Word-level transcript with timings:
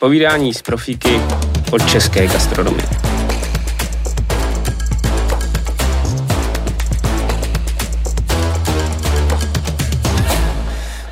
Povídání 0.00 0.54
z 0.54 0.62
profíky 0.62 1.20
od 1.70 1.90
české 1.90 2.26
gastronomie. 2.26 2.88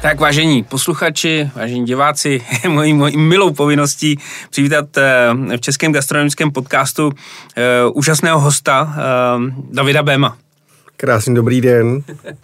Tak 0.02 0.20
vážení 0.20 0.62
posluchači, 0.62 1.50
vážení 1.54 1.86
diváci, 1.86 2.42
je 2.64 2.70
mojí, 2.70 2.94
mojí 2.94 3.16
milou 3.16 3.52
povinností 3.52 4.18
přivítat 4.50 4.96
eh, 4.96 5.56
v 5.56 5.60
českém 5.60 5.92
gastronomickém 5.92 6.50
podcastu 6.50 7.06
uh, 7.06 7.12
úžasného 7.92 8.40
hosta 8.40 8.82
uh, 8.82 9.42
Davida 9.72 10.02
Béma. 10.02 10.36
Krásný 10.96 11.34
dobrý 11.34 11.60
den. 11.60 12.02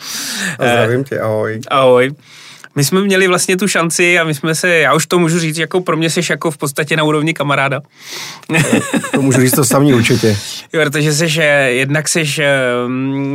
A 0.58 0.66
zdravím 0.66 1.04
tě, 1.04 1.20
ahoj. 1.20 1.60
Ahoj 1.68 2.14
my 2.74 2.84
jsme 2.84 3.00
měli 3.00 3.28
vlastně 3.28 3.56
tu 3.56 3.68
šanci 3.68 4.18
a 4.18 4.24
my 4.24 4.34
jsme 4.34 4.54
se, 4.54 4.68
já 4.68 4.94
už 4.94 5.06
to 5.06 5.18
můžu 5.18 5.38
říct, 5.38 5.58
jako 5.58 5.80
pro 5.80 5.96
mě 5.96 6.10
jsi 6.10 6.20
jako 6.30 6.50
v 6.50 6.56
podstatě 6.56 6.96
na 6.96 7.02
úrovni 7.02 7.34
kamaráda. 7.34 7.80
To 9.14 9.22
můžu 9.22 9.40
říct 9.40 9.52
to 9.52 9.64
samý 9.64 9.94
určitě. 9.94 10.38
Jo, 10.72 10.82
protože 10.82 11.12
jsi, 11.12 11.40
jednak 11.66 12.08
jsi 12.08 12.24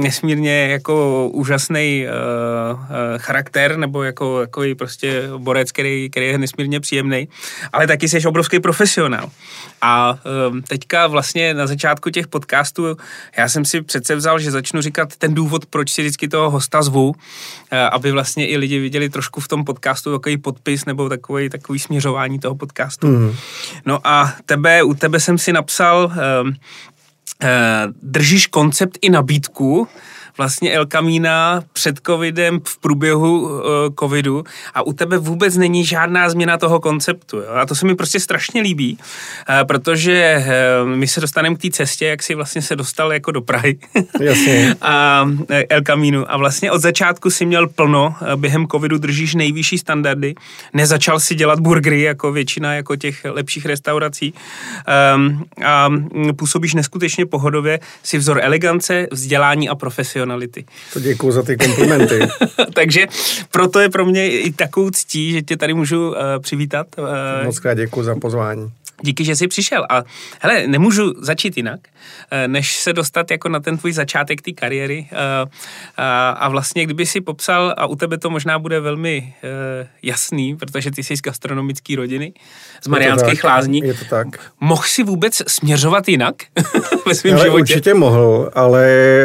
nesmírně 0.01 0.67
jako 0.67 1.27
úžasný 1.33 2.05
uh, 2.05 2.79
uh, 2.79 2.87
charakter, 3.17 3.77
nebo 3.77 4.03
jako, 4.03 4.41
jako 4.41 4.61
prostě 4.77 5.23
borec, 5.37 5.71
který, 5.71 6.09
který 6.09 6.25
je 6.25 6.37
nesmírně 6.37 6.79
příjemný, 6.79 7.27
ale 7.73 7.87
taky 7.87 8.09
jsi 8.09 8.25
obrovský 8.25 8.59
profesionál. 8.59 9.29
A 9.81 10.17
um, 10.49 10.61
teďka 10.61 11.07
vlastně 11.07 11.53
na 11.53 11.67
začátku 11.67 12.09
těch 12.09 12.27
podcastů 12.27 12.97
já 13.37 13.49
jsem 13.49 13.65
si 13.65 13.81
přece 13.81 14.15
vzal, 14.15 14.39
že 14.39 14.51
začnu 14.51 14.81
říkat 14.81 15.15
ten 15.17 15.33
důvod, 15.33 15.65
proč 15.65 15.91
si 15.91 16.01
vždycky 16.01 16.27
toho 16.27 16.49
hosta 16.49 16.81
zvu, 16.81 17.07
uh, 17.07 17.13
aby 17.91 18.11
vlastně 18.11 18.47
i 18.47 18.57
lidi 18.57 18.79
viděli 18.79 19.09
trošku 19.09 19.26
trošku 19.27 19.39
v 19.39 19.47
tom 19.47 19.65
podcastu 19.65 20.11
takový 20.11 20.37
podpis 20.37 20.85
nebo 20.85 21.09
takový, 21.09 21.49
takový 21.49 21.79
směřování 21.79 22.39
toho 22.39 22.55
podcastu. 22.55 23.07
Mm. 23.07 23.35
No 23.85 23.99
a 24.03 24.33
tebe, 24.45 24.83
u 24.83 24.93
tebe 24.93 25.19
jsem 25.19 25.37
si 25.37 25.53
napsal, 25.53 26.05
uh, 26.05 26.47
uh, 26.47 26.53
držíš 28.01 28.47
koncept 28.47 28.97
i 29.01 29.09
nabídku, 29.09 29.87
vlastně 30.37 30.73
El 30.73 30.85
Camina 30.85 31.63
před 31.73 31.99
covidem, 32.05 32.59
v 32.63 32.77
průběhu 32.77 33.41
uh, 33.41 33.61
covidu 33.99 34.43
a 34.73 34.81
u 34.81 34.93
tebe 34.93 35.17
vůbec 35.17 35.57
není 35.57 35.85
žádná 35.85 36.29
změna 36.29 36.57
toho 36.57 36.79
konceptu. 36.79 37.37
Jo? 37.37 37.49
A 37.61 37.65
to 37.65 37.75
se 37.75 37.85
mi 37.85 37.95
prostě 37.95 38.19
strašně 38.19 38.61
líbí, 38.61 38.97
uh, 38.97 39.67
protože 39.67 40.45
uh, 40.83 40.89
my 40.89 41.07
se 41.07 41.21
dostaneme 41.21 41.55
k 41.55 41.61
té 41.61 41.69
cestě, 41.69 42.05
jak 42.05 42.23
si 42.23 42.35
vlastně 42.35 42.61
se 42.61 42.75
dostal 42.75 43.13
jako 43.13 43.31
do 43.31 43.41
Prahy. 43.41 43.79
Jasně. 44.19 44.75
a 44.81 45.25
El 45.69 45.81
Camino. 45.81 46.31
A 46.31 46.37
vlastně 46.37 46.71
od 46.71 46.81
začátku 46.81 47.29
si 47.29 47.45
měl 47.45 47.67
plno, 47.67 48.15
během 48.35 48.67
covidu 48.67 48.97
držíš 48.97 49.35
nejvyšší 49.35 49.77
standardy, 49.77 50.35
nezačal 50.73 51.19
si 51.19 51.35
dělat 51.35 51.59
burgery 51.59 52.01
jako 52.01 52.31
většina 52.31 52.73
jako 52.73 52.95
těch 52.95 53.25
lepších 53.25 53.65
restaurací 53.65 54.33
um, 55.15 55.45
a 55.65 55.89
působíš 56.35 56.73
neskutečně 56.73 57.25
pohodově, 57.25 57.79
si 58.03 58.17
vzor 58.17 58.39
elegance, 58.41 59.07
vzdělání 59.11 59.69
a 59.69 59.75
profesionální 59.75 60.26
profesionality. 60.27 60.65
To 60.93 60.99
děkuji 60.99 61.31
za 61.31 61.43
ty 61.43 61.57
komplimenty. 61.57 62.19
Takže 62.73 63.07
proto 63.51 63.79
je 63.79 63.89
pro 63.89 64.05
mě 64.05 64.31
i 64.31 64.51
takovou 64.51 64.89
ctí, 64.89 65.31
že 65.31 65.41
tě 65.41 65.57
tady 65.57 65.73
můžu 65.73 66.09
uh, 66.09 66.15
přivítat. 66.39 66.87
Uh, 66.97 67.45
Moc 67.45 67.59
krát 67.59 67.73
děkuji 67.73 68.03
za 68.03 68.15
pozvání. 68.15 68.71
Díky, 69.01 69.25
že 69.25 69.35
jsi 69.35 69.47
přišel. 69.47 69.85
A 69.89 70.03
hele, 70.39 70.67
nemůžu 70.67 71.13
začít 71.21 71.57
jinak, 71.57 71.79
eh, 72.31 72.47
než 72.47 72.79
se 72.79 72.93
dostat 72.93 73.31
jako 73.31 73.49
na 73.49 73.59
ten 73.59 73.77
tvůj 73.77 73.93
začátek 73.93 74.41
té 74.41 74.51
kariéry. 74.51 75.07
Eh, 75.11 75.17
a 76.37 76.49
vlastně, 76.49 76.83
kdyby 76.83 77.05
si 77.05 77.21
popsal, 77.21 77.73
a 77.77 77.85
u 77.85 77.95
tebe 77.95 78.17
to 78.17 78.29
možná 78.29 78.59
bude 78.59 78.79
velmi 78.79 79.33
eh, 79.43 79.87
jasný, 80.03 80.55
protože 80.55 80.91
ty 80.91 81.03
jsi 81.03 81.17
z 81.17 81.21
gastronomické 81.21 81.95
rodiny, 81.95 82.33
z 82.83 82.87
Mariánských 82.87 83.43
lázní. 83.43 83.79
Je 83.79 83.93
to 83.93 84.05
tak. 84.05 84.27
Mohl 84.59 84.83
si 84.83 85.03
vůbec 85.03 85.41
směřovat 85.47 86.07
jinak 86.07 86.35
ve 87.07 87.15
svém 87.15 87.33
ale 87.33 87.43
životě? 87.43 87.61
Určitě 87.61 87.93
mohl, 87.93 88.51
ale 88.53 89.23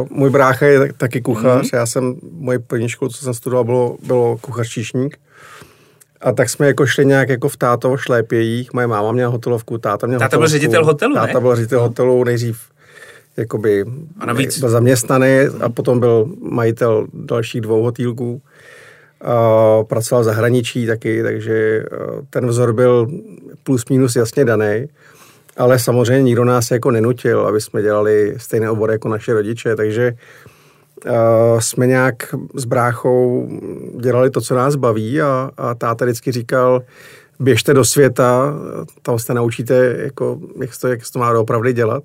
uh, 0.00 0.08
můj 0.10 0.30
brácha 0.30 0.66
je 0.66 0.92
taky 0.92 1.20
kuchař. 1.20 1.66
Mm-hmm. 1.66 1.76
Já 1.76 1.86
jsem, 1.86 2.14
moje 2.32 2.58
první 2.58 2.88
školu, 2.88 3.10
co 3.10 3.24
jsem 3.24 3.34
studoval, 3.34 3.64
bylo, 3.64 3.96
bylo 4.02 4.38
kuchař 4.38 4.68
číšník. 4.68 5.18
A 6.22 6.32
tak 6.32 6.50
jsme 6.50 6.66
jako 6.66 6.86
šli 6.86 7.06
nějak 7.06 7.28
jako 7.28 7.48
v 7.48 7.56
tátovo 7.56 7.96
šlépějích. 7.96 8.72
Moje 8.72 8.86
máma 8.86 9.12
měla 9.12 9.30
hotelovku, 9.30 9.78
táta 9.78 10.06
měl 10.06 10.18
Táta 10.18 10.26
hotelovku. 10.26 10.40
byl 10.40 10.48
ředitel 10.48 10.84
hotelu, 10.84 11.14
Táta 11.14 11.32
ne? 11.32 11.40
byl 11.40 11.56
ředitel 11.56 11.80
hotelu, 11.80 12.24
nejdřív 12.24 12.60
jakoby 13.36 13.84
a 14.18 14.26
navíc... 14.26 14.58
byl 14.58 14.68
zaměstnaný 14.68 15.28
a 15.60 15.68
potom 15.68 16.00
byl 16.00 16.26
majitel 16.40 17.06
dalších 17.14 17.60
dvou 17.60 17.82
hotýlků. 17.82 18.42
Pracoval 19.88 20.22
v 20.22 20.24
zahraničí 20.24 20.86
taky, 20.86 21.22
takže 21.22 21.84
ten 22.30 22.46
vzor 22.46 22.72
byl 22.72 23.08
plus 23.62 23.84
minus 23.90 24.16
jasně 24.16 24.44
daný. 24.44 24.88
Ale 25.56 25.78
samozřejmě 25.78 26.22
nikdo 26.22 26.44
nás 26.44 26.70
jako 26.70 26.90
nenutil, 26.90 27.46
aby 27.46 27.60
jsme 27.60 27.82
dělali 27.82 28.34
stejné 28.36 28.70
obory 28.70 28.92
jako 28.92 29.08
naše 29.08 29.32
rodiče, 29.32 29.76
takže 29.76 30.12
uh, 30.12 30.18
jsme 31.58 31.86
nějak 31.86 32.34
s 32.54 32.64
bráchou 32.64 33.48
dělali 34.00 34.30
to, 34.30 34.40
co 34.40 34.54
nás 34.54 34.76
baví 34.76 35.20
a, 35.20 35.50
a 35.56 35.74
táta 35.74 36.04
vždycky 36.04 36.32
říkal, 36.32 36.82
běžte 37.40 37.74
do 37.74 37.84
světa, 37.84 38.54
tam 39.02 39.18
se 39.18 39.34
naučíte, 39.34 39.96
jako, 39.98 40.38
jak, 40.60 40.70
to, 40.80 40.88
jak 40.88 41.06
se 41.06 41.12
to 41.12 41.18
má 41.18 41.38
opravdu 41.38 41.70
dělat. 41.70 42.02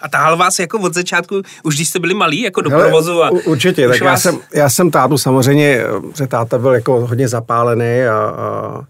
A 0.00 0.08
tahal 0.08 0.36
vás 0.36 0.58
jako 0.58 0.78
od 0.78 0.94
začátku, 0.94 1.42
už 1.62 1.74
když 1.74 1.88
jste 1.88 1.98
byli 1.98 2.14
malí, 2.14 2.42
jako 2.42 2.60
do 2.60 2.70
Hele, 2.70 2.82
provozu? 2.82 3.22
A 3.22 3.30
určitě, 3.30 3.88
tak 3.88 4.00
vás... 4.00 4.10
já, 4.10 4.16
jsem, 4.16 4.40
já 4.54 4.70
jsem 4.70 4.90
tátu 4.90 5.18
samozřejmě, 5.18 5.84
že 6.16 6.26
táta 6.26 6.58
byl 6.58 6.72
jako 6.72 7.06
hodně 7.06 7.28
zapálený 7.28 8.02
a, 8.02 8.18
a, 8.18 8.80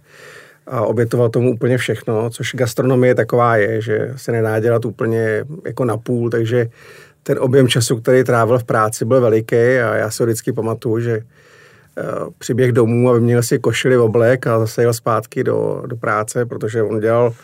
a 0.67 0.81
obětoval 0.81 1.29
tomu 1.29 1.51
úplně 1.55 1.79
všechno, 1.79 2.31
což 2.31 2.55
gastronomie 2.55 3.15
taková 3.15 3.57
je, 3.57 3.81
že 3.81 4.13
se 4.17 4.33
nedá 4.33 4.61
dělat 4.61 4.85
úplně 4.85 5.45
jako 5.67 5.85
na 5.85 5.97
půl, 5.97 6.31
takže 6.31 6.69
ten 7.27 7.39
objem 7.41 7.69
času, 7.69 8.01
který 8.01 8.25
trávil 8.25 8.59
v 8.59 8.65
práci, 8.65 9.05
byl 9.05 9.21
veliký 9.21 9.57
a 9.57 9.95
já 9.95 10.11
se 10.11 10.25
vždycky 10.25 10.53
pamatuju, 10.53 11.01
že 11.01 11.21
eh, 11.99 12.03
přiběh 12.39 12.73
domů 12.73 13.11
a 13.11 13.19
měl 13.19 13.43
si 13.43 13.59
košili 13.59 13.99
oblek 13.99 14.47
a 14.47 14.59
zase 14.59 14.83
jel 14.83 14.93
zpátky 14.93 15.45
do, 15.45 15.83
do 15.87 15.97
práce, 15.97 16.47
protože 16.47 16.83
on 16.83 17.01
dělal 17.01 17.35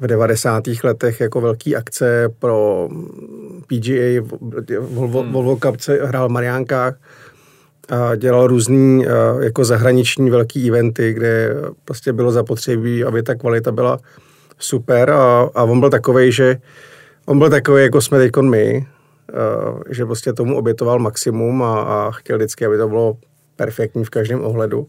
v 0.00 0.06
90. 0.06 0.64
letech 0.84 1.20
jako 1.20 1.40
velký 1.40 1.76
akce 1.76 2.28
pro 2.38 2.88
PGA, 3.66 4.22
Volvo, 4.80 5.22
hmm. 5.22 5.32
Volvo 5.32 5.56
Cup 5.56 5.76
hrál 6.02 6.28
v 6.28 6.32
Mariánkách 6.32 6.94
a 7.88 8.16
dělal 8.16 8.46
různý 8.46 9.06
eh, 9.06 9.10
jako 9.44 9.64
zahraniční 9.64 10.30
velký 10.30 10.68
eventy, 10.68 11.12
kde 11.12 11.54
prostě 11.84 12.12
bylo 12.12 12.32
zapotřebí, 12.32 13.04
aby 13.04 13.22
ta 13.22 13.34
kvalita 13.34 13.72
byla 13.72 13.98
super 14.58 15.10
a, 15.10 15.50
a 15.54 15.64
on 15.64 15.80
byl 15.80 15.90
takový, 15.90 16.32
že 16.32 16.56
on 17.26 17.38
byl 17.38 17.50
takový, 17.50 17.82
jako 17.82 18.00
jsme 18.00 18.18
teď 18.18 18.36
my, 18.40 18.86
že 19.90 20.06
prostě 20.06 20.32
tomu 20.32 20.56
obětoval 20.56 20.98
maximum 20.98 21.62
a, 21.62 21.82
a 21.82 22.10
chtěl 22.10 22.36
vždycky, 22.36 22.66
aby 22.66 22.78
to 22.78 22.88
bylo 22.88 23.16
perfektní 23.56 24.04
v 24.04 24.10
každém 24.10 24.44
ohledu. 24.44 24.86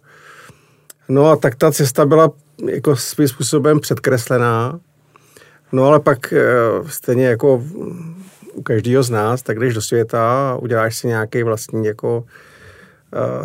No 1.09 1.27
a 1.27 1.35
tak 1.35 1.55
ta 1.55 1.71
cesta 1.71 2.05
byla 2.05 2.31
jako 2.65 2.95
svým 2.95 3.27
způsobem 3.27 3.79
předkreslená. 3.79 4.79
No 5.71 5.85
ale 5.85 5.99
pak 5.99 6.33
eh, 6.33 6.45
stejně 6.87 7.25
jako 7.25 7.63
u 8.53 8.61
každého 8.61 9.03
z 9.03 9.09
nás, 9.09 9.41
tak 9.41 9.59
jdeš 9.59 9.73
do 9.73 9.81
světa 9.81 10.51
a 10.51 10.55
uděláš 10.55 10.97
si 10.97 11.07
nějaký 11.07 11.43
vlastní 11.43 11.85
jako 11.85 12.23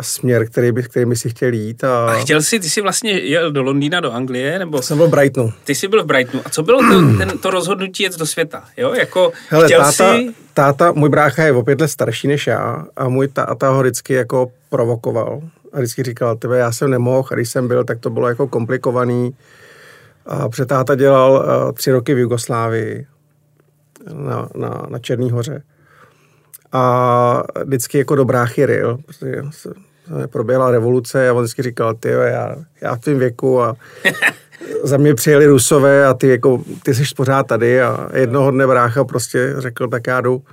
směr, 0.01 0.45
který 0.49 0.71
by, 0.71 0.83
který 0.83 1.05
by 1.05 1.15
si 1.15 1.29
chtěl 1.29 1.53
jít. 1.53 1.83
A... 1.83 2.05
a 2.05 2.13
chtěl 2.13 2.41
jsi, 2.41 2.59
ty 2.59 2.69
jsi 2.69 2.81
vlastně 2.81 3.11
jel 3.11 3.51
do 3.51 3.63
Londýna, 3.63 3.99
do 3.99 4.11
Anglie, 4.11 4.59
nebo? 4.59 4.81
Jsem 4.81 4.97
byl 4.97 5.07
v 5.07 5.09
Brightonu. 5.09 5.53
Ty 5.63 5.75
jsi 5.75 5.87
byl 5.87 6.03
v 6.03 6.05
Brightonu. 6.05 6.43
A 6.45 6.49
co 6.49 6.63
bylo 6.63 6.79
to, 6.79 7.17
ten, 7.17 7.37
to 7.37 7.49
rozhodnutí 7.49 8.03
jet 8.03 8.17
do 8.17 8.25
světa? 8.25 8.63
Jo, 8.77 8.93
jako 8.93 9.31
Hele, 9.49 9.65
chtěl 9.65 9.81
táta, 9.81 9.91
jsi... 9.91 10.33
táta, 10.53 10.91
můj 10.91 11.09
brácha 11.09 11.43
je 11.43 11.51
o 11.51 11.63
pět 11.63 11.81
let 11.81 11.87
starší 11.87 12.27
než 12.27 12.47
já 12.47 12.85
a 12.95 13.09
můj 13.09 13.27
táta 13.27 13.69
ho 13.69 13.81
vždycky 13.81 14.13
jako 14.13 14.51
provokoval. 14.69 15.41
A 15.73 15.77
vždycky 15.77 16.03
říkal, 16.03 16.35
tebe 16.35 16.57
já 16.57 16.71
jsem 16.71 16.89
nemohl, 16.89 17.27
a 17.31 17.35
když 17.35 17.49
jsem 17.49 17.67
byl, 17.67 17.83
tak 17.83 17.99
to 17.99 18.09
bylo 18.09 18.27
jako 18.27 18.47
komplikovaný. 18.47 19.35
A 20.25 20.49
táta 20.65 20.95
dělal 20.95 21.31
uh, 21.31 21.71
tři 21.71 21.91
roky 21.91 22.13
v 22.13 22.17
Jugoslávii 22.17 23.05
na, 24.13 24.49
na, 24.55 24.85
na 24.89 24.99
Černý 24.99 25.31
hoře 25.31 25.63
a 26.77 27.43
vždycky 27.63 27.97
jako 27.97 28.15
do 28.15 28.25
bráchy 28.25 28.65
ryl, 28.65 28.97
protože 29.05 29.41
se, 29.51 29.73
proběhla 30.27 30.71
revoluce 30.71 31.29
a 31.29 31.33
on 31.33 31.43
vždycky 31.43 31.63
říkal, 31.63 31.93
ty 31.93 32.09
já, 32.09 32.55
já 32.81 32.95
v 32.95 32.99
tom 32.99 33.19
věku 33.19 33.61
a 33.61 33.75
za 34.83 34.97
mě 34.97 35.15
přijeli 35.15 35.45
Rusové 35.45 36.07
a 36.07 36.13
ty, 36.13 36.27
jako, 36.27 36.63
ty 36.83 36.95
jsi 36.95 37.03
pořád 37.15 37.47
tady 37.47 37.81
a 37.81 38.09
jednoho 38.13 38.51
dne 38.51 38.67
brácha 38.67 39.03
prostě 39.03 39.53
řekl, 39.57 39.87
tak 39.87 40.07
já 40.07 40.21
jdu 40.21 40.43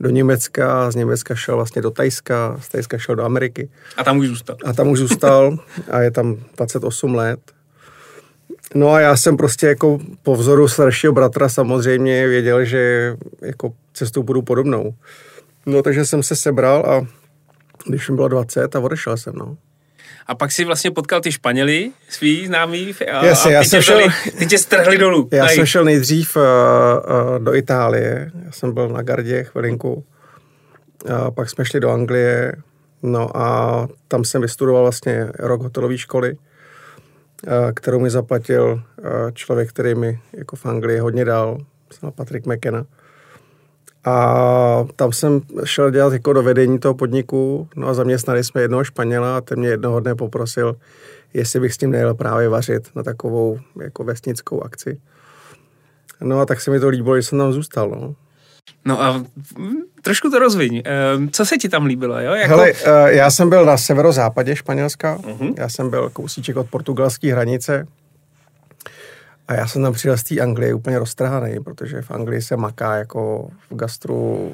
do 0.00 0.10
Německa 0.10 0.86
a 0.86 0.90
z 0.90 0.94
Německa 0.94 1.34
šel 1.34 1.56
vlastně 1.56 1.82
do 1.82 1.90
Tajska, 1.90 2.56
z 2.60 2.68
Tajska 2.68 2.98
šel 2.98 3.16
do 3.16 3.24
Ameriky. 3.24 3.68
A 3.96 4.04
tam 4.04 4.18
už 4.18 4.28
zůstal. 4.28 4.56
A 4.64 4.72
tam 4.72 4.88
už 4.88 4.98
zůstal 4.98 5.58
a 5.90 6.00
je 6.00 6.10
tam 6.10 6.36
28 6.56 7.14
let. 7.14 7.40
No 8.74 8.90
a 8.90 9.00
já 9.00 9.16
jsem 9.16 9.36
prostě 9.36 9.66
jako 9.66 9.98
po 10.22 10.36
vzoru 10.36 10.68
staršího 10.68 11.12
bratra 11.12 11.48
samozřejmě 11.48 12.28
věděl, 12.28 12.64
že 12.64 13.16
jako 13.42 13.72
cestou 13.94 14.22
budu 14.22 14.42
podobnou. 14.42 14.94
No 15.68 15.82
takže 15.82 16.04
jsem 16.04 16.22
se 16.22 16.36
sebral 16.36 16.84
a 16.86 17.06
když 17.86 18.08
mi 18.08 18.16
bylo 18.16 18.28
20 18.28 18.76
a 18.76 18.80
odešel 18.80 19.16
jsem, 19.16 19.34
no. 19.36 19.56
a 20.26 20.34
pak 20.34 20.52
si 20.52 20.64
vlastně 20.64 20.90
potkal 20.90 21.20
ty 21.20 21.32
Španěli, 21.32 21.90
svý 22.08 22.46
známý 22.46 22.94
a, 23.12 23.24
Jasně, 23.24 23.50
a 23.50 23.54
já 23.54 23.62
ty, 23.62 23.68
jsem 23.68 23.80
tě 23.80 23.84
šel, 23.84 23.98
dali, 23.98 24.12
ty 24.38 24.46
tě 24.46 24.58
strhli 24.58 24.98
dolů. 24.98 25.28
Já 25.32 25.48
jsem 25.48 25.66
šel 25.66 25.84
nejdřív 25.84 26.36
uh, 26.36 26.42
uh, 26.42 27.44
do 27.44 27.54
Itálie, 27.54 28.30
já 28.44 28.52
jsem 28.52 28.74
byl 28.74 28.88
na 28.88 29.02
Gardě 29.02 29.44
chvilinku, 29.44 30.04
a 31.14 31.30
pak 31.30 31.50
jsme 31.50 31.64
šli 31.64 31.80
do 31.80 31.90
Anglie, 31.90 32.52
no 33.02 33.36
a 33.36 33.88
tam 34.08 34.24
jsem 34.24 34.42
vystudoval 34.42 34.82
vlastně 34.82 35.28
rok 35.38 35.62
hotelové 35.62 35.98
školy, 35.98 36.32
uh, 36.32 37.72
kterou 37.74 38.00
mi 38.00 38.10
zaplatil 38.10 38.72
uh, 38.72 39.30
člověk, 39.32 39.68
který 39.68 39.94
mi 39.94 40.20
jako 40.32 40.56
v 40.56 40.66
Anglii 40.66 40.98
hodně 40.98 41.24
dal, 41.24 41.58
Patrick 42.14 42.46
McKenna. 42.46 42.86
A 44.08 44.86
tam 44.96 45.12
jsem 45.12 45.40
šel 45.64 45.90
dělat 45.90 46.12
jako 46.12 46.32
do 46.32 46.42
vedení 46.42 46.78
toho 46.78 46.94
podniku, 46.94 47.68
no 47.76 47.88
a 47.88 47.94
zaměstnali 47.94 48.44
jsme 48.44 48.60
jednoho 48.60 48.84
Španěla 48.84 49.36
a 49.36 49.40
ten 49.40 49.58
mě 49.58 49.68
jednoho 49.68 50.00
dne 50.00 50.14
poprosil, 50.14 50.76
jestli 51.34 51.60
bych 51.60 51.74
s 51.74 51.80
ním 51.80 51.90
nejel 51.90 52.14
právě 52.14 52.48
vařit 52.48 52.88
na 52.96 53.02
takovou 53.02 53.58
jako 53.82 54.04
vesnickou 54.04 54.62
akci. 54.62 55.00
No 56.20 56.40
a 56.40 56.46
tak 56.46 56.60
se 56.60 56.70
mi 56.70 56.80
to 56.80 56.88
líbilo, 56.88 57.16
že 57.16 57.22
jsem 57.22 57.38
tam 57.38 57.52
zůstal, 57.52 57.90
no. 57.90 58.14
No 58.84 59.02
a 59.02 59.24
trošku 60.02 60.30
to 60.30 60.38
rozviň. 60.38 60.82
Ehm, 60.84 61.30
Co 61.30 61.46
se 61.46 61.56
ti 61.56 61.68
tam 61.68 61.84
líbilo, 61.84 62.20
jo? 62.20 62.32
Jako... 62.32 62.48
Hele, 62.48 62.72
eh, 62.84 63.14
já 63.16 63.30
jsem 63.30 63.48
byl 63.48 63.64
na 63.64 63.76
severozápadě 63.76 64.56
Španělska, 64.56 65.18
uh-huh. 65.18 65.54
já 65.56 65.68
jsem 65.68 65.90
byl 65.90 66.10
kousíček 66.10 66.56
od 66.56 66.70
portugalské 66.70 67.32
hranice 67.32 67.86
a 69.48 69.54
já 69.54 69.66
jsem 69.66 69.82
tam 69.82 69.92
přijel 69.92 70.16
z 70.16 70.22
té 70.22 70.40
Anglie 70.40 70.74
úplně 70.74 70.98
roztrhaný, 70.98 71.60
protože 71.64 72.02
v 72.02 72.10
Anglii 72.10 72.42
se 72.42 72.56
maká 72.56 72.96
jako 72.96 73.50
v 73.70 73.76
gastru, 73.76 74.52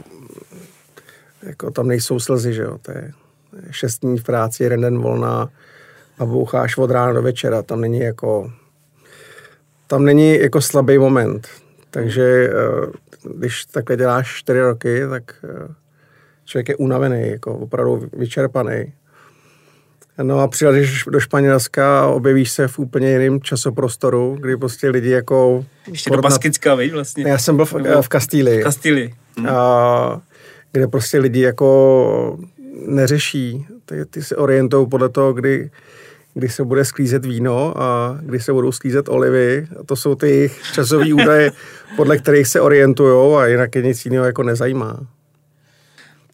jako 1.42 1.70
tam 1.70 1.88
nejsou 1.88 2.20
slzy, 2.20 2.54
že 2.54 2.62
jo, 2.62 2.78
to 2.82 2.90
je 2.90 3.12
šest 3.70 3.98
dní 3.98 4.18
v 4.18 4.24
práci, 4.24 4.62
jeden 4.62 4.80
den 4.80 4.98
volná 4.98 5.48
a 6.18 6.24
boucháš 6.26 6.76
od 6.78 6.90
rána 6.90 7.12
do 7.12 7.22
večera, 7.22 7.62
tam 7.62 7.80
není 7.80 8.00
jako, 8.00 8.52
tam 9.86 10.04
není 10.04 10.38
jako 10.38 10.60
slabý 10.60 10.98
moment, 10.98 11.48
takže 11.90 12.50
eh, 12.50 12.86
když 13.34 13.64
takhle 13.64 13.96
děláš 13.96 14.34
čtyři 14.36 14.60
roky, 14.60 15.02
tak 15.10 15.34
eh, 15.44 15.74
člověk 16.44 16.68
je 16.68 16.76
unavený, 16.76 17.30
jako 17.30 17.58
opravdu 17.58 18.08
vyčerpaný. 18.12 18.92
No 20.22 20.40
a 20.40 20.48
přijedeš 20.48 21.04
do 21.10 21.20
Španělska 21.20 22.00
a 22.00 22.06
objevíš 22.06 22.50
se 22.50 22.68
v 22.68 22.78
úplně 22.78 23.10
jiném 23.10 23.40
časoprostoru, 23.40 24.36
kdy 24.40 24.56
prostě 24.56 24.88
lidi 24.88 25.10
jako... 25.10 25.64
Ještě 25.90 26.10
do 26.10 26.22
Baskicka, 26.22 26.74
víš, 26.74 26.92
vlastně. 26.92 27.28
Já 27.28 27.38
jsem 27.38 27.56
byl 27.56 27.64
v, 27.64 27.74
v 28.00 28.08
Kastílii. 28.08 28.60
V 28.60 28.64
Kastílii. 28.64 29.14
Hm. 29.40 29.46
A, 29.48 30.20
kde 30.72 30.86
prostě 30.88 31.18
lidi 31.18 31.40
jako 31.40 32.38
neřeší. 32.86 33.66
Ty, 33.84 34.04
ty 34.04 34.22
se 34.22 34.36
orientují 34.36 34.88
podle 34.88 35.08
toho, 35.08 35.32
kdy, 35.32 35.70
kdy 36.34 36.48
se 36.48 36.64
bude 36.64 36.84
sklízet 36.84 37.24
víno 37.24 37.82
a 37.82 38.18
kdy 38.20 38.40
se 38.40 38.52
budou 38.52 38.72
sklízet 38.72 39.08
olivy. 39.08 39.66
A 39.80 39.84
to 39.84 39.96
jsou 39.96 40.14
ty 40.14 40.30
jejich 40.30 40.60
časové 40.74 41.14
údaje, 41.14 41.52
podle 41.96 42.18
kterých 42.18 42.46
se 42.46 42.60
orientují 42.60 43.36
a 43.36 43.46
jinak 43.46 43.74
je 43.74 43.82
nic 43.82 44.04
jiného 44.04 44.24
jako 44.24 44.42
nezajímá. 44.42 45.06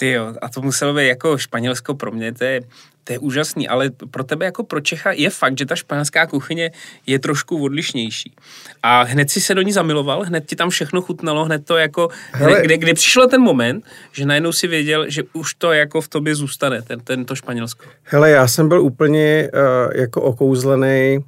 Ty 0.00 0.11
jo, 0.11 0.35
a 0.43 0.49
to 0.49 0.62
muselo 0.62 0.94
být 0.94 1.06
jako 1.06 1.38
Španělsko 1.38 1.94
pro 1.94 2.11
mě, 2.11 2.32
to 2.32 2.44
je, 2.44 2.61
to 3.05 3.12
je 3.12 3.19
úžasný, 3.19 3.69
ale 3.69 3.91
pro 4.11 4.25
tebe 4.25 4.44
jako 4.44 4.64
pro 4.64 4.81
Čecha 4.81 5.12
je 5.12 5.31
fakt, 5.31 5.58
že 5.58 5.67
ta 5.67 5.76
španělská 5.76 6.26
kuchyně 6.26 6.70
je 7.06 7.19
trošku 7.19 7.62
odlišnější. 7.62 8.35
A 8.82 9.02
hned 9.02 9.31
si 9.31 9.41
se 9.41 9.55
do 9.55 9.62
ní 9.62 9.73
zamiloval, 9.73 10.23
hned 10.23 10.47
ti 10.47 10.56
tam 10.56 10.70
všechno 10.70 11.02
chutnalo, 11.02 11.44
hned 11.44 11.67
to 11.67 11.76
jako, 11.76 12.08
Hele. 12.32 12.62
kde, 12.62 12.79
kde 12.79 12.94
přišel 12.94 13.29
ten 13.29 13.41
moment, 13.41 13.85
že 14.12 14.26
najednou 14.26 14.52
si 14.52 14.67
věděl, 14.67 15.11
že 15.11 15.23
už 15.32 15.55
to 15.55 15.73
jako 15.73 16.00
v 16.00 16.08
tobě 16.08 16.35
zůstane, 16.35 16.82
ten, 16.82 17.00
tento 17.00 17.35
Španělsko. 17.35 17.85
Hele, 18.02 18.31
já 18.31 18.49
jsem 18.49 18.69
byl 18.69 18.82
úplně 18.82 19.50
uh, 19.55 20.00
jako 20.00 20.23
okouzlený 20.23 21.19
uh, 21.19 21.25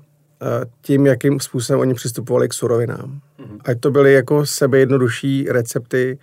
tím, 0.83 1.07
jakým 1.07 1.41
způsobem 1.41 1.81
oni 1.81 1.95
přistupovali 1.95 2.49
k 2.49 2.53
surovinám. 2.53 3.21
Mm-hmm. 3.39 3.59
Ať 3.65 3.81
to 3.81 3.91
byly 3.91 4.13
jako 4.13 4.47
sebejednodušší 4.47 5.47
recepty, 5.49 6.19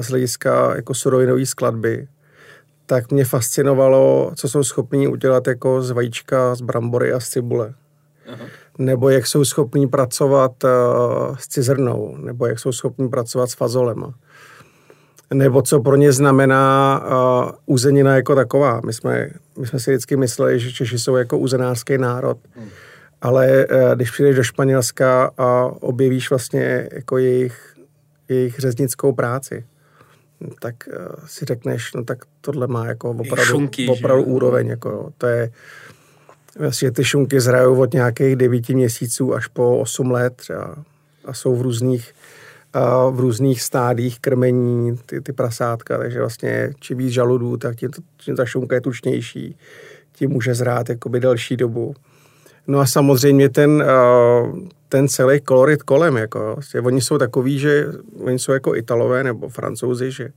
z 0.00 0.06
hlediska 0.06 0.76
jako 0.76 0.94
surovinové 0.94 1.46
skladby, 1.46 2.08
tak 2.86 3.12
mě 3.12 3.24
fascinovalo, 3.24 4.32
co 4.36 4.48
jsou 4.48 4.64
schopní 4.64 5.08
udělat 5.08 5.46
jako 5.46 5.82
z 5.82 5.90
vajíčka, 5.90 6.54
z 6.54 6.60
brambory 6.60 7.12
a 7.12 7.20
z 7.20 7.28
cibule. 7.28 7.74
Aha. 8.32 8.44
Nebo 8.78 9.10
jak 9.10 9.26
jsou 9.26 9.44
schopní 9.44 9.88
pracovat 9.88 10.64
uh, 10.64 10.70
s 11.36 11.48
cizrnou, 11.48 12.16
nebo 12.16 12.46
jak 12.46 12.58
jsou 12.58 12.72
schopní 12.72 13.08
pracovat 13.08 13.50
s 13.50 13.54
fazolema. 13.54 14.14
Nebo 15.34 15.62
co 15.62 15.80
pro 15.80 15.96
ně 15.96 16.12
znamená 16.12 17.02
uh, 17.06 17.50
uzenina 17.66 18.16
jako 18.16 18.34
taková. 18.34 18.80
My 18.86 18.92
jsme, 18.92 19.30
my 19.58 19.66
jsme 19.66 19.80
si 19.80 19.90
vždycky 19.90 20.16
mysleli, 20.16 20.60
že 20.60 20.72
Češi 20.72 20.98
jsou 20.98 21.16
jako 21.16 21.38
uzenářský 21.38 21.98
národ. 21.98 22.38
Hmm. 22.56 22.68
Ale 23.22 23.66
uh, 23.66 23.94
když 23.94 24.10
přijdeš 24.10 24.36
do 24.36 24.42
Španělska 24.42 25.30
a 25.38 25.64
objevíš 25.80 26.30
vlastně 26.30 26.88
jako 26.92 27.18
jejich 27.18 27.73
jejich 28.28 28.58
řeznickou 28.58 29.12
práci, 29.12 29.64
tak 30.60 30.74
uh, 30.88 31.26
si 31.26 31.44
řekneš, 31.44 31.92
no 31.92 32.04
tak 32.04 32.18
tohle 32.40 32.66
má 32.66 32.86
jako 32.86 33.10
opravdu, 33.10 33.44
šunky, 33.44 33.88
opravdu 33.88 34.24
úroveň. 34.24 34.66
Jako, 34.66 35.12
to 35.18 35.26
je, 35.26 35.50
vlastně 36.58 36.90
ty 36.90 37.04
šunky 37.04 37.40
zrajou 37.40 37.80
od 37.80 37.92
nějakých 37.92 38.36
devíti 38.36 38.74
měsíců 38.74 39.34
až 39.34 39.46
po 39.46 39.78
osm 39.78 40.10
let 40.10 40.34
třeba 40.36 40.84
a 41.24 41.32
jsou 41.32 41.56
v 41.56 41.62
různých 41.62 42.14
uh, 42.76 43.16
v 43.16 43.20
různých 43.20 43.62
stádích 43.62 44.20
krmení 44.20 44.96
ty, 45.06 45.20
ty 45.20 45.32
prasátka, 45.32 45.98
takže 45.98 46.18
vlastně 46.18 46.72
čím 46.80 46.98
víc 46.98 47.12
žaludů, 47.12 47.56
tak 47.56 47.76
tím, 47.76 47.90
tím 48.16 48.36
ta 48.36 48.44
šunka 48.44 48.74
je 48.74 48.80
tučnější, 48.80 49.56
tím 50.12 50.30
může 50.30 50.54
zrát 50.54 50.88
jakoby 50.88 51.20
delší 51.20 51.56
dobu. 51.56 51.94
No 52.66 52.78
a 52.78 52.86
samozřejmě 52.86 53.48
ten, 53.48 53.70
uh, 53.70 54.58
ten 54.88 55.08
celý 55.08 55.40
kolorit 55.40 55.82
kolem, 55.82 56.16
jako, 56.16 56.56
oni 56.82 57.00
jsou 57.00 57.18
takový, 57.18 57.58
že 57.58 57.86
oni 58.20 58.38
jsou 58.38 58.52
jako 58.52 58.76
Italové 58.76 59.24
nebo 59.24 59.48
Francouzi, 59.48 60.10
že 60.10 60.28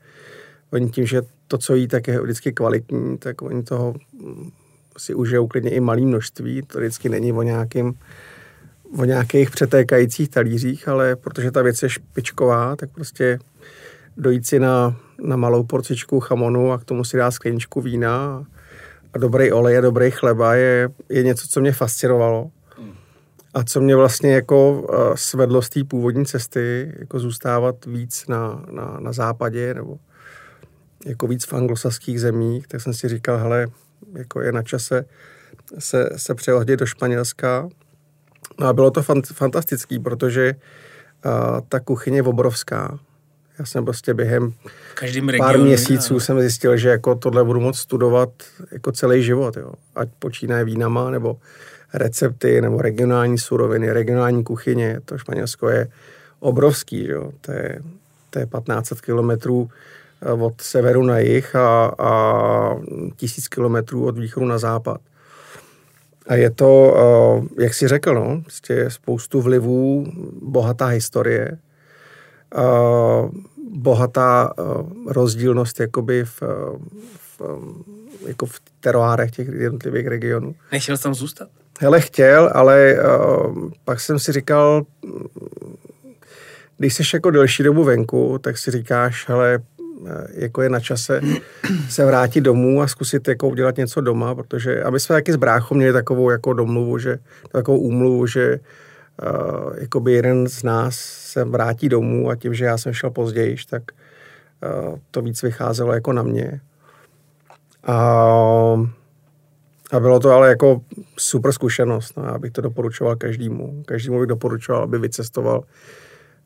oni 0.71 0.89
tím, 0.89 1.05
že 1.05 1.21
to, 1.47 1.57
co 1.57 1.75
jí, 1.75 1.87
tak 1.87 2.07
je 2.07 2.21
vždycky 2.21 2.51
kvalitní, 2.51 3.17
tak 3.17 3.41
oni 3.41 3.63
toho 3.63 3.93
mm, 4.21 4.49
si 4.97 5.13
užijou 5.13 5.47
klidně 5.47 5.71
i 5.71 5.79
malý 5.79 6.05
množství, 6.05 6.61
to 6.61 6.77
vždycky 6.77 7.09
není 7.09 7.33
o 7.33 7.41
nějakým 7.41 7.93
o 8.97 9.05
nějakých 9.05 9.49
přetékajících 9.49 10.29
talířích, 10.29 10.87
ale 10.87 11.15
protože 11.15 11.51
ta 11.51 11.61
věc 11.61 11.83
je 11.83 11.89
špičková, 11.89 12.75
tak 12.75 12.89
prostě 12.89 13.39
dojít 14.17 14.47
si 14.47 14.59
na, 14.59 14.95
na 15.23 15.35
malou 15.35 15.63
porcičku 15.63 16.19
chamonu 16.19 16.71
a 16.71 16.77
k 16.77 16.85
tomu 16.85 17.03
si 17.03 17.17
dá 17.17 17.31
skleničku 17.31 17.81
vína 17.81 18.15
a 18.17 18.45
dobrý 19.17 19.51
olej 19.51 19.77
a 19.77 19.81
dobrý 19.81 20.11
chleba 20.11 20.55
je, 20.55 20.89
je 21.09 21.23
něco, 21.23 21.47
co 21.47 21.61
mě 21.61 21.71
fascinovalo. 21.71 22.51
A 23.53 23.63
co 23.63 23.81
mě 23.81 23.95
vlastně 23.95 24.33
jako 24.33 24.71
uh, 24.71 25.15
svedlo 25.15 25.61
z 25.61 25.69
té 25.69 25.83
původní 25.83 26.25
cesty, 26.25 26.93
jako 26.99 27.19
zůstávat 27.19 27.85
víc 27.85 28.27
na, 28.27 28.65
na, 28.71 28.97
na 28.99 29.11
západě 29.13 29.73
nebo 29.73 29.97
jako 31.05 31.27
víc 31.27 31.45
v 31.45 31.53
anglosaských 31.53 32.21
zemích, 32.21 32.67
tak 32.67 32.81
jsem 32.81 32.93
si 32.93 33.09
říkal, 33.09 33.37
hele, 33.37 33.67
jako 34.13 34.41
je 34.41 34.51
na 34.51 34.63
čase 34.63 35.05
se, 35.79 36.09
se 36.15 36.35
přehodit 36.35 36.79
do 36.79 36.85
Španělska. 36.85 37.69
No 38.59 38.67
a 38.67 38.73
bylo 38.73 38.91
to 38.91 39.03
fant, 39.03 39.27
fantastický, 39.27 39.99
protože 39.99 40.55
uh, 41.25 41.61
ta 41.69 41.79
kuchyně 41.79 42.17
je 42.17 42.23
obrovská. 42.23 42.99
Já 43.59 43.65
jsem 43.65 43.85
prostě 43.85 44.13
během 44.13 44.53
Každým 44.93 45.29
regionu, 45.29 45.53
pár 45.53 45.59
měsíců 45.59 46.13
no. 46.13 46.19
jsem 46.19 46.39
zjistil, 46.39 46.77
že 46.77 46.89
jako 46.89 47.15
tohle 47.15 47.43
budu 47.43 47.59
moct 47.59 47.77
studovat 47.77 48.29
jako 48.71 48.91
celý 48.91 49.23
život. 49.23 49.57
Jo. 49.57 49.71
Ať 49.95 50.09
počínaje 50.19 50.65
vínama, 50.65 51.11
nebo 51.11 51.37
recepty, 51.93 52.61
nebo 52.61 52.81
regionální 52.81 53.37
suroviny, 53.37 53.91
regionální 53.91 54.43
kuchyně. 54.43 54.99
To 55.05 55.17
Španělsko 55.17 55.69
je 55.69 55.87
obrovský. 56.39 57.07
Jo. 57.07 57.31
To, 57.41 57.51
je, 57.51 57.79
to 58.29 58.39
je 58.39 58.45
1500 58.45 59.01
kilometrů 59.01 59.69
eh, 60.21 60.31
od 60.31 60.61
severu 60.61 61.03
na 61.03 61.19
jih 61.19 61.55
a, 61.55 61.91
a 61.99 62.11
tisíc 63.15 63.47
kilometrů 63.47 64.05
od 64.05 64.17
východu 64.17 64.45
na 64.45 64.57
západ. 64.57 65.01
A 66.27 66.35
je 66.35 66.49
to, 66.49 66.97
eh, 66.97 67.63
jak 67.63 67.73
si 67.73 67.87
řekl, 67.87 68.13
no, 68.13 68.41
prostě 68.41 68.89
spoustu 68.89 69.41
vlivů, 69.41 70.07
bohatá 70.41 70.85
historie, 70.85 71.57
bohatá 73.71 74.53
uh, 74.59 75.11
rozdílnost 75.11 75.79
jakoby 75.79 76.25
v, 76.25 76.41
v, 77.39 77.41
jako 78.27 78.45
v 78.45 78.59
teroárech 78.79 79.31
těch 79.31 79.47
jednotlivých 79.47 80.07
regionů. 80.07 80.55
Nechtěl 80.71 80.97
jsi 80.97 81.03
tam 81.03 81.13
zůstat? 81.13 81.49
Hele, 81.79 82.01
chtěl, 82.01 82.51
ale 82.53 82.95
uh, 82.95 83.71
pak 83.85 83.99
jsem 83.99 84.19
si 84.19 84.31
říkal, 84.31 84.85
když 86.77 86.93
jsi 86.93 87.03
jako 87.13 87.31
delší 87.31 87.63
dobu 87.63 87.83
venku, 87.83 88.39
tak 88.41 88.57
si 88.57 88.71
říkáš, 88.71 89.29
hele, 89.29 89.59
jako 90.33 90.61
je 90.61 90.69
na 90.69 90.79
čase 90.79 91.21
se 91.89 92.05
vrátit 92.05 92.41
domů 92.41 92.81
a 92.81 92.87
zkusit 92.87 93.27
jako 93.27 93.49
udělat 93.49 93.77
něco 93.77 94.01
doma, 94.01 94.35
protože, 94.35 94.83
a 94.83 94.89
my 94.89 94.99
jsme 94.99 95.15
taky 95.15 95.33
s 95.33 95.35
bráchou 95.35 95.75
měli 95.75 95.93
takovou 95.93 96.29
jako 96.29 96.53
domluvu, 96.53 96.97
že, 96.97 97.19
takovou 97.51 97.77
úmluvu, 97.77 98.27
že 98.27 98.55
uh, 98.55 98.59
jakoby 99.79 100.13
jeden 100.13 100.47
z 100.47 100.63
nás 100.63 100.95
se 100.99 101.43
vrátí 101.43 101.89
domů 101.89 102.29
a 102.29 102.35
tím, 102.35 102.53
že 102.53 102.65
já 102.65 102.77
jsem 102.77 102.93
šel 102.93 103.11
později, 103.11 103.55
tak 103.69 103.83
uh, 103.91 104.95
to 105.11 105.21
víc 105.21 105.43
vycházelo 105.43 105.93
jako 105.93 106.13
na 106.13 106.23
mě. 106.23 106.61
A, 107.83 107.93
A 109.91 109.99
bylo 109.99 110.19
to 110.19 110.31
ale 110.31 110.49
jako 110.49 110.81
super 111.17 111.51
zkušenost. 111.51 112.17
No, 112.17 112.23
já 112.23 112.37
bych 112.37 112.51
to 112.51 112.61
doporučoval 112.61 113.15
každému. 113.15 113.83
Každému 113.85 114.19
bych 114.19 114.27
doporučoval, 114.27 114.83
aby 114.83 114.99
vycestoval. 114.99 115.63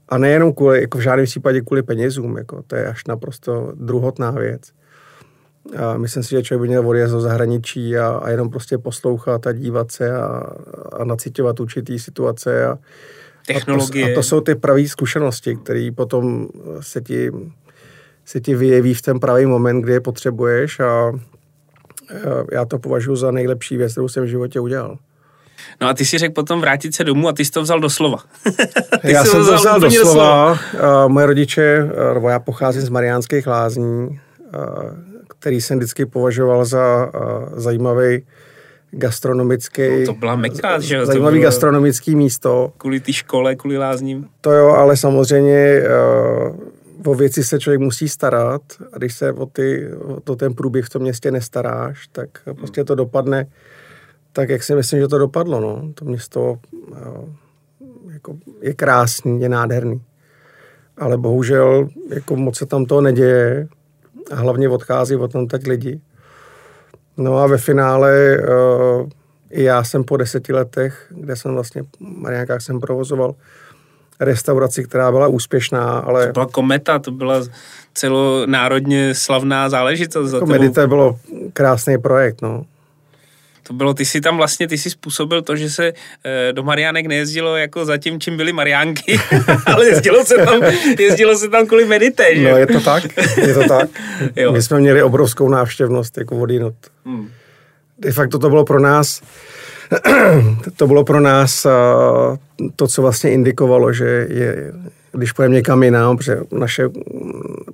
A 0.10 0.18
nejenom 0.18 0.54
kvůli, 0.54 0.82
jako 0.82 0.98
v 0.98 1.02
žádném 1.02 1.26
případě 1.26 1.62
kvůli 1.62 1.84
penězům, 1.84 2.38
jako 2.38 2.64
to 2.68 2.76
je 2.76 2.88
až 2.88 3.06
naprosto 3.06 3.74
druhotná 3.76 4.32
věc. 4.32 4.62
A 5.78 5.98
myslím 5.98 6.24
si, 6.24 6.30
že 6.30 6.44
člověk 6.44 6.62
by 6.62 6.68
měl 6.68 6.88
odjezd 6.88 7.14
do 7.14 7.22
zahraničí 7.22 7.98
a, 7.98 8.08
a 8.08 8.30
jenom 8.30 8.50
prostě 8.50 8.78
poslouchat 8.78 9.48
a 9.48 9.52
dívat 9.52 9.92
se 9.92 10.12
a, 10.12 10.54
a 11.00 11.04
nacitovat 11.04 11.60
určitý 11.60 12.00
situace. 12.00 12.66
A, 12.66 12.78
Technologie. 13.48 14.06
A 14.06 14.08
to, 14.08 14.12
a 14.12 14.16
to 14.16 14.24
jsou 14.24 14.42
ty 14.42 14.56
pravé 14.56 14.88
zkušenosti, 14.88 15.56
které 15.56 15.90
potom 15.96 16.48
se 16.80 17.02
ti, 17.02 17.32
se 18.26 18.40
ti 18.42 18.56
vyjeví 18.56 18.94
v 18.94 19.02
ten 19.02 19.20
pravý 19.20 19.46
moment, 19.46 19.82
kdy 19.82 19.94
je 19.94 20.02
potřebuješ 20.02 20.80
a 20.80 21.12
já 22.52 22.66
to 22.66 22.80
považuji 22.80 23.16
za 23.16 23.32
nejlepší 23.32 23.78
věc, 23.78 23.92
kterou 23.92 24.08
jsem 24.08 24.24
v 24.24 24.28
životě 24.28 24.60
udělal. 24.60 24.98
No 25.82 25.88
a 25.88 25.94
ty 25.94 26.06
si 26.06 26.18
řekl 26.18 26.34
potom 26.34 26.62
vrátit 26.62 26.96
se 26.96 27.04
domů 27.04 27.28
a 27.28 27.34
ty 27.34 27.46
jsi 27.46 27.52
to 27.52 27.62
vzal 27.62 27.80
do 27.80 27.90
slova. 27.90 28.18
já 29.04 29.26
jsem 29.26 29.46
to 29.46 29.56
vzal 29.56 29.80
do 29.80 29.92
slova. 29.92 30.58
slova. 30.72 31.08
Moje 31.08 31.26
rodiče, 31.26 31.90
nebo 32.14 32.30
já 32.30 32.40
pocházím 32.40 32.82
z 32.82 32.90
Mariánských 32.90 33.48
lázní, 33.48 34.20
který 35.42 35.62
jsem 35.62 35.78
vždycky 35.78 36.06
považoval 36.06 36.66
za 36.66 37.12
zajímavý 37.56 38.26
gastronomický... 38.92 40.00
No, 40.00 40.06
to 40.06 40.14
byla 40.14 40.36
meka, 40.36 40.80
že 40.80 41.06
Zajímavý 41.06 41.40
bylo... 41.40 41.44
gastronomický 41.44 42.16
místo. 42.16 42.74
Kvůli 42.78 43.00
té 43.00 43.14
škole, 43.14 43.56
kvůli 43.56 43.78
lázním. 43.78 44.28
To 44.42 44.52
jo, 44.52 44.68
ale 44.68 44.98
samozřejmě 44.98 45.84
o 47.06 47.16
věci 47.16 47.44
se 47.44 47.60
člověk 47.60 47.82
musí 47.82 48.10
starat 48.10 48.62
a 48.94 48.98
když 48.98 49.16
se 49.16 49.32
o, 49.32 49.46
ty, 49.46 49.94
o 49.94 50.20
to 50.20 50.36
ten 50.36 50.54
průběh 50.54 50.86
v 50.86 50.90
tom 50.90 51.02
městě 51.02 51.32
nestaráš, 51.32 52.08
tak 52.08 52.30
prostě 52.56 52.84
to 52.84 52.96
dopadne 52.96 53.48
tak, 54.34 54.50
jak 54.50 54.64
si 54.64 54.76
myslím, 54.76 55.00
že 55.00 55.08
to 55.08 55.18
dopadlo. 55.18 55.60
No. 55.60 55.94
To 55.94 56.06
město 56.06 56.58
jako, 58.14 58.36
je 58.62 58.74
krásný, 58.74 59.42
je 59.42 59.50
nádherný. 59.50 60.02
Ale 60.98 61.18
bohužel 61.18 61.88
jako 62.10 62.36
moc 62.36 62.58
se 62.58 62.66
tam 62.66 62.86
toho 62.86 63.02
neděje 63.02 63.68
a 64.32 64.36
hlavně 64.36 64.70
odchází 64.70 65.16
od 65.16 65.32
tam 65.32 65.48
teď 65.48 65.68
lidi. 65.68 66.02
No 67.18 67.38
a 67.38 67.48
ve 67.48 67.58
finále 67.58 68.38
uh, 68.38 69.10
i 69.50 69.64
já 69.64 69.84
jsem 69.84 70.04
po 70.04 70.18
deseti 70.18 70.54
letech, 70.54 71.06
kde 71.10 71.36
jsem 71.36 71.54
vlastně 71.54 71.84
Mariánkách 72.00 72.62
jsem 72.62 72.80
provozoval, 72.80 73.36
restauraci, 74.20 74.84
která 74.84 75.12
byla 75.12 75.28
úspěšná, 75.28 75.84
ale... 75.84 76.28
To 76.28 76.34
byla 76.34 76.46
kometa, 76.46 77.00
to 77.00 77.12
byla 77.12 77.42
celonárodně 77.94 79.16
slavná 79.16 79.70
záležitost. 79.70 80.34
Jako 80.34 80.46
Medite 80.46 80.88
bylo 80.88 81.20
krásný 81.54 81.98
projekt, 81.98 82.42
no. 82.42 82.66
To 83.72 83.76
bylo, 83.76 83.94
ty 83.94 84.06
si 84.06 84.22
tam 84.22 84.38
vlastně, 84.38 84.68
ty 84.68 84.78
si 84.78 84.90
způsobil 84.90 85.42
to, 85.42 85.56
že 85.56 85.70
se 85.70 85.94
e, 86.24 86.54
do 86.54 86.64
Mariánek 86.64 87.06
nejezdilo 87.06 87.58
jako 87.58 87.86
za 87.86 87.98
tím, 87.98 88.20
čím 88.20 88.38
byly 88.38 88.54
Mariánky, 88.54 89.20
ale 89.66 89.86
jezdilo 89.86 90.26
se 90.26 90.36
tam, 90.36 90.62
jezdilo 91.00 91.38
se 91.38 91.50
tam 91.50 91.66
kvůli 91.66 91.86
medite, 91.86 92.36
že? 92.36 92.52
No 92.52 92.58
je 92.58 92.68
to 92.68 92.80
tak, 92.80 93.04
je 93.38 93.54
to 93.54 93.64
tak. 93.68 93.90
jo. 94.36 94.52
My 94.52 94.62
jsme 94.62 94.80
měli 94.80 95.04
obrovskou 95.04 95.50
návštěvnost 95.50 96.18
jako 96.18 96.36
vodinot. 96.36 96.74
Hmm. 97.06 97.30
De 98.00 98.12
facto 98.12 98.40
to 98.40 98.50
bylo 98.50 98.66
pro 98.66 98.80
nás, 98.80 99.22
to 100.78 100.88
bylo 100.88 101.04
pro 101.04 101.20
nás 101.20 101.68
to, 102.76 102.88
co 102.88 103.02
vlastně 103.02 103.32
indikovalo, 103.32 103.94
že 103.94 104.28
je, 104.30 104.74
když 105.12 105.32
půjdeme 105.32 105.56
někam 105.56 105.84
jinam, 105.84 106.18
protože 106.18 106.38
naše 106.52 106.90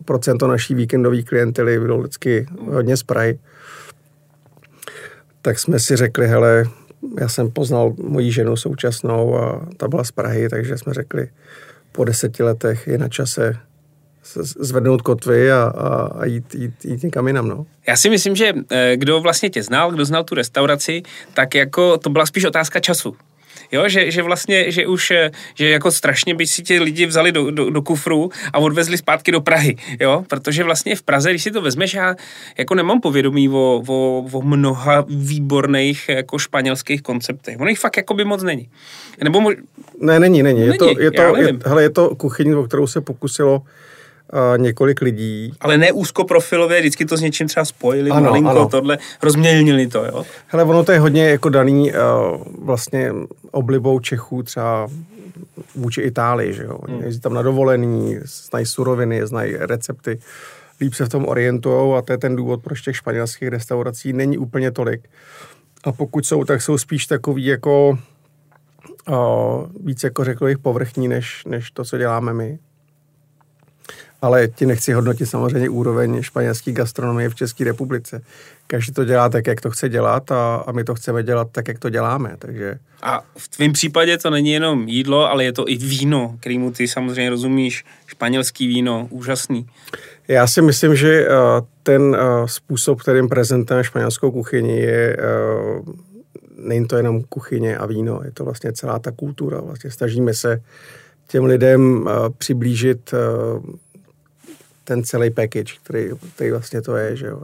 procento 0.05 0.47
naší 0.47 0.75
víkendové 0.75 1.21
klientely 1.21 1.79
bylo 1.79 1.99
vždycky 1.99 2.45
hodně 2.71 2.97
z 2.97 3.03
Prahy, 3.03 3.39
tak 5.47 5.59
jsme 5.59 5.79
si 5.79 5.95
řekli, 5.95 6.27
hele, 6.27 6.65
já 7.19 7.29
jsem 7.29 7.51
poznal 7.51 7.93
moji 7.97 8.31
ženu 8.31 8.55
současnou 8.55 9.37
a 9.37 9.67
ta 9.77 9.87
byla 9.87 10.03
z 10.03 10.11
Prahy, 10.11 10.49
takže 10.49 10.77
jsme 10.77 10.93
řekli, 10.93 11.27
po 11.91 12.03
deseti 12.03 12.43
letech 12.43 12.87
je 12.87 12.97
na 12.97 13.09
čase 13.09 13.57
zvednout 14.59 15.01
kotvy 15.01 15.51
a, 15.51 15.63
a, 15.63 16.05
a 16.19 16.25
jít, 16.25 16.55
jít, 16.55 16.85
jít 16.85 17.03
někam 17.03 17.27
jinam. 17.27 17.47
No. 17.47 17.65
Já 17.87 17.95
si 17.95 18.09
myslím, 18.09 18.35
že 18.35 18.53
eh, 18.71 18.97
kdo 18.97 19.21
vlastně 19.21 19.49
tě 19.49 19.63
znal, 19.63 19.91
kdo 19.91 20.05
znal 20.05 20.23
tu 20.23 20.35
restauraci, 20.35 21.03
tak 21.33 21.55
jako 21.55 21.97
to 21.97 22.09
byla 22.09 22.25
spíš 22.25 22.45
otázka 22.45 22.79
času. 22.79 23.15
Jo, 23.71 23.89
že, 23.89 24.11
že 24.11 24.23
vlastně, 24.23 24.71
že 24.71 24.87
už, 24.87 25.11
eh, 25.11 25.31
že 25.55 25.69
jako 25.69 25.91
strašně 25.91 26.35
by 26.35 26.47
si 26.47 26.63
ti 26.63 26.79
lidi 26.79 27.05
vzali 27.05 27.31
do, 27.31 27.51
do, 27.51 27.69
do 27.69 27.81
kufru 27.81 28.29
a 28.53 28.59
odvezli 28.59 28.97
zpátky 28.97 29.31
do 29.31 29.41
Prahy, 29.41 29.75
jo, 29.99 30.23
protože 30.27 30.63
vlastně 30.63 30.95
v 30.95 31.01
Praze, 31.01 31.29
když 31.29 31.43
si 31.43 31.51
to 31.51 31.61
vezmeš, 31.61 31.93
já 31.93 32.15
jako 32.57 32.75
nemám 32.75 33.01
povědomí 33.01 33.49
o, 33.49 33.83
o, 33.87 34.25
o 34.31 34.41
mnoha 34.41 35.05
výborných 35.09 36.09
jako 36.09 36.37
španělských 36.37 37.01
konceptech. 37.01 37.59
Ono 37.59 37.69
jich 37.69 37.79
fakt 37.79 37.97
jako 37.97 38.13
by 38.13 38.25
moc 38.25 38.43
není. 38.43 38.69
Nebo 39.23 39.41
mož... 39.41 39.55
Ne, 39.99 40.19
není, 40.19 40.43
není. 40.43 40.59
Je 40.59 40.65
není 40.65 40.77
to, 40.77 40.99
je 40.99 41.11
to, 41.11 41.21
je, 41.21 41.53
hele, 41.65 41.83
je 41.83 41.89
to 41.89 42.15
kuchyň, 42.15 42.53
o 42.53 42.63
kterou 42.63 42.87
se 42.87 43.01
pokusilo 43.01 43.61
uh, 44.33 44.57
několik 44.57 45.01
lidí. 45.01 45.53
Ale 45.59 45.77
ne 45.77 45.91
úzkoprofilově, 45.91 46.79
vždycky 46.79 47.05
to 47.05 47.17
s 47.17 47.21
něčím 47.21 47.47
třeba 47.47 47.65
spojili, 47.65 48.11
ano, 48.11 48.25
malinko, 48.25 48.49
ano. 48.49 48.67
tohle, 48.67 48.97
rozmělnili 49.23 49.87
to, 49.87 50.05
jo? 50.05 50.25
Hele, 50.47 50.63
ono 50.63 50.83
to 50.83 50.91
je 50.91 50.99
hodně 50.99 51.29
jako 51.29 51.49
daný 51.49 51.91
uh, 51.91 51.97
vlastně 52.65 53.13
oblibou 53.51 53.99
Čechů 53.99 54.43
třeba 54.43 54.87
vůči 55.75 56.01
Itálii, 56.01 56.53
že 56.53 56.63
jo? 56.63 56.79
Hmm. 56.87 57.03
Jezdí 57.03 57.21
tam 57.21 57.33
na 57.33 57.41
dovolený, 57.41 58.19
znají 58.23 58.65
suroviny, 58.65 59.27
znají 59.27 59.55
recepty, 59.57 60.19
líp 60.81 60.93
se 60.93 61.05
v 61.05 61.09
tom 61.09 61.25
orientují 61.27 61.97
a 61.97 62.01
to 62.01 62.13
je 62.13 62.17
ten 62.17 62.35
důvod, 62.35 62.63
proč 62.63 62.81
těch 62.81 62.95
španělských 62.95 63.47
restaurací 63.47 64.13
není 64.13 64.37
úplně 64.37 64.71
tolik. 64.71 65.09
A 65.83 65.91
pokud 65.91 66.25
jsou, 66.25 66.43
tak 66.43 66.61
jsou 66.61 66.77
spíš 66.77 67.05
takový 67.05 67.45
jako 67.45 67.97
uh, 69.09 69.15
víc 69.85 70.03
jako 70.03 70.23
řekl 70.23 70.45
bych 70.45 70.57
povrchní, 70.57 71.07
než, 71.07 71.45
než 71.45 71.71
to, 71.71 71.83
co 71.83 71.97
děláme 71.97 72.33
my 72.33 72.59
ale 74.21 74.47
ti 74.47 74.65
nechci 74.65 74.93
hodnotit 74.93 75.25
samozřejmě 75.25 75.69
úroveň 75.69 76.21
španělské 76.21 76.71
gastronomie 76.71 77.29
v 77.29 77.35
České 77.35 77.63
republice. 77.63 78.21
Každý 78.67 78.93
to 78.93 79.05
dělá 79.05 79.29
tak, 79.29 79.47
jak 79.47 79.61
to 79.61 79.69
chce 79.71 79.89
dělat 79.89 80.31
a, 80.31 80.55
a 80.55 80.71
my 80.71 80.83
to 80.83 80.95
chceme 80.95 81.23
dělat 81.23 81.47
tak, 81.51 81.67
jak 81.67 81.79
to 81.79 81.89
děláme. 81.89 82.35
Takže... 82.39 82.79
A 83.01 83.23
v 83.37 83.47
tvém 83.47 83.73
případě 83.73 84.17
to 84.17 84.29
není 84.29 84.51
jenom 84.51 84.87
jídlo, 84.87 85.29
ale 85.29 85.43
je 85.43 85.53
to 85.53 85.69
i 85.69 85.75
víno, 85.75 86.35
kterýmu 86.39 86.71
ty 86.71 86.87
samozřejmě 86.87 87.29
rozumíš. 87.29 87.85
Španělský 88.07 88.67
víno, 88.67 89.07
úžasný. 89.09 89.67
Já 90.27 90.47
si 90.47 90.61
myslím, 90.61 90.95
že 90.95 91.27
uh, 91.27 91.35
ten 91.83 92.01
uh, 92.01 92.17
způsob, 92.45 93.01
kterým 93.01 93.29
prezentujeme 93.29 93.83
španělskou 93.83 94.31
kuchyni, 94.31 94.79
je 94.79 95.17
uh, 95.17 95.93
není 96.57 96.87
to 96.87 96.97
jenom 96.97 97.23
kuchyně 97.23 97.77
a 97.77 97.85
víno, 97.85 98.21
je 98.25 98.31
to 98.31 98.43
vlastně 98.43 98.73
celá 98.73 98.99
ta 98.99 99.11
kultura. 99.11 99.61
Vlastně 99.61 99.91
snažíme 99.91 100.33
se 100.33 100.61
těm 101.27 101.45
lidem 101.45 102.09
přiblížit 102.37 103.13
ten 104.87 105.03
celý 105.03 105.29
package, 105.29 105.73
který, 105.83 106.09
který 106.35 106.51
vlastně 106.51 106.81
to 106.81 106.95
je, 106.95 107.15
že 107.15 107.27
jo. 107.27 107.43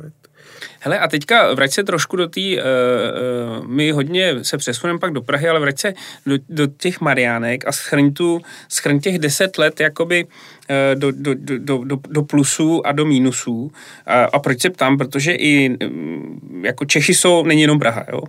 Hele, 0.79 0.99
a 0.99 1.07
teďka 1.07 1.53
vrať 1.53 1.71
se 1.71 1.83
trošku 1.83 2.15
do 2.15 2.27
té, 2.27 2.41
uh, 2.41 2.57
uh, 2.57 3.67
my 3.67 3.91
hodně 3.91 4.43
se 4.43 4.57
přesuneme 4.57 4.99
pak 4.99 5.13
do 5.13 5.21
Prahy, 5.21 5.49
ale 5.49 5.59
vrať 5.59 5.79
se 5.79 5.93
do, 6.25 6.37
do 6.49 6.67
těch 6.67 7.01
Mariánek 7.01 7.67
a 7.67 7.71
schrň, 7.71 8.13
tu, 8.13 8.41
schrň 8.69 8.99
těch 8.99 9.19
deset 9.19 9.57
let 9.57 9.79
jakoby 9.79 10.23
uh, 10.23 10.99
do, 10.99 11.11
do, 11.11 11.33
do, 11.35 11.77
do, 11.83 11.99
do 12.09 12.23
plusů 12.23 12.87
a 12.87 12.91
do 12.91 13.05
mínusů. 13.05 13.71
A, 14.05 14.23
a 14.23 14.39
proč 14.39 14.61
se 14.61 14.69
ptám? 14.69 14.97
Protože 14.97 15.31
i 15.31 15.77
um, 15.85 16.61
jako 16.65 16.85
Češi 16.85 17.13
jsou, 17.13 17.43
není 17.43 17.61
jenom 17.61 17.79
Praha, 17.79 18.05
jo. 18.11 18.21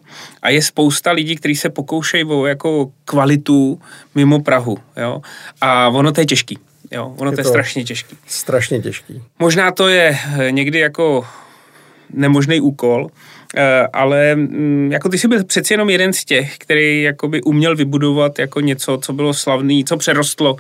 A 0.43 0.51
je 0.51 0.63
spousta 0.63 1.13
lidí, 1.13 1.37
kteří 1.37 1.57
se 1.57 1.71
pokoušejí 1.71 2.25
o 2.25 2.47
jako 2.47 2.93
kvalitu 3.05 3.81
mimo 4.15 4.41
Prahu, 4.41 4.79
jo. 4.97 5.23
A 5.61 5.89
ono 5.89 6.13
to 6.13 6.21
je 6.21 6.27
těžký. 6.27 6.59
Jo, 6.95 7.15
ono 7.17 7.31
je 7.31 7.35
to 7.37 7.41
je 7.41 7.45
strašně 7.45 7.85
těžký. 7.85 8.17
Strašně 8.27 8.83
těžký. 8.83 9.23
Možná 9.39 9.73
to 9.73 9.89
je 9.89 10.17
eh, 10.41 10.53
někdy 10.53 10.79
jako 10.79 11.27
nemožný 12.13 12.61
úkol, 12.61 13.09
eh, 13.57 13.87
ale 13.93 14.37
mm, 14.37 14.93
jako 14.93 15.09
ty 15.09 15.19
jsi 15.19 15.29
byl 15.29 15.45
přeci 15.45 15.75
jenom 15.75 15.91
jeden 15.91 16.13
z 16.13 16.25
těch, 16.25 16.59
který 16.59 17.03
jakoby 17.03 17.43
uměl 17.43 17.77
vybudovat 17.77 18.39
jako 18.39 18.61
něco, 18.61 18.99
co 19.03 19.13
bylo 19.13 19.35
slavný, 19.35 19.85
co 19.85 19.97
přerostlo 19.97 20.57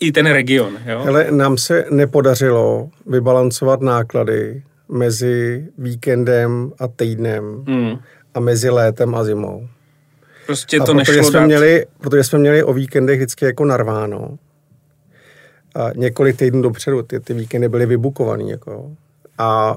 i 0.00 0.12
ten 0.12 0.26
region. 0.26 0.78
Jo? 0.86 1.04
Ale 1.08 1.26
nám 1.30 1.58
se 1.58 1.84
nepodařilo 1.90 2.88
vybalancovat 3.06 3.80
náklady 3.80 4.62
mezi 4.88 5.66
víkendem 5.78 6.72
a 6.78 6.88
týdnem 6.88 7.64
hmm. 7.68 7.98
a 8.34 8.40
mezi 8.40 8.70
létem 8.70 9.14
a 9.14 9.24
zimou. 9.24 9.68
Prostě 10.46 10.80
to 10.80 10.92
a 10.92 10.94
nešlo 10.94 11.24
jsme 11.24 11.40
dát. 11.40 11.46
Měli, 11.46 11.86
protože 12.00 12.24
jsme 12.24 12.38
měli 12.38 12.62
o 12.62 12.72
víkendech 12.72 13.18
vždycky 13.18 13.44
jako 13.44 13.64
narváno, 13.64 14.28
a 14.28 14.55
několik 15.96 16.36
týdnů 16.36 16.62
dopředu, 16.62 17.02
ty, 17.02 17.20
ty 17.20 17.34
víkendy 17.34 17.68
byly 17.68 17.86
vybukovaný. 17.86 18.50
Jako. 18.50 18.90
A, 19.38 19.76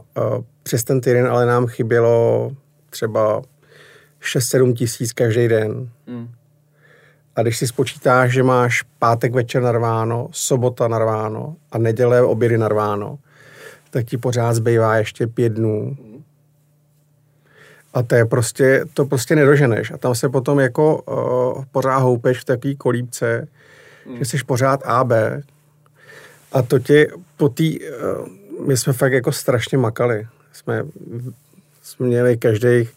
přes 0.64 0.84
ten 0.84 1.02
týden 1.02 1.28
ale 1.28 1.46
nám 1.46 1.68
chybělo 1.68 2.52
třeba 2.90 3.42
6-7 4.22 4.74
tisíc 4.74 5.14
každý 5.14 5.48
den. 5.48 5.90
Hmm. 6.08 6.30
A 7.36 7.42
když 7.42 7.58
si 7.58 7.68
spočítáš, 7.68 8.32
že 8.32 8.44
máš 8.44 8.84
pátek 9.00 9.34
večer 9.34 9.62
narváno, 9.62 10.28
sobota 10.32 10.88
narváno 10.88 11.56
a 11.72 11.78
neděle 11.78 12.22
obědy 12.22 12.58
narváno, 12.58 13.20
tak 13.90 14.06
ti 14.06 14.18
pořád 14.18 14.54
zbývá 14.54 14.98
ještě 14.98 15.28
pět 15.28 15.54
dnů. 15.54 15.98
A 17.94 18.04
to 18.04 18.16
je 18.16 18.26
prostě, 18.26 18.86
to 18.94 19.06
prostě 19.06 19.36
nedoženeš. 19.36 19.92
A 19.92 19.98
tam 19.98 20.16
se 20.16 20.30
potom 20.30 20.60
jako 20.60 21.02
uh, 21.02 21.64
pořád 21.72 21.98
houpeš 21.98 22.40
v 22.40 22.46
takové 22.46 22.76
kolípce, 22.76 23.48
mm. 24.10 24.18
že 24.18 24.26
jsi 24.26 24.38
pořád 24.46 24.82
A, 24.86 25.04
B. 25.04 25.42
A 26.52 26.62
to 26.62 26.80
tě 26.80 27.08
po 27.38 27.50
té, 27.50 27.64
uh, 27.64 28.28
my 28.68 28.78
jsme 28.78 28.94
fakt 28.94 29.14
jako 29.14 29.32
strašně 29.32 29.78
makali. 29.78 30.28
Jsme, 30.54 30.86
jsme 31.82 32.06
měli 32.08 32.38
každý 32.38 32.90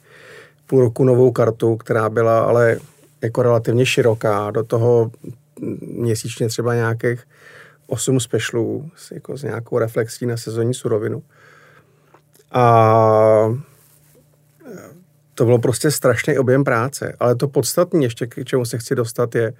půl 0.66 0.80
roku 0.80 1.04
novou 1.04 1.32
kartu, 1.32 1.76
která 1.76 2.09
byla 2.09 2.40
ale 2.40 2.78
jako 3.23 3.42
relativně 3.42 3.87
široká. 3.87 4.50
Do 4.50 4.64
toho 4.64 5.11
měsíčně 5.80 6.49
třeba 6.49 6.75
nějakých 6.75 7.25
8 7.87 8.21
specialů 8.21 8.90
jako 9.12 9.37
s 9.37 9.42
nějakou 9.42 9.78
reflexí 9.78 10.26
na 10.26 10.37
sezónní 10.37 10.75
surovinu. 10.75 11.23
A 12.52 13.54
to 15.35 15.44
bylo 15.44 15.59
prostě 15.59 15.90
strašný 15.90 16.38
objem 16.38 16.64
práce. 16.64 17.16
Ale 17.21 17.35
to 17.35 17.49
podstatné 17.49 18.02
ještě, 18.04 18.26
k 18.26 18.44
čemu 18.44 18.64
se 18.64 18.78
chci 18.78 18.94
dostat, 18.94 19.35
je, 19.35 19.52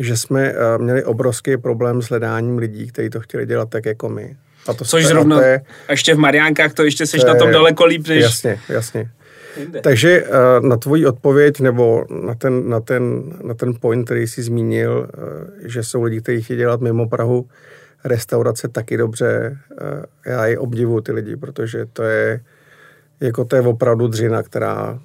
že 0.00 0.16
jsme 0.16 0.52
eh, 0.52 0.78
měli 0.78 1.04
obrovský 1.04 1.56
problém 1.56 2.02
s 2.02 2.08
hledáním 2.08 2.58
lidí, 2.58 2.86
kteří 2.86 3.10
to 3.10 3.20
chtěli 3.20 3.46
dělat 3.46 3.70
tak 3.70 3.86
jako 3.86 4.08
my. 4.08 4.36
A 4.66 4.74
to 4.74 4.84
Což 4.84 5.06
zrovna, 5.06 5.38
a, 5.38 5.42
je, 5.42 5.60
a 5.88 5.92
ještě 5.92 6.14
v 6.14 6.18
Mariánkách 6.18 6.72
to 6.72 6.84
ještě 6.84 7.06
seš 7.06 7.20
to 7.20 7.26
na 7.26 7.34
tom 7.34 7.50
daleko 7.50 7.84
líp 7.84 8.08
než... 8.08 8.22
Jasně, 8.22 8.60
jasně. 8.68 9.10
Jinde. 9.56 9.80
Takže 9.80 10.24
eh, 10.26 10.60
na 10.60 10.76
tvoji 10.76 11.06
odpověď 11.06 11.60
nebo 11.60 12.04
na 12.24 12.34
ten, 12.34 12.68
na, 12.68 12.80
ten, 12.80 13.22
na 13.42 13.54
ten 13.54 13.74
point, 13.80 14.04
který 14.04 14.26
jsi 14.26 14.42
zmínil, 14.42 15.08
eh, 15.14 15.68
že 15.68 15.82
jsou 15.82 16.02
lidi, 16.02 16.20
kteří 16.20 16.42
chtějí 16.42 16.58
dělat 16.58 16.80
mimo 16.80 17.08
Prahu 17.08 17.48
restaurace 18.04 18.68
taky 18.68 18.96
dobře, 18.96 19.58
já 20.26 20.46
je 20.46 20.58
obdivuju 20.58 21.00
ty 21.00 21.12
lidi, 21.12 21.36
protože 21.36 21.86
to 21.92 22.02
je 22.02 22.40
jako 23.20 23.44
to 23.44 23.56
je 23.56 23.62
opravdu 23.62 24.06
dřina, 24.06 24.42
která, 24.42 24.98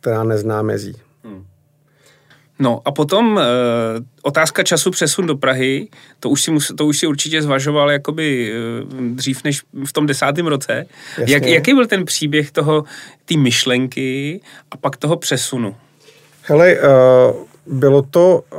která 0.00 0.24
nezná 0.24 0.62
mezí. 0.62 0.96
Hmm. 1.24 1.44
No 2.62 2.82
a 2.84 2.92
potom 2.92 3.38
e, 3.38 3.42
otázka 4.22 4.62
času 4.62 4.90
přesun 4.90 5.26
do 5.26 5.36
Prahy, 5.36 5.88
to 6.20 6.30
už 6.30 6.42
si, 6.42 6.50
mus, 6.50 6.72
to 6.76 6.86
už 6.86 6.98
si 6.98 7.06
určitě 7.06 7.42
zvažoval 7.42 7.90
jakoby 7.90 8.52
e, 8.52 8.56
dřív 9.14 9.44
než 9.44 9.62
v 9.86 9.92
tom 9.92 10.06
desátém 10.06 10.46
roce. 10.46 10.86
Jak, 11.26 11.46
jaký 11.46 11.74
byl 11.74 11.86
ten 11.86 12.04
příběh 12.04 12.50
toho, 12.50 12.84
té 13.24 13.36
myšlenky 13.36 14.40
a 14.70 14.76
pak 14.76 14.96
toho 14.96 15.16
přesunu? 15.16 15.76
Hele, 16.42 16.70
e, 16.70 16.78
bylo 17.66 18.02
to 18.02 18.42
e, 18.52 18.56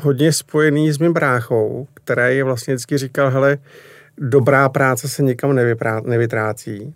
hodně 0.00 0.32
spojený 0.32 0.92
s 0.92 0.98
mým 0.98 1.12
bráchou, 1.12 1.86
který 1.94 2.36
je 2.36 2.44
vlastně 2.44 2.74
vždycky 2.74 2.98
říkal, 2.98 3.30
hele, 3.30 3.58
dobrá 4.18 4.68
práce 4.68 5.08
se 5.08 5.22
nikam 5.22 5.54
nevyprá, 5.54 6.00
nevytrácí 6.00 6.94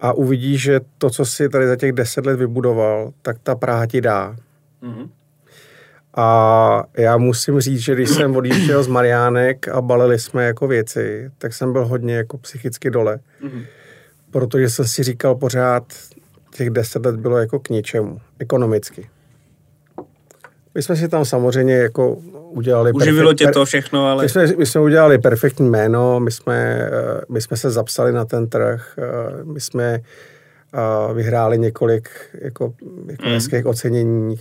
a 0.00 0.12
uvidíš, 0.12 0.62
že 0.62 0.80
to, 0.98 1.10
co 1.10 1.24
si 1.24 1.48
tady 1.48 1.66
za 1.66 1.76
těch 1.76 1.92
deset 1.92 2.26
let 2.26 2.36
vybudoval, 2.36 3.12
tak 3.22 3.36
ta 3.42 3.54
Praha 3.54 3.86
ti 3.86 4.00
dá. 4.00 4.36
Mm-hmm. 4.82 5.08
A 6.16 6.84
já 6.96 7.16
musím 7.16 7.60
říct, 7.60 7.80
že 7.80 7.94
když 7.94 8.10
jsem 8.10 8.36
odjížděl 8.36 8.82
z 8.82 8.88
Mariánek 8.88 9.68
a 9.68 9.80
balili 9.80 10.18
jsme 10.18 10.44
jako 10.44 10.68
věci, 10.68 11.30
tak 11.38 11.54
jsem 11.54 11.72
byl 11.72 11.86
hodně 11.86 12.14
jako 12.14 12.38
psychicky 12.38 12.90
dole. 12.90 13.18
Mm-hmm. 13.42 13.66
Protože 14.30 14.70
jsem 14.70 14.84
si 14.84 15.02
říkal 15.02 15.34
pořád, 15.34 15.84
těch 16.54 16.70
deset 16.70 17.06
let 17.06 17.16
bylo 17.16 17.38
jako 17.38 17.58
k 17.58 17.68
ničemu, 17.68 18.20
ekonomicky. 18.38 19.08
My 20.74 20.82
jsme 20.82 20.96
si 20.96 21.08
tam 21.08 21.24
samozřejmě 21.24 21.74
jako 21.74 22.16
udělali... 22.50 22.92
Uživilo 22.92 23.30
perfekt, 23.30 23.48
tě 23.48 23.52
to 23.52 23.64
všechno, 23.64 24.06
ale... 24.06 24.22
My 24.22 24.28
jsme, 24.28 24.46
my 24.58 24.66
jsme 24.66 24.80
udělali 24.80 25.18
perfektní 25.18 25.70
jméno, 25.70 26.20
my 26.20 26.30
jsme, 26.30 26.54
eh, 26.56 27.20
my 27.28 27.40
jsme 27.40 27.56
se 27.56 27.70
zapsali 27.70 28.12
na 28.12 28.24
ten 28.24 28.48
trh, 28.48 28.98
eh, 28.98 29.44
my 29.44 29.60
jsme 29.60 29.84
eh, 29.94 31.14
vyhráli 31.14 31.58
několik 31.58 32.10
jako, 32.34 32.74
jako 33.06 33.26
mm. 33.26 33.32
hezkých 33.32 33.66
ocenění, 33.66 34.36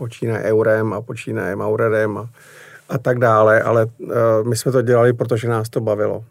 počínaje 0.00 0.44
Eurem 0.44 0.92
a 0.92 1.04
počínaje 1.04 1.56
Mauredem 1.56 2.18
a, 2.18 2.24
a 2.88 2.98
tak 2.98 3.18
dále, 3.18 3.62
ale 3.62 3.86
my 4.48 4.56
jsme 4.56 4.72
to 4.72 4.82
dělali, 4.82 5.12
protože 5.12 5.48
nás 5.48 5.68
to 5.68 5.80
bavilo. 5.80 6.24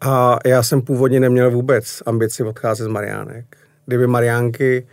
A 0.00 0.38
já 0.46 0.62
jsem 0.62 0.82
původně 0.82 1.20
neměl 1.20 1.50
vůbec 1.50 2.02
ambici 2.06 2.42
odcházet 2.42 2.84
z 2.84 2.86
Mariánek. 2.86 3.56
Kdyby 3.86 4.06
Mariánky 4.06 4.86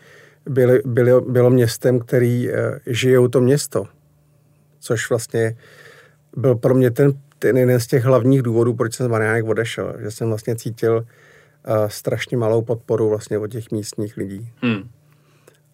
byly, 0.46 0.82
byly, 0.86 1.12
bylo 1.22 1.50
městem, 1.50 2.00
který 2.00 2.50
eh, 2.50 2.80
žijou 2.86 3.28
to 3.28 3.42
město. 3.42 3.86
Což 4.80 5.10
vlastně 5.10 5.56
byl 6.38 6.56
pro 6.56 6.74
mě 6.74 6.92
ten, 6.92 7.14
ten 7.40 7.58
jeden 7.58 7.80
z 7.80 7.88
těch 7.88 8.04
hlavních 8.04 8.42
důvodů, 8.42 8.74
proč 8.74 8.96
jsem 8.96 9.06
z 9.06 9.10
Mariánek 9.10 9.46
odešel. 9.46 9.96
Že 10.00 10.12
jsem 10.12 10.30
vlastně 10.30 10.56
cítil 10.56 10.96
uh, 10.96 11.88
strašně 11.88 12.38
malou 12.38 12.62
podporu 12.62 13.10
vlastně 13.10 13.38
od 13.38 13.48
těch 13.48 13.72
místních 13.72 14.18
lidí. 14.18 14.52
Hmm. 14.62 14.90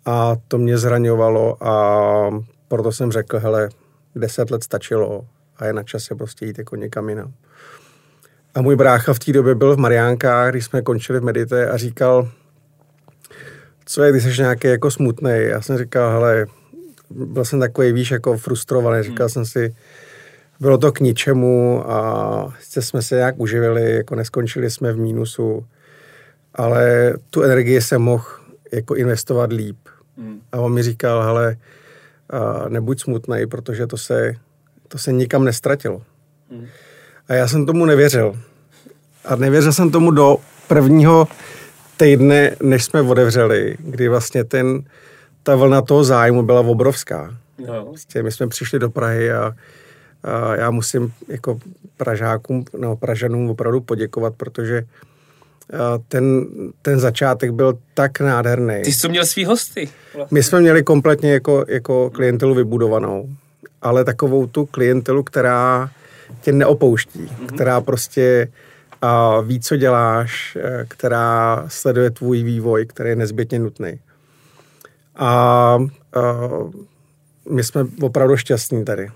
A 0.05 0.35
to 0.47 0.57
mě 0.57 0.77
zraňovalo 0.77 1.63
a 1.63 2.29
proto 2.67 2.91
jsem 2.91 3.11
řekl, 3.11 3.39
hele, 3.39 3.69
deset 4.15 4.51
let 4.51 4.63
stačilo 4.63 5.25
a 5.57 5.65
je 5.65 5.73
na 5.73 5.83
čase 5.83 6.15
prostě 6.15 6.45
jít 6.45 6.57
jako 6.57 6.75
někam 6.75 7.09
jinam. 7.09 7.33
A 8.55 8.61
můj 8.61 8.75
brácha 8.75 9.13
v 9.13 9.19
té 9.19 9.33
době 9.33 9.55
byl 9.55 9.75
v 9.75 9.79
Mariánkách, 9.79 10.51
když 10.51 10.65
jsme 10.65 10.81
končili 10.81 11.19
v 11.19 11.23
Medite 11.23 11.69
a 11.69 11.77
říkal, 11.77 12.29
co 13.85 14.03
je, 14.03 14.11
když 14.11 14.23
jsi 14.23 14.41
nějaký 14.41 14.67
jako 14.67 14.91
smutný. 14.91 15.31
Já 15.37 15.61
jsem 15.61 15.77
říkal, 15.77 16.11
hele, 16.11 16.45
byl 17.09 17.45
jsem 17.45 17.59
takový, 17.59 17.91
víš, 17.91 18.11
jako 18.11 18.37
frustrovaný. 18.37 19.03
Říkal 19.03 19.25
hmm. 19.25 19.29
jsem 19.29 19.45
si, 19.45 19.75
bylo 20.59 20.77
to 20.77 20.91
k 20.91 20.99
ničemu 20.99 21.83
a 21.91 22.53
sice 22.59 22.81
jsme 22.81 23.01
se 23.01 23.15
nějak 23.15 23.35
uživili, 23.37 23.95
jako 23.95 24.15
neskončili 24.15 24.69
jsme 24.69 24.93
v 24.93 24.97
mínusu, 24.97 25.65
ale 26.53 27.13
tu 27.29 27.41
energii 27.41 27.81
jsem 27.81 28.01
mohl 28.01 28.25
jako 28.71 28.95
investovat 28.95 29.53
líp. 29.53 29.77
A 30.51 30.59
on 30.59 30.73
mi 30.73 30.83
říkal, 30.83 31.23
hele, 31.23 31.57
a 32.29 32.69
nebuď 32.69 33.01
smutný, 33.01 33.47
protože 33.47 33.87
to 33.87 33.97
se, 33.97 34.33
to 34.87 34.97
se 34.97 35.11
nikam 35.11 35.43
nestratilo. 35.43 36.01
A 37.27 37.33
já 37.33 37.47
jsem 37.47 37.65
tomu 37.65 37.85
nevěřil. 37.85 38.39
A 39.25 39.35
nevěřil 39.35 39.73
jsem 39.73 39.91
tomu 39.91 40.11
do 40.11 40.37
prvního 40.67 41.27
týdny, 41.97 42.51
než 42.63 42.85
jsme 42.85 43.01
otevřeli, 43.01 43.75
kdy 43.79 44.07
vlastně 44.09 44.43
ten, 44.43 44.83
ta 45.43 45.55
vlna 45.55 45.81
toho 45.81 46.03
zájmu 46.03 46.43
byla 46.43 46.61
obrovská. 46.61 47.37
No. 47.67 47.85
Vlastně 47.85 48.23
my 48.23 48.31
jsme 48.31 48.47
přišli 48.47 48.79
do 48.79 48.89
Prahy 48.89 49.31
a, 49.31 49.55
a 50.23 50.55
já 50.55 50.71
musím 50.71 51.13
jako 51.27 51.59
Pražákům, 51.97 52.65
no 52.77 52.95
Pražanům 52.95 53.49
opravdu 53.49 53.81
poděkovat, 53.81 54.33
protože 54.37 54.83
ten, 56.07 56.45
ten 56.81 56.99
začátek 56.99 57.51
byl 57.51 57.77
tak 57.93 58.19
nádherný. 58.19 58.81
Ty 58.83 58.93
jsi 58.93 59.09
měl 59.09 59.25
svý 59.25 59.45
hosty. 59.45 59.89
Vlastně. 60.15 60.35
My 60.35 60.43
jsme 60.43 60.61
měli 60.61 60.83
kompletně 60.83 61.33
jako, 61.33 61.65
jako 61.67 62.09
klientelu 62.09 62.55
vybudovanou, 62.55 63.29
ale 63.81 64.03
takovou 64.03 64.47
tu 64.47 64.65
klientelu, 64.65 65.23
která 65.23 65.89
tě 66.41 66.51
neopouští, 66.51 67.19
mm-hmm. 67.19 67.45
která 67.45 67.81
prostě 67.81 68.47
a 69.01 69.41
ví, 69.41 69.59
co 69.59 69.75
děláš, 69.75 70.57
eh, 70.61 70.85
která 70.87 71.65
sleduje 71.67 72.11
tvůj 72.11 72.43
vývoj, 72.43 72.85
který 72.85 73.09
je 73.09 73.15
nezbytně 73.15 73.59
nutný. 73.59 73.99
A, 75.15 75.25
a 75.25 75.79
my 77.49 77.63
jsme 77.63 77.85
opravdu 78.01 78.37
šťastní 78.37 78.85
tady. 78.85 79.07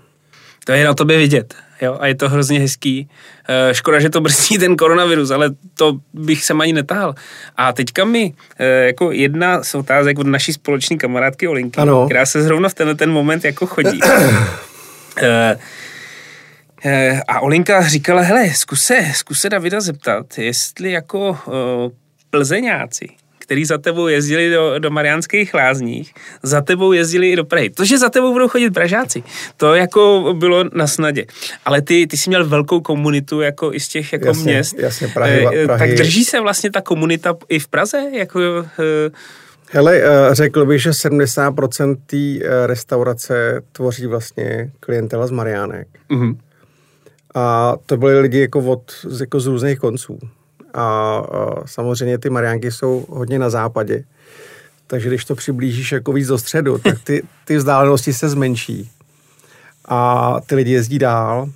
To 0.64 0.72
je 0.72 0.84
na 0.84 0.94
tobě 0.94 1.18
vidět. 1.18 1.54
Jo? 1.82 1.96
A 2.00 2.06
je 2.06 2.14
to 2.14 2.28
hrozně 2.28 2.60
hezký. 2.60 3.08
E, 3.48 3.74
škoda, 3.74 4.00
že 4.00 4.10
to 4.10 4.20
brzdí 4.20 4.58
ten 4.58 4.76
koronavirus, 4.76 5.30
ale 5.30 5.50
to 5.74 5.98
bych 6.14 6.44
se 6.44 6.52
ani 6.52 6.72
netahal. 6.72 7.14
A 7.56 7.72
teďka 7.72 8.04
mi 8.04 8.34
e, 8.58 8.66
jako 8.66 9.12
jedna 9.12 9.62
z 9.62 9.74
otázek 9.74 10.18
od 10.18 10.26
naší 10.26 10.52
společné 10.52 10.96
kamarádky 10.96 11.48
Olinky, 11.48 11.80
ano. 11.80 12.06
která 12.06 12.26
se 12.26 12.42
zrovna 12.42 12.68
v 12.68 12.74
tenhle 12.74 12.94
ten 12.94 13.10
moment 13.10 13.44
jako 13.44 13.66
chodí. 13.66 14.00
e, 15.22 15.58
Eh, 16.84 17.22
a 17.28 17.40
Olinka 17.40 17.88
říkala, 17.88 18.22
hele, 18.22 18.50
zkus 18.50 18.82
se, 18.82 19.12
zkus 19.14 19.40
se 19.40 19.48
Davida 19.48 19.80
zeptat, 19.80 20.38
jestli 20.38 20.90
jako 20.90 21.30
uh, 21.30 21.92
plzeňáci, 22.30 23.08
který 23.50 23.64
za 23.64 23.78
tebou 23.78 24.08
jezdili 24.08 24.50
do, 24.50 24.78
do 24.78 24.90
Mariánských 24.90 25.54
lázních, 25.54 26.14
za 26.42 26.60
tebou 26.60 26.92
jezdili 26.92 27.30
i 27.30 27.36
do 27.36 27.44
Prahy. 27.44 27.70
To, 27.70 27.84
že 27.84 27.98
za 27.98 28.08
tebou 28.08 28.32
budou 28.32 28.48
chodit 28.48 28.70
Pražáci, 28.70 29.22
to 29.56 29.74
jako 29.74 30.34
bylo 30.38 30.64
na 30.72 30.86
snadě. 30.86 31.26
Ale 31.64 31.82
ty, 31.82 32.06
ty 32.06 32.16
jsi 32.16 32.30
měl 32.30 32.48
velkou 32.48 32.80
komunitu 32.80 33.40
jako 33.40 33.74
i 33.74 33.80
z 33.80 33.88
těch 33.88 34.12
jako 34.12 34.26
jasně, 34.26 34.52
měst. 34.52 34.78
Jasně, 34.78 35.08
Prahy, 35.08 35.46
eh, 35.46 35.64
Prahy. 35.64 35.88
Tak 35.88 35.98
drží 35.98 36.24
se 36.24 36.40
vlastně 36.40 36.70
ta 36.70 36.80
komunita 36.80 37.36
i 37.48 37.58
v 37.58 37.68
Praze? 37.68 38.02
Jako, 38.12 38.38
uh, 38.38 38.64
Hele, 39.70 40.02
řekl 40.32 40.66
bych, 40.66 40.82
že 40.82 40.90
70% 40.90 41.96
té 42.06 42.66
restaurace 42.66 43.62
tvoří 43.72 44.06
vlastně 44.06 44.70
klientela 44.80 45.26
z 45.26 45.30
Mariánek. 45.30 45.88
Mm-hmm. 46.10 46.36
A 47.34 47.74
to 47.86 47.96
byly 47.96 48.20
lidi 48.20 48.40
jako, 48.40 48.60
od, 48.60 48.92
jako 49.20 49.40
z 49.40 49.46
různých 49.46 49.78
konců. 49.78 50.18
A, 50.74 50.82
a 50.82 51.66
samozřejmě 51.66 52.18
ty 52.18 52.30
Mariánky 52.30 52.72
jsou 52.72 53.06
hodně 53.08 53.38
na 53.38 53.50
západě. 53.50 54.04
Takže 54.86 55.08
když 55.08 55.24
to 55.24 55.34
přiblížíš 55.34 55.92
jako 55.92 56.12
víc 56.12 56.28
do 56.28 56.38
středu, 56.38 56.78
tak 56.78 56.94
ty, 57.04 57.22
ty 57.44 57.56
vzdálenosti 57.56 58.12
se 58.12 58.28
zmenší. 58.28 58.90
A 59.88 60.36
ty 60.46 60.54
lidi 60.54 60.72
jezdí 60.72 60.98
dál. 60.98 61.48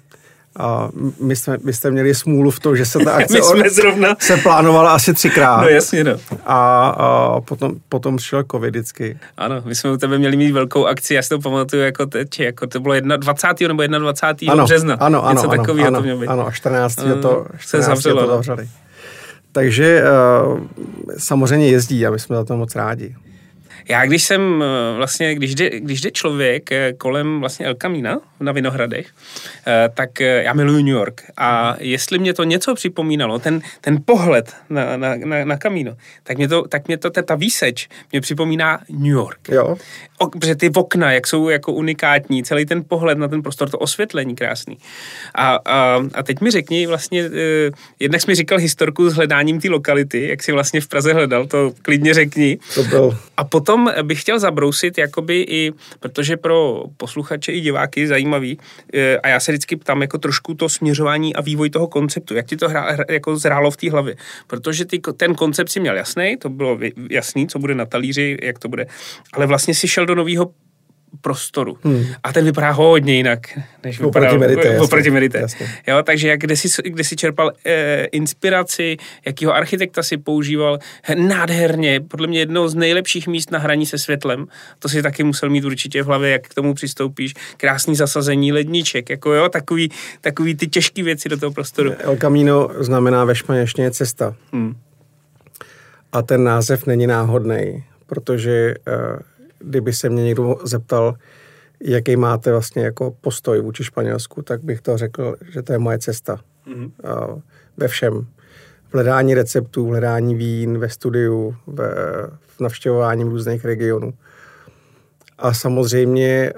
A 0.58 0.88
my 1.20 1.36
jsme, 1.36 1.58
my 1.64 1.72
jste 1.72 1.90
měli 1.90 2.14
smůlu 2.14 2.50
v 2.50 2.60
tom, 2.60 2.76
že 2.76 2.86
se 2.86 2.98
ta 2.98 3.12
akce 3.16 3.34
My 3.34 3.42
jsme 3.42 3.70
zrovna... 3.70 4.16
se 4.18 4.36
plánovala 4.36 4.94
asi 4.94 5.14
třikrát. 5.14 5.60
No 5.60 5.68
jasně, 5.68 6.04
no. 6.04 6.16
A, 6.46 6.88
a 6.88 7.40
potom, 7.40 7.72
potom 7.88 8.18
šel 8.18 8.44
covid 8.50 8.70
vždycky. 8.70 9.18
Ano, 9.36 9.62
my 9.64 9.74
jsme 9.74 9.90
u 9.90 9.96
tebe 9.96 10.18
měli 10.18 10.36
mít 10.36 10.52
velkou 10.52 10.86
akci, 10.86 11.14
já 11.14 11.22
si 11.22 11.28
to 11.28 11.38
pamatuju 11.38 11.82
jako 11.82 12.06
teď, 12.06 12.40
jako 12.40 12.66
to 12.66 12.80
bylo 12.80 13.00
21. 13.00 13.86
nebo 13.86 13.98
21. 13.98 14.52
Ano, 14.52 14.64
března. 14.64 14.94
ano, 14.94 15.24
ano, 15.24 15.34
Něco 15.34 15.50
ano, 15.50 15.62
takového 15.62 15.88
ano, 15.88 15.98
to 15.98 16.02
mělo 16.02 16.18
být. 16.18 16.26
ano, 16.26 16.46
a 16.46 16.50
14. 16.50 16.98
Ano, 16.98 17.22
to, 17.22 17.46
se 17.52 17.58
14. 17.58 17.86
zavřelo, 17.86 18.42
to 18.42 18.56
no. 18.56 18.56
Takže 19.54 20.02
uh, 20.02 20.60
samozřejmě 21.18 21.68
jezdí 21.68 22.06
a 22.06 22.10
my 22.10 22.18
jsme 22.18 22.36
za 22.36 22.44
to 22.44 22.56
moc 22.56 22.74
rádi. 22.74 23.14
Já 23.88 24.06
když 24.06 24.24
jsem 24.24 24.62
eh, 24.62 24.96
vlastně, 24.96 25.34
když 25.34 25.54
jde, 25.54 25.80
když 25.80 26.00
jde 26.00 26.10
člověk 26.10 26.72
eh, 26.72 26.92
kolem 26.92 27.40
vlastně 27.40 27.66
El 27.66 27.74
Camina 27.74 28.20
na 28.40 28.52
Vinohradech, 28.52 29.06
eh, 29.66 29.88
tak 29.94 30.20
já 30.20 30.52
miluji 30.52 30.82
New 30.82 30.94
York 30.94 31.22
a 31.36 31.76
jestli 31.80 32.18
mě 32.18 32.34
to 32.34 32.44
něco 32.44 32.74
připomínalo, 32.74 33.38
ten, 33.38 33.60
ten 33.80 33.98
pohled 34.04 34.56
na, 34.70 34.96
na, 34.96 35.16
na, 35.16 35.44
na 35.44 35.56
Camino, 35.56 35.96
tak 36.22 36.36
mě 36.36 36.48
to, 36.48 36.68
tak 36.68 36.88
mě 36.88 36.98
to, 36.98 37.10
ta, 37.10 37.22
ta 37.22 37.34
výseč 37.34 37.88
mě 38.12 38.20
připomíná 38.20 38.80
New 38.90 39.12
York. 39.12 39.48
Jo, 39.48 39.76
O, 40.18 40.26
protože 40.26 40.54
ty 40.54 40.70
okna, 40.74 41.12
jak 41.12 41.26
jsou 41.26 41.48
jako 41.48 41.72
unikátní, 41.72 42.44
celý 42.44 42.66
ten 42.66 42.84
pohled 42.88 43.18
na 43.18 43.28
ten 43.28 43.42
prostor, 43.42 43.70
to 43.70 43.78
osvětlení 43.78 44.34
krásný. 44.34 44.78
A, 45.34 45.58
a, 45.64 46.02
a 46.14 46.22
teď 46.22 46.40
mi 46.40 46.50
řekni 46.50 46.86
vlastně, 46.86 47.22
eh, 47.24 47.70
jednak 48.00 48.20
jsi 48.20 48.30
mi 48.30 48.34
říkal 48.34 48.58
historku 48.58 49.10
s 49.10 49.14
hledáním 49.14 49.60
té 49.60 49.68
lokality, 49.68 50.28
jak 50.28 50.42
jsi 50.42 50.52
vlastně 50.52 50.80
v 50.80 50.88
Praze 50.88 51.12
hledal, 51.12 51.46
to 51.46 51.72
klidně 51.82 52.14
řekni. 52.14 52.58
to 52.74 52.84
byl 52.84 53.18
A 53.36 53.44
potom 53.44 53.73
bych 54.02 54.20
chtěl 54.20 54.38
zabrousit, 54.38 54.98
jakoby 54.98 55.40
i, 55.48 55.72
protože 56.00 56.36
pro 56.36 56.84
posluchače 56.96 57.52
i 57.52 57.60
diváky 57.60 58.06
zajímavý, 58.06 58.58
eh, 58.94 59.18
a 59.18 59.28
já 59.28 59.40
se 59.40 59.52
vždycky 59.52 59.76
ptám 59.76 60.02
jako 60.02 60.18
trošku 60.18 60.54
to 60.54 60.68
směřování 60.68 61.36
a 61.36 61.40
vývoj 61.40 61.70
toho 61.70 61.86
konceptu, 61.86 62.34
jak 62.34 62.46
ti 62.46 62.56
to 62.56 62.68
hra, 62.68 62.96
jako 63.10 63.36
zrálo 63.36 63.70
v 63.70 63.76
té 63.76 63.90
hlavě. 63.90 64.16
Protože 64.46 64.84
ty, 64.84 65.00
ten 65.16 65.34
koncept 65.34 65.68
si 65.68 65.80
měl 65.80 65.96
jasný, 65.96 66.36
to 66.36 66.48
bylo 66.48 66.78
jasný, 67.10 67.48
co 67.48 67.58
bude 67.58 67.74
na 67.74 67.86
talíři, 67.86 68.36
jak 68.42 68.58
to 68.58 68.68
bude, 68.68 68.86
ale 69.32 69.46
vlastně 69.46 69.74
si 69.74 69.88
šel 69.88 70.06
do 70.06 70.14
nového 70.14 70.50
prostoru. 71.20 71.78
Hmm. 71.82 72.04
A 72.22 72.32
ten 72.32 72.44
vypadá 72.44 72.70
hodně 72.70 73.14
jinak, 73.14 73.40
než 73.84 74.00
Oproti 74.00 74.36
jasně, 74.40 74.80
oproti 74.80 75.10
jasně. 75.34 75.66
Jo, 75.86 76.02
takže 76.02 76.28
jak, 76.28 76.40
kde, 76.40 76.56
jsi, 76.56 76.68
kde 76.84 77.04
jsi 77.04 77.16
čerpal 77.16 77.52
eh, 77.64 78.04
inspiraci, 78.04 78.96
jakýho 79.26 79.54
architekta 79.54 80.02
si 80.02 80.16
používal, 80.16 80.78
He, 81.02 81.14
nádherně, 81.14 82.00
podle 82.00 82.26
mě 82.26 82.38
jedno 82.38 82.68
z 82.68 82.74
nejlepších 82.74 83.28
míst 83.28 83.50
na 83.50 83.58
hraní 83.58 83.86
se 83.86 83.98
světlem, 83.98 84.46
to 84.78 84.88
si 84.88 85.02
taky 85.02 85.24
musel 85.24 85.50
mít 85.50 85.64
určitě 85.64 86.02
v 86.02 86.06
hlavě, 86.06 86.30
jak 86.30 86.48
k 86.48 86.54
tomu 86.54 86.74
přistoupíš, 86.74 87.34
krásný 87.56 87.96
zasazení 87.96 88.52
ledniček, 88.52 89.10
jako 89.10 89.32
jo, 89.32 89.48
takový, 89.48 89.90
takový 90.20 90.54
ty 90.54 90.66
těžké 90.66 91.02
věci 91.02 91.28
do 91.28 91.36
toho 91.36 91.52
prostoru. 91.52 91.92
El 91.98 92.16
Camino 92.16 92.68
znamená 92.78 93.24
ve 93.24 93.34
španělštině 93.34 93.90
cesta. 93.90 94.34
Hmm. 94.52 94.74
A 96.12 96.22
ten 96.22 96.44
název 96.44 96.86
není 96.86 97.06
náhodný, 97.06 97.84
protože 98.06 98.74
uh, 98.86 98.94
kdyby 99.68 99.92
se 99.92 100.08
mě 100.08 100.24
někdo 100.24 100.56
zeptal, 100.64 101.14
jaký 101.80 102.16
máte 102.16 102.50
vlastně 102.50 102.84
jako 102.84 103.16
postoj 103.20 103.60
vůči 103.60 103.84
Španělsku, 103.84 104.42
tak 104.42 104.64
bych 104.64 104.80
to 104.80 104.96
řekl, 104.96 105.36
že 105.52 105.62
to 105.62 105.72
je 105.72 105.78
moje 105.78 105.98
cesta. 105.98 106.40
Mhm. 106.66 106.84
Uh, 106.84 107.40
ve 107.76 107.88
všem. 107.88 108.26
V 108.90 108.94
hledání 108.94 109.34
receptů, 109.34 109.86
v 109.86 109.88
hledání 109.88 110.34
vín, 110.34 110.78
ve 110.78 110.88
studiu, 110.88 111.56
ve, 111.66 111.94
v 112.46 112.60
navštěvování 112.60 113.24
různých 113.24 113.64
regionů. 113.64 114.14
A 115.38 115.54
samozřejmě 115.54 116.52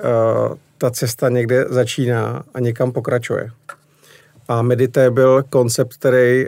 ta 0.78 0.90
cesta 0.90 1.28
někde 1.28 1.64
začíná 1.68 2.44
a 2.54 2.60
někam 2.60 2.92
pokračuje. 2.92 3.50
A 4.48 4.62
Medité 4.62 5.10
byl 5.10 5.42
koncept, 5.50 5.94
který, 5.94 6.44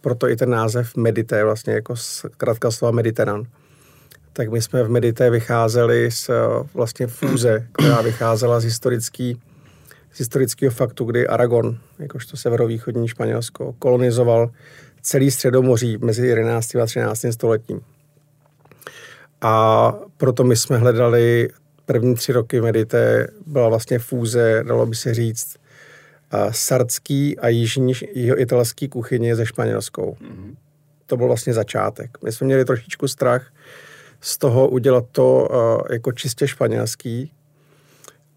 proto 0.00 0.28
i 0.28 0.36
ten 0.36 0.50
název 0.50 0.96
Medité, 0.96 1.44
vlastně 1.44 1.72
jako 1.72 1.96
zkrátka 1.96 2.70
slova 2.70 2.92
Mediteran. 2.92 3.44
Tak 4.36 4.50
my 4.50 4.62
jsme 4.62 4.82
v 4.82 4.90
Medité 4.90 5.30
vycházeli 5.30 6.10
z 6.10 6.28
uh, 6.28 6.66
vlastně 6.74 7.06
fúze, 7.06 7.66
která 7.72 8.00
vycházela 8.02 8.60
z 8.60 8.64
historický, 8.64 9.40
z 10.12 10.18
historického 10.18 10.70
faktu, 10.70 11.04
kdy 11.04 11.26
Aragon, 11.26 11.78
jakožto 11.98 12.36
severovýchodní 12.36 13.08
Španělsko, 13.08 13.74
kolonizoval 13.78 14.50
celý 15.02 15.30
středomoří 15.30 15.98
mezi 15.98 16.26
11. 16.26 16.76
a 16.76 16.86
13. 16.86 17.24
stoletím. 17.30 17.80
A 19.40 19.94
proto 20.16 20.44
my 20.44 20.56
jsme 20.56 20.76
hledali 20.76 21.48
první 21.86 22.14
tři 22.14 22.32
roky 22.32 22.60
Medité, 22.60 23.28
byla 23.46 23.68
vlastně 23.68 23.98
fúze, 23.98 24.64
dalo 24.66 24.86
by 24.86 24.96
se 24.96 25.14
říct, 25.14 25.56
a 26.30 26.52
sardský 26.52 27.38
a 27.38 27.48
jižní 27.48 27.92
italský 28.36 28.88
kuchyně 28.88 29.36
se 29.36 29.46
španělskou. 29.46 30.16
Mm-hmm. 30.20 30.54
To 31.06 31.16
byl 31.16 31.26
vlastně 31.26 31.54
začátek. 31.54 32.18
My 32.24 32.32
jsme 32.32 32.44
měli 32.44 32.64
trošičku 32.64 33.08
strach 33.08 33.52
z 34.26 34.38
toho 34.38 34.68
udělat 34.68 35.04
to 35.12 35.48
uh, 35.50 35.82
jako 35.92 36.12
čistě 36.12 36.48
španělský 36.48 37.32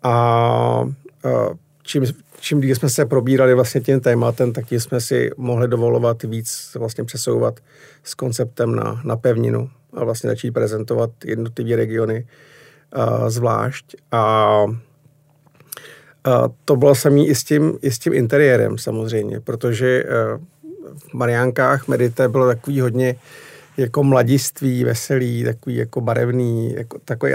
a 0.04 0.82
uh, 1.25 1.54
čím, 1.84 2.06
čím 2.39 2.62
díl 2.62 2.75
jsme 2.75 2.89
se 2.89 3.06
probírali 3.06 3.54
vlastně 3.54 3.82
tím 3.82 3.99
tématem, 3.99 4.54
tak 4.54 4.65
tím 4.65 4.80
jsme 4.80 5.02
si 5.02 5.32
mohli 5.38 5.67
dovolovat 5.67 6.23
víc 6.23 6.78
vlastně 6.80 7.04
přesouvat 7.04 7.60
s 8.04 8.13
konceptem 8.13 8.75
na, 8.75 9.02
na 9.04 9.15
pevninu 9.15 9.69
a 9.93 10.04
vlastně 10.04 10.30
začít 10.30 10.52
prezentovat 10.52 11.10
jednotlivé 11.25 11.75
regiony 11.75 12.28
uh, 12.95 13.30
zvlášť. 13.30 13.95
A 14.12 14.65
a 16.23 16.49
to 16.65 16.75
bylo 16.75 16.95
samý 16.95 17.28
i 17.28 17.36
s 17.36 17.43
tím, 17.43 17.80
i 17.82 17.91
s 17.91 17.99
tím 17.99 18.13
interiérem 18.13 18.78
samozřejmě, 18.78 19.39
protože 19.39 20.04
v 20.97 21.13
Mariánkách 21.13 21.88
Medite 21.88 22.28
bylo 22.28 22.47
takový 22.47 22.82
hodně 22.82 23.15
jako 23.80 24.04
mladiství, 24.04 24.84
veselý, 24.84 25.44
takový 25.44 25.76
jako 25.76 26.02
barevný, 26.02 26.74
jako, 26.74 27.00
takový, 27.06 27.34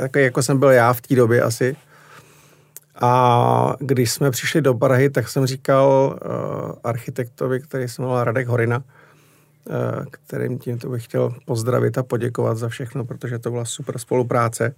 takový 0.00 0.24
jako 0.24 0.42
jsem 0.42 0.58
byl 0.58 0.70
já 0.70 0.92
v 0.92 1.00
té 1.00 1.14
době 1.14 1.42
asi. 1.42 1.76
A 3.00 3.74
když 3.80 4.12
jsme 4.12 4.30
přišli 4.30 4.62
do 4.62 4.74
Prahy, 4.74 5.10
tak 5.10 5.28
jsem 5.28 5.46
říkal 5.46 6.18
uh, 6.24 6.72
architektovi, 6.84 7.60
který 7.60 7.88
se 7.88 8.02
jmenoval 8.02 8.24
Radek 8.24 8.46
Horina, 8.46 8.76
uh, 8.78 10.04
kterým 10.10 10.58
tímto 10.58 10.88
bych 10.88 11.04
chtěl 11.04 11.34
pozdravit 11.44 11.98
a 11.98 12.02
poděkovat 12.02 12.58
za 12.58 12.68
všechno, 12.68 13.04
protože 13.04 13.38
to 13.38 13.50
byla 13.50 13.64
super 13.64 13.98
spolupráce. 13.98 14.74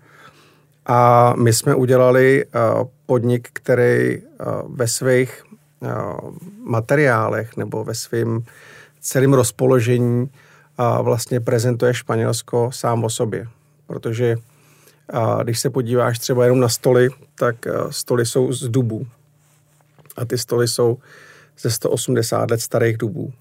A 0.86 1.32
my 1.36 1.52
jsme 1.52 1.74
udělali 1.74 2.44
uh, 2.44 2.88
podnik, 3.06 3.48
který 3.52 4.18
uh, 4.18 4.76
ve 4.76 4.88
svých 4.88 5.42
uh, 5.80 5.90
materiálech 6.64 7.56
nebo 7.56 7.84
ve 7.84 7.94
svém 7.94 8.44
celém 9.00 9.32
rozpoložení 9.32 10.30
uh, 10.78 11.04
vlastně 11.04 11.40
prezentuje 11.40 11.94
Španělsko 11.94 12.70
sám 12.72 13.04
o 13.04 13.10
sobě. 13.10 13.48
Protože 13.86 14.36
uh, 15.14 15.42
když 15.42 15.60
se 15.60 15.70
podíváš 15.70 16.18
třeba 16.18 16.44
jenom 16.44 16.60
na 16.60 16.68
stoly, 16.68 17.08
tak 17.34 17.56
stoly 17.90 18.26
jsou 18.26 18.52
z 18.52 18.68
dubů. 18.68 19.06
A 20.16 20.24
ty 20.24 20.38
stoly 20.38 20.68
jsou 20.68 20.98
ze 21.58 21.70
180 21.70 22.50
let 22.50 22.60
starých 22.60 22.96
dubů. 22.96 23.32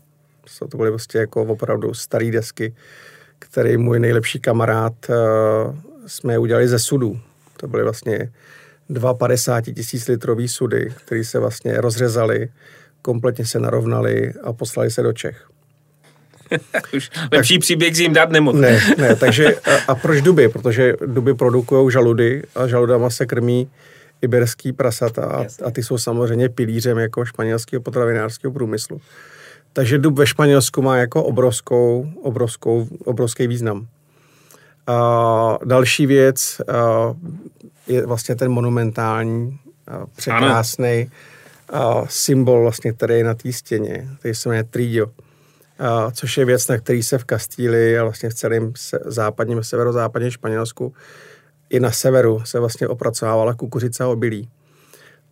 To 0.69 0.77
byly 0.77 0.89
vlastně 0.89 1.19
jako 1.19 1.43
opravdu 1.43 1.93
staré 1.93 2.31
desky, 2.31 2.75
který 3.39 3.77
můj 3.77 3.99
nejlepší 3.99 4.39
kamarád 4.39 4.93
uh, 5.09 5.15
jsme 6.07 6.37
udělali 6.37 6.67
ze 6.67 6.79
sudů. 6.79 7.19
To 7.57 7.67
byly 7.67 7.83
vlastně 7.83 8.31
dva 8.89 9.13
50 9.13 9.61
tisíc 9.61 10.07
litrový 10.07 10.47
sudy, 10.47 10.93
které 11.05 11.23
se 11.23 11.39
vlastně 11.39 11.81
rozřezaly, 11.81 12.49
kompletně 13.01 13.45
se 13.45 13.59
narovnaly 13.59 14.33
a 14.43 14.53
poslali 14.53 14.91
se 14.91 15.03
do 15.03 15.13
Čech. 15.13 15.49
Už 16.95 17.11
lepší 17.31 17.53
tak, 17.53 17.61
příběh 17.61 17.97
jim 17.97 18.13
dát 18.13 18.29
nemohl. 18.29 18.59
Ne, 18.59 18.79
ne, 18.97 19.15
takže 19.15 19.55
a, 19.55 19.91
a 19.91 19.95
proč 19.95 20.21
duby? 20.21 20.49
Protože 20.49 20.93
duby 21.05 21.33
produkují 21.33 21.91
žaludy 21.91 22.43
a 22.55 22.67
žaludama 22.67 23.09
se 23.09 23.25
krmí 23.25 23.69
iberský 24.21 24.73
prasata 24.73 25.25
a, 25.25 25.45
a 25.65 25.71
ty 25.71 25.83
jsou 25.83 25.97
samozřejmě 25.97 26.49
pilířem 26.49 26.97
jako 26.97 27.25
španělského 27.25 27.81
potravinářského 27.81 28.53
průmyslu. 28.53 29.01
Takže 29.73 29.97
dub 29.97 30.17
ve 30.17 30.27
Španělsku 30.27 30.81
má 30.81 30.97
jako 30.97 31.23
obrovskou, 31.23 32.07
obrovskou, 32.21 32.87
obrovský 33.05 33.47
význam. 33.47 33.87
A 34.87 35.57
další 35.65 36.05
věc 36.05 36.61
a, 36.67 37.13
je 37.87 38.05
vlastně 38.05 38.35
ten 38.35 38.51
monumentální, 38.51 39.59
a, 39.87 40.05
překrásný 40.15 41.11
a, 41.69 42.03
symbol, 42.09 42.61
vlastně, 42.61 42.93
který 42.93 43.13
je 43.13 43.23
na 43.23 43.33
té 43.33 43.53
stěně, 43.53 44.07
který 44.19 44.35
se 44.35 44.49
jmenuje 44.49 44.63
Tridio, 44.63 45.07
což 46.11 46.37
je 46.37 46.45
věc, 46.45 46.67
na 46.67 46.77
který 46.77 47.03
se 47.03 47.17
v 47.17 47.23
Kastíli 47.23 47.99
a 47.99 48.03
vlastně 48.03 48.29
v 48.29 48.33
celém 48.33 48.73
západním, 49.05 49.63
severozápadním 49.63 50.31
Španělsku 50.31 50.93
i 51.69 51.79
na 51.79 51.91
severu 51.91 52.41
se 52.45 52.59
vlastně 52.59 52.87
opracovávala 52.87 53.53
kukuřice 53.53 54.03
a 54.03 54.07
obilí. 54.07 54.49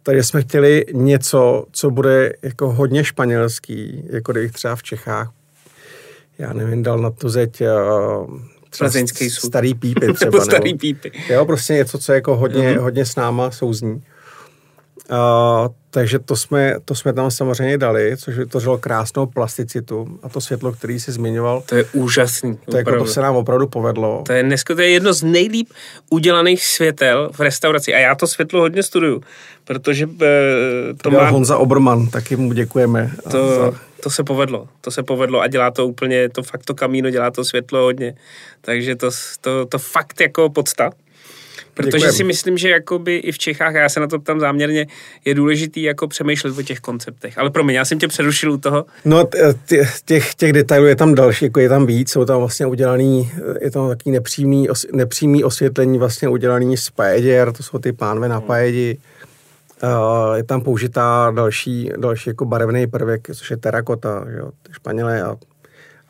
Takže 0.04 0.24
jsme 0.24 0.42
chtěli 0.42 0.86
něco, 0.94 1.66
co 1.72 1.90
bude 1.90 2.34
jako 2.42 2.72
hodně 2.72 3.04
španělský, 3.04 4.04
jako 4.10 4.32
kdybych 4.32 4.52
třeba 4.52 4.76
v 4.76 4.84
Čechách, 4.84 5.32
já 6.38 6.54
nevím, 6.54 6.84
dal 6.84 6.98
na 7.00 7.10
tu 7.10 7.30
zeď 7.30 7.62
třeba 8.70 8.90
sud. 9.30 9.48
starý 9.48 9.74
pípy 9.74 10.14
třeba. 10.14 10.32
nebo 10.32 10.46
starý 10.46 10.74
pípy. 10.74 11.12
Jo, 11.30 11.46
prostě 11.46 11.74
něco, 11.74 11.98
co 11.98 12.14
jako 12.14 12.36
hodně, 12.36 12.74
mm-hmm. 12.74 12.82
hodně 12.82 13.06
s 13.06 13.16
náma 13.16 13.52
souzní. 13.52 14.04
Uh, 15.12 15.68
Takže 15.94 16.20
to 16.20 16.36
jsme, 16.36 16.76
to 16.86 16.96
jsme 16.96 17.14
tam 17.14 17.32
samozřejmě 17.32 17.78
dali, 17.78 18.18
což 18.18 18.38
vytvořilo 18.38 18.78
krásnou 18.78 19.26
plasticitu 19.26 20.20
a 20.24 20.30
to 20.30 20.42
světlo, 20.42 20.72
který 20.72 21.00
jsi 21.00 21.12
zmiňoval. 21.12 21.64
To 21.66 21.76
je 21.76 21.86
úžasný. 21.94 22.58
To, 22.72 22.78
jako, 22.78 22.98
to 22.98 23.06
se 23.06 23.22
nám 23.22 23.36
opravdu 23.36 23.68
povedlo. 23.68 24.24
To 24.26 24.34
je, 24.34 24.44
dneska, 24.44 24.76
to 24.76 24.82
je 24.82 24.90
jedno 24.90 25.14
z 25.14 25.24
nejlíp 25.24 25.70
udělaných 26.10 26.66
světel 26.66 27.30
v 27.34 27.40
restauraci 27.40 27.94
a 27.94 28.00
já 28.00 28.16
to 28.16 28.28
světlo 28.28 28.62
hodně 28.62 28.84
studuju, 28.84 29.22
protože 29.64 30.04
e, 30.22 30.94
to, 30.94 31.04
to 31.04 31.12
má... 31.12 31.30
Honza 31.30 31.58
Oberman, 31.58 32.08
taky 32.08 32.36
mu 32.36 32.54
děkujeme. 32.54 33.12
To, 33.32 33.56
za... 33.56 33.80
to 34.04 34.10
se 34.10 34.24
povedlo, 34.24 34.68
to 34.82 34.92
se 34.92 35.04
povedlo 35.04 35.42
a 35.42 35.48
dělá 35.48 35.72
to 35.72 35.88
úplně, 35.88 36.30
to 36.30 36.44
fakt 36.44 36.66
to 36.66 36.74
kamíno 36.74 37.10
dělá 37.10 37.32
to 37.32 37.46
světlo 37.46 37.84
hodně, 37.84 38.16
takže 38.62 38.96
to, 38.96 39.10
to, 39.42 39.66
to 39.66 39.80
fakt 39.80 40.22
jako 40.22 40.50
podsta. 40.50 40.90
Protože 41.74 41.98
Děkujem. 41.98 42.14
si 42.14 42.24
myslím, 42.24 42.58
že 42.58 42.70
jakoby 42.70 43.18
i 43.18 43.32
v 43.32 43.38
Čechách, 43.38 43.76
a 43.76 43.80
já 43.80 43.90
se 43.90 44.00
na 44.00 44.08
to 44.08 44.20
ptám 44.20 44.40
záměrně, 44.40 44.88
je 45.26 45.34
důležitý 45.34 45.84
jako 45.84 46.08
přemýšlet 46.08 46.58
o 46.58 46.62
těch 46.62 46.80
konceptech. 46.80 47.38
Ale 47.38 47.50
promiň, 47.50 47.76
já 47.76 47.86
jsem 47.86 48.00
tě 48.00 48.08
přerušil 48.08 48.52
u 48.52 48.58
toho. 48.58 48.86
No, 49.06 49.30
těch, 50.06 50.34
těch 50.36 50.54
detailů 50.54 50.86
je 50.86 50.96
tam 50.96 51.16
další, 51.16 51.46
jako 51.46 51.60
je 51.60 51.70
tam 51.70 51.86
víc, 51.86 52.12
jsou 52.12 52.26
tam 52.26 52.40
vlastně 52.40 52.66
udělaný, 52.66 53.32
je 53.62 53.72
tam 53.72 53.90
takový 53.90 54.14
nepřímý, 54.14 54.68
nepřímý 54.94 55.44
osvětlení 55.44 56.00
vlastně 56.00 56.28
udělaný 56.28 56.78
z 56.78 56.90
paeděr, 56.90 57.52
to 57.52 57.64
jsou 57.64 57.78
ty 57.78 57.92
pánve 57.92 58.28
na 58.28 58.38
hmm. 58.38 58.48
paedi. 58.48 58.98
Uh, 59.84 60.36
je 60.36 60.44
tam 60.44 60.62
použitá 60.62 61.32
další, 61.36 61.92
další 61.98 62.30
jako 62.30 62.46
barevný 62.46 62.88
prvek, 62.88 63.28
což 63.36 63.52
je 63.52 63.58
terakota, 63.58 64.26
jo, 64.38 64.52
Španělé 64.72 65.24
a 65.24 65.38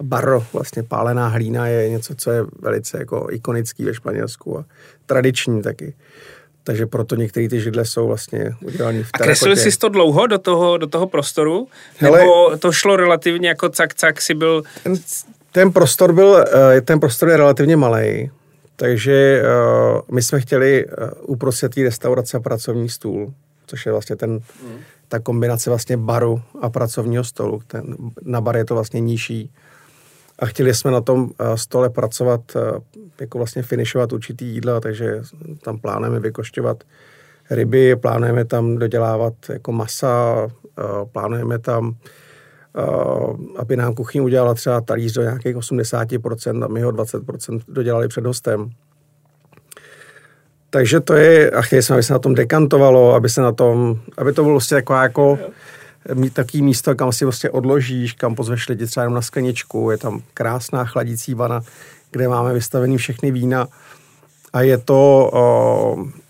barro, 0.04 0.46
vlastně 0.54 0.84
pálená 0.84 1.28
hlína 1.28 1.68
je 1.68 1.90
něco, 1.90 2.16
co 2.16 2.32
je 2.32 2.46
velice 2.62 3.00
jako 3.00 3.28
ikonický 3.32 3.86
ve 3.86 3.94
Španělsku 3.94 4.60
a 4.60 4.66
tradiční 5.06 5.62
taky. 5.62 5.94
Takže 6.64 6.86
proto 6.86 7.16
některé 7.16 7.50
ty 7.50 7.62
židle 7.62 7.86
jsou 7.86 8.08
vlastně 8.08 8.56
udělané 8.62 9.04
v 9.04 9.12
terakotě. 9.12 9.24
A 9.24 9.26
kreslil 9.26 9.56
jsi 9.56 9.78
to 9.78 9.90
dlouho 9.90 10.28
do 10.28 10.38
toho, 10.38 10.78
do 10.78 10.88
toho 10.88 11.08
prostoru? 11.08 11.68
Hele, 11.98 12.20
Nebo 12.20 12.58
to 12.58 12.72
šlo 12.72 12.96
relativně 12.96 13.50
jako 13.50 13.70
cak, 13.70 13.94
cak 13.94 14.22
si 14.22 14.34
byl... 14.34 14.64
Ten, 14.84 14.96
ten 15.52 15.72
prostor 15.72 16.14
byl, 16.14 16.46
eh, 16.78 16.82
ten 16.82 17.00
prostor 17.00 17.30
je 17.30 17.38
relativně 17.38 17.78
malý, 17.78 18.32
takže 18.76 19.44
uh, 19.44 20.02
my 20.12 20.22
jsme 20.22 20.42
chtěli 20.42 20.86
uh, 20.86 21.10
uprostřed 21.22 21.76
té 21.76 21.84
restaurace 21.84 22.40
pracovní 22.40 22.90
stůl, 22.90 23.34
což 23.68 23.86
je 23.86 23.92
vlastně 23.92 24.16
ten, 24.16 24.32
hmm. 24.32 24.80
ta 25.08 25.20
kombinace 25.20 25.70
vlastně 25.70 25.98
baru 25.98 26.42
a 26.62 26.70
pracovního 26.70 27.24
stolu. 27.24 27.62
Ten, 27.68 27.96
na 28.22 28.42
bar 28.42 28.58
je 28.58 28.66
to 28.66 28.74
vlastně 28.74 29.00
nižší 29.00 29.52
a 30.40 30.46
chtěli 30.46 30.74
jsme 30.74 30.92
na 30.92 31.02
tom 31.02 31.30
eh, 31.40 31.58
stole 31.58 31.90
pracovat, 31.90 32.42
eh, 32.56 32.60
jako 33.22 33.38
vlastně 33.38 33.64
finišovat 33.64 34.14
určitý 34.14 34.46
jídla, 34.46 34.80
takže 34.80 35.22
tam 35.62 35.80
plánujeme 35.80 36.20
vykošťovat 36.20 36.84
ryby, 37.50 37.96
plánujeme 37.96 38.46
tam 38.46 38.78
dodělávat 38.78 39.34
jako 39.50 39.72
masa, 39.72 40.48
eh, 40.80 40.84
plánujeme 41.12 41.60
tam, 41.60 41.96
aby 43.58 43.78
nám 43.78 43.94
kuchyň 43.94 44.22
udělala 44.22 44.54
třeba 44.54 44.82
talíř 44.82 45.14
do 45.14 45.22
nějakých 45.22 45.56
80% 45.56 46.64
a 46.64 46.68
my 46.68 46.82
ho 46.82 46.92
20% 46.92 47.62
dodělali 47.68 48.08
před 48.08 48.26
hostem. 48.26 48.70
Takže 50.70 51.00
to 51.00 51.14
je, 51.14 51.52
a 51.52 51.62
chtěli 51.62 51.84
jsme, 51.84 51.94
aby 51.94 52.04
se 52.04 52.14
na 52.14 52.20
tom 52.20 52.36
dekantovalo, 52.36 53.14
aby 53.14 53.30
se 53.30 53.42
na 53.42 53.52
tom, 53.52 54.00
aby 54.18 54.34
to 54.34 54.42
bylo 54.42 54.54
vlastně 54.54 54.76
jako, 54.76 54.94
jako 54.94 55.40
mít 56.14 56.34
takový 56.34 56.64
místo, 56.64 56.96
kam 56.96 57.12
si 57.12 57.26
vlastně 57.26 57.50
odložíš, 57.50 58.14
kam 58.14 58.36
pozveš 58.36 58.70
lidi 58.70 58.86
třeba 58.86 59.04
jenom 59.04 59.16
na 59.16 59.22
skleničku, 59.22 59.92
je 59.92 59.98
tam 59.98 60.22
krásná 60.34 60.86
chladící 60.86 61.34
vana, 61.34 61.62
kde 62.12 62.28
máme 62.28 62.54
vystavený 62.54 62.98
všechny 62.98 63.32
vína 63.32 63.68
a 64.54 64.62
je 64.62 64.78
to, 64.78 65.32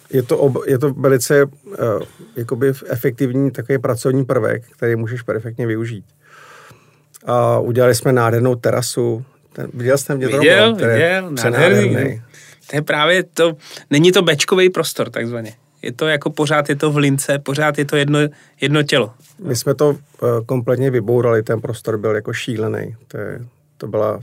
je 0.10 0.24
to, 0.24 0.54
je 0.66 0.78
to 0.78 0.94
velice 0.94 1.46
jakoby 2.36 2.74
efektivní 2.88 3.52
takový 3.52 3.78
pracovní 3.78 4.26
prvek, 4.26 4.64
který 4.72 4.96
můžeš 4.96 5.22
perfektně 5.22 5.68
využít. 5.68 6.06
A 7.26 7.60
udělali 7.60 7.96
jsme 7.96 8.14
nádhernou 8.14 8.56
terasu. 8.56 9.26
Ten, 9.54 9.68
viděl 9.74 9.98
jsem 9.98 10.18
mě 10.18 10.28
Viděl, 10.28 10.76
viděl, 10.76 11.32
nádherný. 11.32 12.22
To 12.70 12.76
je 12.76 12.82
právě 12.82 13.24
to, 13.24 13.54
není 13.90 14.12
to 14.12 14.22
bečkový 14.22 14.70
prostor 14.70 15.10
takzvaně. 15.10 15.54
Je 15.84 15.92
to 15.92 16.08
jako 16.08 16.30
pořád 16.30 16.70
je 16.70 16.76
to 16.76 16.92
v 16.92 16.98
lince, 16.98 17.40
pořád 17.40 17.78
je 17.78 17.86
to 17.86 17.96
jedno, 17.96 18.20
jedno 18.62 18.84
tělo. 18.84 19.14
My 19.40 19.56
jsme 19.56 19.76
to 19.76 19.90
uh, 19.90 19.98
kompletně 20.46 20.92
vybourali, 20.92 21.44
ten 21.44 21.62
prostor 21.62 21.98
byl 21.98 22.16
jako 22.16 22.34
šílený. 22.34 22.96
To, 23.08 23.18
je, 23.18 23.40
to 23.78 23.88
byla 23.88 24.20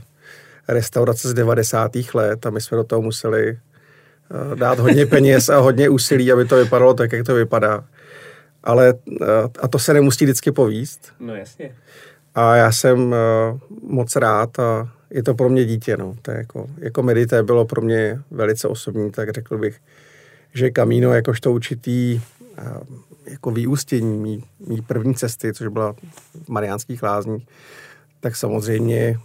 restaurace 0.67 1.29
z 1.29 1.33
90. 1.33 1.91
let 2.13 2.45
a 2.45 2.49
my 2.49 2.61
jsme 2.61 2.77
do 2.77 2.83
toho 2.83 3.01
museli 3.01 3.51
uh, 3.51 4.55
dát 4.55 4.79
hodně 4.79 5.05
peněz 5.05 5.49
a 5.49 5.57
hodně 5.57 5.89
úsilí, 5.89 6.31
aby 6.31 6.45
to 6.45 6.55
vypadalo 6.55 6.93
tak, 6.93 7.11
jak 7.11 7.25
to 7.25 7.35
vypadá. 7.35 7.83
Ale, 8.63 8.93
uh, 8.93 9.27
a 9.59 9.67
to 9.67 9.79
se 9.79 9.93
nemusí 9.93 10.25
vždycky 10.25 10.51
povíst. 10.51 11.13
No 11.19 11.35
jasně. 11.35 11.75
A 12.35 12.55
já 12.55 12.71
jsem 12.71 13.15
moc 13.81 14.15
rád 14.15 14.59
a 14.59 14.89
je 15.09 15.23
to 15.23 15.33
pro 15.33 15.49
mě 15.49 15.65
dítě. 15.65 15.97
No. 15.97 16.15
To 16.21 16.31
je 16.31 16.37
jako, 16.37 16.67
jako 16.77 17.03
medité 17.03 17.43
bylo 17.43 17.65
pro 17.65 17.81
mě 17.81 18.19
velice 18.31 18.67
osobní, 18.67 19.11
tak 19.11 19.29
řekl 19.29 19.57
bych, 19.57 19.79
že 20.53 20.71
Kamíno 20.71 21.13
jakožto 21.13 21.51
určitý 21.51 22.21
jako 23.25 23.51
vyústění 23.51 24.17
mý, 24.17 24.43
mý 24.67 24.81
první 24.81 25.15
cesty, 25.15 25.53
což 25.53 25.67
byla 25.67 25.93
v 26.43 26.49
Mariánských 26.49 27.03
lázních, 27.03 27.47
tak 28.19 28.35
samozřejmě 28.35 29.19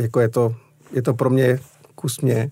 jako 0.00 0.20
je 0.20 0.28
to, 0.28 0.54
je 0.92 1.02
to 1.02 1.14
pro 1.14 1.30
mě 1.30 1.58
kus 1.94 2.20
mě, 2.20 2.50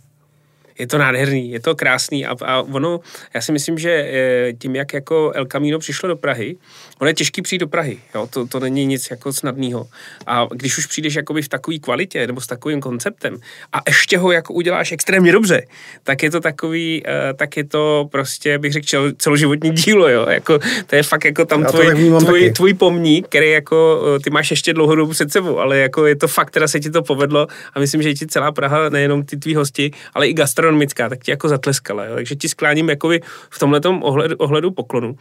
je 0.79 0.87
to 0.87 0.99
nádherný, 0.99 1.51
je 1.51 1.61
to 1.61 1.75
krásný 1.75 2.27
a, 2.27 2.37
a 2.45 2.63
ono, 2.63 3.01
já 3.35 3.41
si 3.41 3.53
myslím, 3.53 3.79
že 3.79 3.91
eh, 3.91 4.53
tím, 4.59 4.77
jak 4.77 4.95
jako 4.95 5.33
El 5.35 5.47
Camino 5.47 5.79
přišlo 5.79 6.09
do 6.09 6.17
Prahy, 6.17 6.57
ono 6.99 7.09
je 7.09 7.15
těžký 7.15 7.43
přijít 7.43 7.59
do 7.59 7.69
Prahy, 7.69 7.99
jo? 8.15 8.27
To, 8.31 8.47
to 8.47 8.61
není 8.61 8.87
nic 8.87 9.11
jako 9.11 9.33
snadného. 9.33 9.87
A 10.27 10.47
když 10.51 10.79
už 10.79 10.87
přijdeš 10.87 11.15
jakoby 11.15 11.43
v 11.43 11.49
takové 11.49 11.79
kvalitě 11.79 12.27
nebo 12.27 12.41
s 12.41 12.47
takovým 12.47 12.81
konceptem 12.81 13.37
a 13.73 13.79
ještě 13.89 14.19
ho 14.19 14.33
jako 14.33 14.55
uděláš 14.55 14.93
extrémně 14.93 15.33
dobře, 15.33 15.67
tak 16.05 16.23
je 16.23 16.31
to 16.31 16.41
takový, 16.41 17.03
uh, 17.03 17.37
tak 17.37 17.57
je 17.57 17.65
to 17.65 18.09
prostě, 18.13 18.59
bych 18.59 18.73
řekl, 18.73 19.13
celoživotní 19.19 19.71
dílo, 19.71 20.09
jo? 20.09 20.27
Jako, 20.29 20.59
to 20.87 20.97
je 20.97 21.03
fakt 21.03 21.25
jako 21.25 21.45
tam 21.45 21.65
tvůj, 21.65 22.11
tvůj, 22.21 22.53
tvůj 22.53 22.75
pomník, 22.75 23.29
který 23.29 23.51
jako 23.51 24.03
uh, 24.03 24.19
ty 24.19 24.31
máš 24.31 24.51
ještě 24.51 24.73
dlouhou 24.73 24.95
dobu 24.95 25.13
před 25.13 25.33
sebou, 25.33 25.59
ale 25.59 25.79
jako 25.79 26.07
je 26.07 26.17
to 26.17 26.29
fakt, 26.29 26.51
teda 26.51 26.69
se 26.69 26.81
ti 26.81 26.91
to 26.91 27.03
povedlo 27.03 27.47
a 27.75 27.81
myslím, 27.81 28.03
že 28.03 28.15
ti 28.15 28.27
celá 28.27 28.53
Praha, 28.53 28.89
nejenom 28.89 29.25
ty 29.25 29.37
tví 29.37 29.55
hosti, 29.55 29.91
ale 30.15 30.29
i 30.29 30.35
gastro 30.35 30.64
gastronomická, 30.65 31.09
tak 31.09 31.25
ti 31.25 31.31
jako 31.31 31.49
zatleskala. 31.49 32.05
Jo? 32.05 32.15
Takže 32.15 32.35
ti 32.37 32.49
skláním 32.49 32.89
jakoby 32.89 33.21
v 33.51 33.59
tomhle 33.59 33.81
ohledu, 34.01 34.37
ohledu 34.37 34.71
poklonu. 34.71 35.17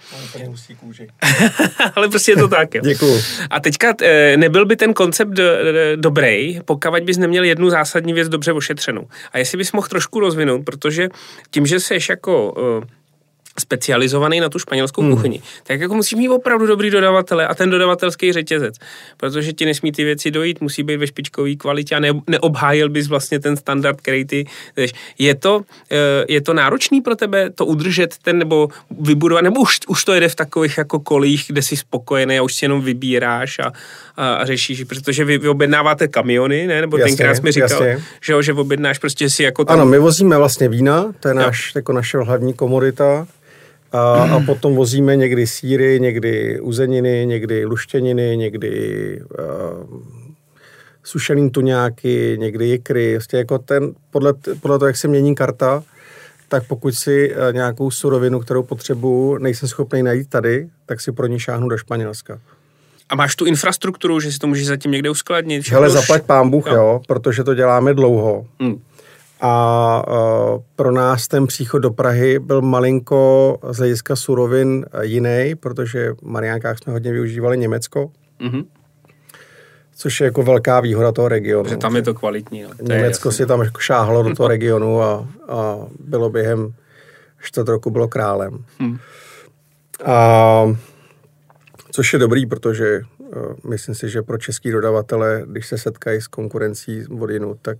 Ale 1.95 2.09
prostě 2.09 2.31
je 2.31 2.35
to 2.35 2.47
tak. 2.47 2.75
Jo. 2.75 2.81
Děkuju. 2.83 3.21
A 3.49 3.59
teďka 3.59 3.93
eh, 4.01 4.37
nebyl 4.37 4.65
by 4.65 4.75
ten 4.75 4.93
koncept 4.93 5.29
do, 5.29 5.43
dobrý, 5.95 6.59
pokud 6.65 7.03
bys 7.03 7.17
neměl 7.17 7.43
jednu 7.43 7.69
zásadní 7.69 8.13
věc 8.13 8.29
dobře 8.29 8.53
ošetřenou. 8.53 9.07
A 9.31 9.37
jestli 9.37 9.57
bys 9.57 9.71
mohl 9.71 9.87
trošku 9.87 10.19
rozvinout, 10.19 10.65
protože 10.65 11.09
tím, 11.51 11.65
že 11.65 11.79
jsi 11.79 11.97
jako 12.09 12.51
uh, 12.51 12.83
specializovaný 13.59 14.39
na 14.39 14.49
tu 14.49 14.59
španělskou 14.59 15.01
hmm. 15.01 15.11
kuchyni, 15.11 15.41
tak 15.63 15.81
jako 15.81 15.93
musíš 15.93 16.13
mít 16.13 16.29
opravdu 16.29 16.67
dobrý 16.67 16.89
dodavatele 16.89 17.47
a 17.47 17.55
ten 17.55 17.69
dodavatelský 17.69 18.33
řetězec, 18.33 18.75
protože 19.17 19.53
ti 19.53 19.65
nesmí 19.65 19.91
ty 19.91 20.03
věci 20.03 20.31
dojít, 20.31 20.61
musí 20.61 20.83
být 20.83 20.97
ve 20.97 21.07
špičkové 21.07 21.55
kvalitě 21.55 21.95
a 21.95 21.99
ne, 21.99 22.09
neobhájil 22.27 22.89
bys 22.89 23.07
vlastně 23.07 23.39
ten 23.39 23.57
standard, 23.57 24.01
který 24.01 24.25
ty 24.25 24.45
jdeš. 24.75 24.93
Je 25.19 25.35
to, 25.35 25.61
eh, 25.91 26.25
je 26.29 26.41
to 26.41 26.53
náročný 26.53 27.01
pro 27.01 27.15
tebe 27.15 27.49
to 27.49 27.65
udržet 27.65 28.17
ten 28.21 28.37
nebo 28.37 28.67
vybudovat, 28.99 29.41
nebo 29.41 29.61
už, 29.61 29.79
už 29.87 30.05
to 30.05 30.13
jede 30.13 30.29
v 30.29 30.35
takových 30.35 30.77
jako 30.77 30.99
kolích, 30.99 31.45
kde 31.47 31.61
jsi 31.61 31.77
spokojený 31.77 32.39
a 32.39 32.41
už 32.41 32.53
si 32.55 32.65
jenom 32.65 32.81
vybíráš 32.81 33.59
a, 33.59 33.71
a, 34.17 34.33
a 34.33 34.45
řešíš, 34.45 34.83
protože 34.83 35.25
vy, 35.25 35.37
vy 35.37 35.47
objednáváte 35.49 36.07
kamiony, 36.07 36.67
ne? 36.67 36.81
nebo 36.81 36.97
jasně, 36.97 37.17
tenkrát 37.17 37.43
mi 37.43 37.51
říkal, 37.51 37.83
že, 38.21 38.43
že 38.43 38.53
objednáš 38.53 38.99
prostě 38.99 39.29
si 39.29 39.43
jako 39.43 39.65
tam... 39.65 39.73
Ano, 39.73 39.85
my 39.85 39.99
vozíme 39.99 40.37
vlastně 40.37 40.69
vína, 40.69 41.13
to 41.19 41.27
je 41.27 41.33
náš, 41.33 41.75
jako 41.75 41.93
naše 41.93 42.17
hlavní 42.17 42.53
komodita, 42.53 43.27
a, 43.93 44.23
a 44.35 44.39
potom 44.39 44.75
vozíme 44.75 45.15
někdy 45.15 45.47
síry, 45.47 45.99
někdy 45.99 46.59
uzeniny, 46.59 47.25
někdy 47.25 47.65
luštěniny, 47.65 48.37
někdy 48.37 49.21
uh, 49.39 49.99
sušený 51.03 51.49
tuňáky, 51.49 52.37
někdy 52.39 52.65
jikry. 52.65 53.13
Vlastně 53.13 53.39
jako 53.39 53.57
ten, 53.57 53.93
podle, 54.11 54.33
podle 54.61 54.79
toho, 54.79 54.87
jak 54.87 54.97
se 54.97 55.07
mění 55.07 55.35
karta, 55.35 55.83
tak 56.47 56.67
pokud 56.67 56.95
si 56.95 57.35
uh, 57.35 57.53
nějakou 57.53 57.91
surovinu, 57.91 58.39
kterou 58.39 58.63
potřebuju, 58.63 59.37
nejsem 59.37 59.69
schopný 59.69 60.03
najít 60.03 60.29
tady, 60.29 60.69
tak 60.85 61.01
si 61.01 61.11
pro 61.11 61.27
ní 61.27 61.39
šáhnu 61.39 61.69
do 61.69 61.77
Španělska. 61.77 62.39
A 63.09 63.15
máš 63.15 63.35
tu 63.35 63.45
infrastrukturu, 63.45 64.19
že 64.19 64.31
si 64.31 64.39
to 64.39 64.47
můžeš 64.47 64.67
zatím 64.67 64.91
někde 64.91 65.09
uskladnit? 65.09 65.67
Hele, 65.67 65.89
zaplať 65.89 66.23
pán 66.23 66.49
Bůh, 66.49 66.67
jo. 66.67 66.73
jo, 66.75 67.01
protože 67.07 67.43
to 67.43 67.53
děláme 67.53 67.93
dlouho. 67.93 68.45
Hmm. 68.61 68.81
A 69.41 70.03
uh, 70.07 70.61
pro 70.75 70.91
nás 70.91 71.27
ten 71.27 71.47
příchod 71.47 71.81
do 71.81 71.91
Prahy 71.91 72.39
byl 72.39 72.61
malinko 72.61 73.57
z 73.69 73.77
hlediska 73.77 74.15
surovin 74.15 74.85
jiný, 75.01 75.55
protože 75.59 76.13
v 76.13 76.21
Mariánkách 76.21 76.79
jsme 76.79 76.93
hodně 76.93 77.11
využívali 77.11 77.57
Německo. 77.57 78.11
Mm-hmm. 78.41 78.65
Což 79.95 80.21
je 80.21 80.25
jako 80.25 80.43
velká 80.43 80.79
výhoda 80.79 81.11
toho 81.11 81.27
regionu. 81.27 81.69
Že 81.69 81.77
tam 81.77 81.95
je 81.95 82.01
to 82.01 82.13
kvalitní. 82.13 82.63
No. 82.63 82.69
To 82.69 82.93
Německo 82.93 83.31
si 83.31 83.45
tam 83.45 83.61
jako 83.61 83.79
šáhlo 83.79 84.23
do 84.23 84.35
toho 84.35 84.47
regionu 84.47 85.01
a, 85.01 85.27
a 85.49 85.77
bylo 85.99 86.29
během 86.29 86.73
čtvrt 87.41 87.67
roku 87.67 87.89
bylo 87.89 88.07
králem. 88.07 88.65
Hmm. 88.79 88.97
A 90.05 90.75
Což 91.95 92.13
je 92.13 92.19
dobrý, 92.19 92.45
protože 92.45 93.01
uh, 93.17 93.53
myslím 93.69 93.95
si, 93.95 94.09
že 94.09 94.21
pro 94.21 94.37
český 94.37 94.71
dodavatele, 94.71 95.43
když 95.47 95.67
se 95.67 95.77
setkají 95.77 96.21
s 96.21 96.27
konkurencí 96.27 97.05
od 97.19 97.29
jinut, 97.29 97.57
tak 97.61 97.77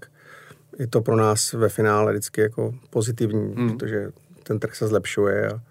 je 0.80 0.88
to 0.88 1.02
pro 1.02 1.16
nás 1.16 1.54
ve 1.54 1.70
finále 1.70 2.12
vždycky 2.12 2.42
jako 2.42 2.74
pozitivní, 2.90 3.54
hmm. 3.56 3.70
protože 3.70 4.12
ten 4.44 4.60
trh 4.60 4.76
se 4.76 4.88
zlepšuje. 4.88 5.50
A, 5.50 5.62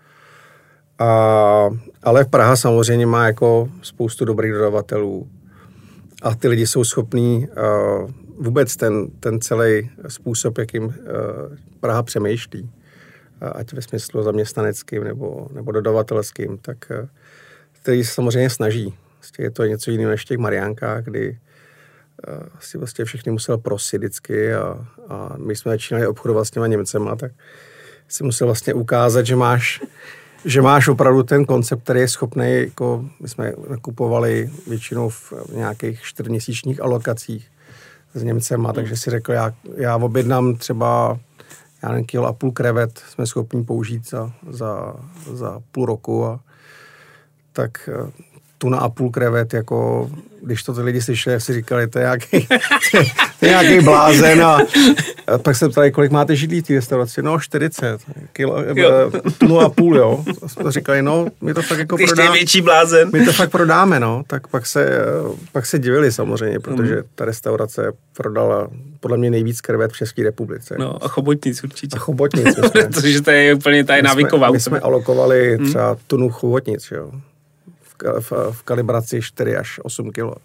a, 1.05 1.71
ale 2.03 2.25
Praha 2.25 2.57
samozřejmě 2.57 3.07
má 3.07 3.27
jako 3.27 3.69
spoustu 3.83 4.25
dobrých 4.25 4.53
dodavatelů 4.53 5.29
a 6.23 6.35
ty 6.35 6.49
lidi 6.49 6.67
jsou 6.67 6.85
schopní 6.85 7.49
uh, 7.49 8.11
vůbec 8.39 8.77
ten, 8.77 9.11
ten 9.21 9.41
celý 9.41 9.91
způsob, 10.09 10.59
jakým 10.59 10.85
uh, 10.85 10.93
Praha 11.81 12.03
přemýšlí, 12.03 12.63
uh, 12.63 12.69
ať 13.55 13.73
ve 13.73 13.83
smyslu 13.83 14.23
zaměstnaneckým 14.23 15.05
nebo, 15.05 15.49
nebo 15.53 15.73
dodavatelským, 15.73 16.59
tak 16.59 16.77
uh, 16.91 17.09
který 17.73 18.05
se 18.05 18.15
samozřejmě 18.15 18.51
snaží. 18.51 18.95
Vlastně 19.19 19.45
je 19.45 19.51
to 19.51 19.65
něco 19.65 19.91
jiného 19.91 20.11
než 20.11 20.23
v 20.23 20.25
těch 20.25 20.39
Mariánkách, 20.39 21.05
kdy 21.05 21.31
uh, 21.31 21.37
si 22.61 22.79
vlastně 22.79 23.05
všechny 23.05 23.33
musel 23.33 23.59
prosit 23.59 23.99
vždycky 23.99 24.55
a, 24.55 24.87
a 25.09 25.35
my 25.37 25.57
jsme 25.57 25.73
začínali 25.73 26.07
obchodovat 26.07 26.45
s 26.45 26.51
těma 26.51 26.67
Němcema, 26.67 27.17
tak 27.17 27.33
si 28.09 28.25
musel 28.25 28.47
vlastně 28.47 28.75
ukázat, 28.75 29.27
že 29.27 29.37
máš 29.37 29.81
že 30.45 30.63
máš 30.63 30.89
opravdu 30.89 31.23
ten 31.23 31.45
koncept, 31.45 31.83
který 31.83 32.01
je 32.01 32.09
schopný, 32.09 32.61
jako 32.61 33.05
my 33.21 33.29
jsme 33.29 33.53
nakupovali 33.69 34.51
většinou 34.67 35.09
v 35.09 35.33
nějakých 35.55 36.03
čtyřměsíčních 36.03 36.83
alokacích 36.83 37.51
s 38.15 38.23
Němcema, 38.23 38.69
mm. 38.69 38.75
takže 38.75 38.97
si 38.97 39.11
řekl, 39.11 39.33
já, 39.33 39.55
já 39.77 39.97
objednám 39.97 40.57
třeba 40.57 41.19
já 41.83 41.89
nevím, 41.89 42.07
kilo 42.07 42.27
a 42.27 42.33
půl 42.33 42.53
krevet 42.53 42.99
jsme 43.09 43.27
schopni 43.27 43.65
použít 43.65 44.09
za, 44.09 44.33
za, 44.51 44.95
za 45.33 45.61
půl 45.73 45.87
roku 45.87 46.27
a 46.27 46.41
tak 47.53 47.89
tuna 48.63 48.79
a 48.79 48.89
půl 48.89 49.11
krevet, 49.11 49.55
jako 49.55 50.11
když 50.43 50.63
to 50.63 50.75
ty 50.75 50.81
lidi 50.81 51.03
slyšeli, 51.03 51.41
si 51.41 51.55
říkali, 51.55 51.89
to 51.89 51.99
je 51.99 52.03
nějaký, 52.03 52.47
to 53.41 53.47
je 53.47 53.49
nějaký 53.49 53.85
blázen 53.85 54.43
a, 54.43 54.59
a 55.27 55.39
pak 55.39 55.57
se 55.57 55.69
ptali, 55.69 55.93
kolik 55.93 56.11
máte 56.11 56.37
židlí 56.37 56.61
v 56.61 56.67
té 56.67 56.75
restauraci? 56.75 57.23
No, 57.23 57.41
40, 57.41 58.01
kilo. 58.33 58.59
Eh, 58.59 59.31
tunu 59.39 59.61
a 59.61 59.69
půl, 59.69 59.97
jo. 59.97 60.25
A 60.43 60.49
jsme 60.49 60.73
říkali, 60.73 61.03
no, 61.03 61.27
my 61.41 61.55
to 61.55 61.63
fakt 61.63 61.79
jako 61.79 61.97
Když 61.97 62.11
prodáme. 62.11 62.33
větší 62.33 62.61
blázen. 62.61 63.11
My 63.13 63.25
to 63.25 63.33
fakt 63.33 63.51
prodáme, 63.51 64.01
no. 64.01 64.23
Tak 64.27 64.47
pak 64.47 64.67
se, 64.67 65.05
pak 65.53 65.67
se 65.67 65.79
divili 65.79 66.13
samozřejmě, 66.13 66.61
protože 66.61 66.95
mhm. 66.95 67.05
ta 67.15 67.25
restaurace 67.25 67.93
prodala 68.17 68.69
podle 69.01 69.19
mě 69.19 69.31
nejvíc 69.31 69.61
krevet 69.61 69.93
v 69.93 69.97
České 69.97 70.23
republice. 70.23 70.77
No 70.79 71.05
a 71.05 71.09
chobotnic 71.09 71.65
určitě. 71.65 71.97
A 71.97 71.99
chobotnic. 71.99 72.55
Protože 72.73 73.21
to 73.23 73.31
je 73.31 73.55
úplně 73.55 73.85
tady 73.85 74.03
návyková. 74.03 74.51
My 74.51 74.61
jsme 74.61 74.81
alokovali 74.81 75.59
mhm. 75.59 75.69
třeba 75.69 75.97
tunu 76.07 76.31
chobotnic, 76.31 76.89
jo 76.91 77.13
v, 78.21 78.33
v 78.51 78.63
kalibraci 78.63 79.23
4 79.23 79.57
až 79.57 79.81
8 79.83 80.11
kg. 80.11 80.39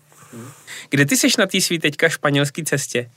Kde 0.90 1.06
ty 1.06 1.18
jsi 1.18 1.28
na 1.40 1.46
té 1.46 1.62
svý 1.62 1.80
teďka 1.80 2.10
španělské 2.10 2.64
cestě? 2.64 3.10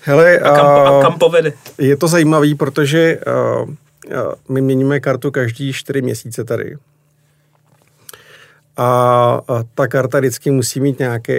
Hele, 0.00 0.38
a 0.38 0.56
kam, 0.56 0.66
a 0.66 1.02
kam 1.02 1.18
povede? 1.18 1.52
Je 1.78 1.96
to 1.96 2.08
zajímavý, 2.08 2.54
protože 2.54 3.18
uh, 3.60 3.70
my 4.48 4.60
měníme 4.60 5.00
kartu 5.00 5.30
každý 5.30 5.72
4 5.72 6.02
měsíce 6.02 6.44
tady. 6.44 6.76
A, 8.76 8.86
a 9.48 9.62
ta 9.74 9.88
karta 9.88 10.18
vždycky 10.18 10.50
musí 10.50 10.80
mít 10.80 10.98
nějaký 10.98 11.32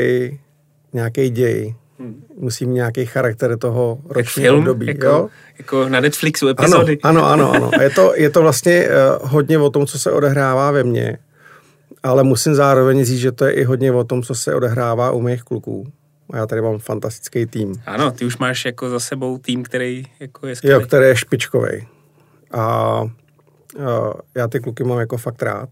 nějaký 0.93 1.29
děj. 1.29 1.75
Hmm. 1.99 2.23
Musí 2.37 2.65
mít 2.65 2.73
nějaký 2.73 3.05
charakter 3.05 3.57
toho 3.57 3.99
ročního 4.09 4.57
období. 4.57 4.87
Jako, 4.87 5.05
jo? 5.05 5.29
jako 5.57 5.89
na 5.89 5.99
Netflixu 5.99 6.47
epizody. 6.47 6.97
Ano, 7.03 7.25
ano, 7.25 7.51
ano. 7.51 7.67
ano. 7.67 7.83
Je 7.83 7.89
to, 7.89 8.13
je 8.15 8.29
to 8.29 8.41
vlastně 8.41 8.87
uh, 8.87 9.29
hodně 9.29 9.59
o 9.59 9.69
tom, 9.69 9.85
co 9.85 9.99
se 9.99 10.11
odehrává 10.11 10.71
ve 10.71 10.83
mně 10.83 11.17
ale 12.03 12.23
musím 12.23 12.55
zároveň 12.55 13.05
říct, 13.05 13.19
že 13.19 13.31
to 13.31 13.45
je 13.45 13.51
i 13.51 13.63
hodně 13.63 13.91
o 13.91 14.03
tom, 14.03 14.23
co 14.23 14.35
se 14.35 14.55
odehrává 14.55 15.11
u 15.11 15.21
mých 15.21 15.43
kluků. 15.43 15.91
A 16.33 16.37
já 16.37 16.47
tady 16.47 16.61
mám 16.61 16.79
fantastický 16.79 17.45
tým. 17.45 17.81
Ano, 17.85 18.11
ty 18.11 18.25
už 18.25 18.37
máš 18.37 18.65
jako 18.65 18.89
za 18.89 18.99
sebou 18.99 19.37
tým, 19.37 19.63
který 19.63 20.05
jako 20.19 20.47
je 20.47 20.55
skvělý. 20.55 20.81
Jo, 20.81 20.87
který 20.87 21.05
je 21.05 21.15
špičkový. 21.15 21.87
A, 22.51 22.61
a 22.61 23.07
já 24.35 24.47
ty 24.47 24.59
kluky 24.59 24.83
mám 24.83 24.99
jako 24.99 25.17
fakt 25.17 25.41
rád. 25.41 25.69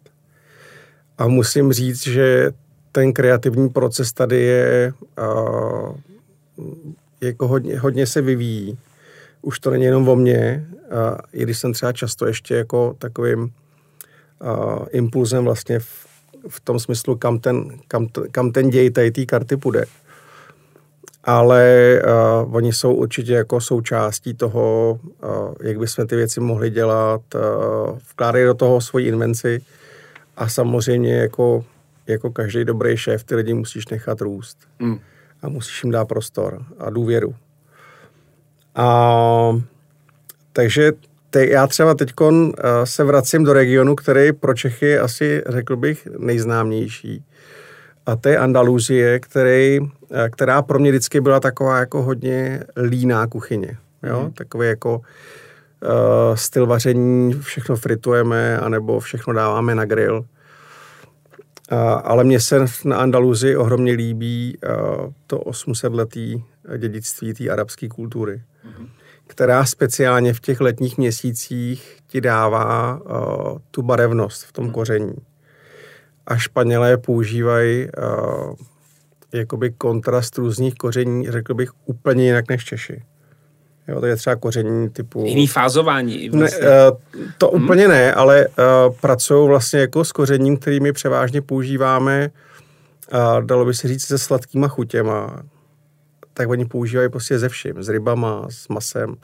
A 1.18 1.28
musím 1.28 1.74
říct, 1.74 2.04
že 2.04 2.52
ten 2.92 3.14
kreativní 3.14 3.70
proces 3.70 4.14
tady 4.14 4.42
je 4.42 4.94
a, 5.18 5.24
jako 7.22 7.48
hodně, 7.48 7.80
hodně 7.80 8.08
se 8.08 8.22
vyvíjí. 8.22 8.78
Už 9.42 9.60
to 9.60 9.70
není 9.70 9.84
jenom 9.84 10.10
o 10.10 10.16
mně, 10.16 10.68
a 10.92 11.18
i 11.34 11.44
když 11.44 11.60
jsem 11.60 11.74
třeba 11.74 11.94
často 11.94 12.28
ještě 12.28 12.56
jako 12.56 12.96
takovým 13.00 13.52
a, 14.42 14.80
impulzem 14.92 15.44
vlastně 15.44 15.80
v 15.80 16.09
v 16.48 16.60
tom 16.60 16.80
smyslu, 16.80 17.16
kam 17.16 17.40
ten, 17.40 17.80
kam, 17.88 18.08
kam 18.32 18.52
ten 18.52 18.70
děj 18.70 18.90
tady 18.90 19.12
té 19.12 19.26
karty 19.26 19.58
půjde. 19.58 19.86
Ale 21.24 22.02
uh, 22.44 22.56
oni 22.56 22.74
jsou 22.74 22.94
určitě 22.94 23.34
jako 23.34 23.62
součástí 23.62 24.34
toho, 24.34 25.00
uh, 25.24 25.54
jak 25.62 25.80
bychom 25.80 26.08
ty 26.08 26.16
věci 26.16 26.40
mohli 26.40 26.70
dělat, 26.70 27.22
uh, 27.36 27.42
vkládají 28.12 28.46
do 28.46 28.54
toho 28.54 28.82
svoji 28.82 29.08
invenci 29.08 29.62
a 30.38 30.50
samozřejmě 30.50 31.16
jako, 31.16 31.66
jako 32.08 32.32
každý 32.32 32.66
dobrý 32.66 32.98
šéf 32.98 33.24
ty 33.24 33.36
lidi 33.36 33.54
musíš 33.54 33.88
nechat 33.88 34.22
růst. 34.22 34.58
Mm. 34.80 35.00
A 35.42 35.50
musíš 35.50 35.84
jim 35.84 35.92
dát 35.92 36.08
prostor 36.08 36.66
a 36.80 36.90
důvěru. 36.90 37.36
A 38.76 39.62
takže 40.54 40.92
te, 41.30 41.48
já 41.48 41.68
třeba 41.68 41.94
teď 41.94 42.14
uh, 42.22 42.52
se 42.84 43.04
vracím 43.04 43.44
do 43.44 43.54
regionu, 43.54 43.96
který 43.96 44.34
pro 44.34 44.54
Čechy 44.54 44.86
je 44.86 45.00
asi, 45.00 45.44
řekl 45.50 45.76
bych, 45.76 46.08
nejznámější. 46.18 47.24
A 48.06 48.16
to 48.16 48.30
je 48.30 48.38
Andaluzie, 48.38 49.20
který, 49.20 49.80
uh, 49.80 49.88
která 50.32 50.62
pro 50.62 50.80
mě 50.80 50.92
vždycky 50.92 51.22
byla 51.22 51.40
taková 51.40 51.80
jako 51.80 52.02
hodně 52.02 52.64
líná 52.88 53.28
kuchyně. 53.28 53.78
Jo? 54.04 54.24
Mm. 54.24 54.32
Takový 54.32 54.68
jako 54.68 54.98
uh, 54.98 56.36
styl 56.36 56.66
vaření, 56.66 57.34
všechno 57.34 57.76
fritujeme, 57.76 58.60
anebo 58.60 59.00
všechno 59.00 59.34
dáváme 59.34 59.76
na 59.76 59.86
grill. 59.86 60.18
Uh, 61.72 61.78
ale 62.04 62.24
mně 62.24 62.40
se 62.40 62.66
na 62.86 62.98
Andaluzii 62.98 63.56
ohromně 63.56 63.94
líbí 63.94 64.58
uh, 64.64 65.14
to 65.28 65.40
800 65.40 65.94
letý 65.94 66.44
dědictví 66.78 67.34
té 67.34 67.50
arabské 67.50 67.88
kultury. 67.88 68.42
Mm 68.78 68.88
která 69.30 69.66
speciálně 69.66 70.34
v 70.34 70.40
těch 70.40 70.62
letních 70.62 70.98
měsících 70.98 71.98
ti 72.08 72.22
dává 72.22 73.02
uh, 73.02 73.58
tu 73.72 73.82
barevnost 73.82 74.44
v 74.44 74.52
tom 74.52 74.66
hmm. 74.66 74.74
koření. 74.74 75.14
A 76.28 76.38
Španělé 76.38 76.98
používají 76.98 77.88
uh, 77.88 78.54
jakoby 79.34 79.72
kontrast 79.72 80.38
různých 80.38 80.76
koření, 80.76 81.32
řekl 81.32 81.54
bych, 81.54 81.70
úplně 81.86 82.26
jinak 82.26 82.50
než 82.50 82.66
Češi. 82.66 83.04
Jo, 83.88 84.00
to 84.00 84.06
je 84.06 84.16
třeba 84.16 84.36
koření 84.36 84.90
typu... 84.90 85.26
Jiný 85.26 85.48
fázování. 85.48 86.30
Vlastně. 86.30 86.68
Ne, 86.68 86.92
uh, 86.92 86.98
to 87.38 87.48
hmm. 87.48 87.64
úplně 87.64 87.88
ne, 87.88 88.14
ale 88.14 88.48
uh, 88.48 88.96
pracují 89.02 89.48
vlastně 89.48 89.80
jako 89.80 90.06
s 90.06 90.12
kořením, 90.12 90.58
který 90.58 90.80
my 90.80 90.92
převážně 90.92 91.42
používáme, 91.42 92.32
uh, 93.14 93.46
dalo 93.46 93.66
by 93.66 93.74
se 93.74 93.88
říct, 93.88 94.06
se 94.06 94.18
sladkýma 94.18 94.68
chutěma 94.68 95.44
tak 96.34 96.50
oni 96.50 96.66
používají 96.66 97.10
prostě 97.10 97.40
ze 97.40 97.50
vším, 97.50 97.84
s 97.84 97.90
rybama, 97.90 98.48
s 98.50 98.68
masem, 98.68 99.16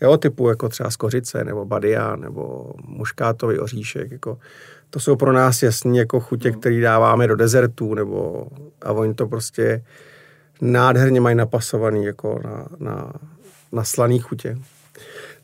jo, 0.00 0.16
typu 0.16 0.48
jako 0.48 0.68
třeba 0.68 0.90
z 0.90 0.96
kořice, 0.96 1.44
nebo 1.44 1.64
badia, 1.64 2.16
nebo 2.16 2.72
muškátový 2.84 3.58
oříšek, 3.58 4.10
jako 4.10 4.38
to 4.90 5.00
jsou 5.00 5.16
pro 5.16 5.32
nás 5.32 5.62
jasný 5.62 5.98
jako 5.98 6.20
chutě, 6.20 6.50
mm. 6.50 6.60
který 6.60 6.80
dáváme 6.80 7.26
do 7.26 7.36
dezertů, 7.36 7.94
nebo 7.94 8.46
a 8.82 8.92
oni 8.92 9.14
to 9.14 9.26
prostě 9.26 9.84
nádherně 10.60 11.20
mají 11.20 11.36
napasovaný 11.36 12.04
jako 12.04 12.40
na, 12.44 12.66
na, 12.78 13.12
na 13.72 13.84
slaný 13.84 14.18
chutě. 14.18 14.58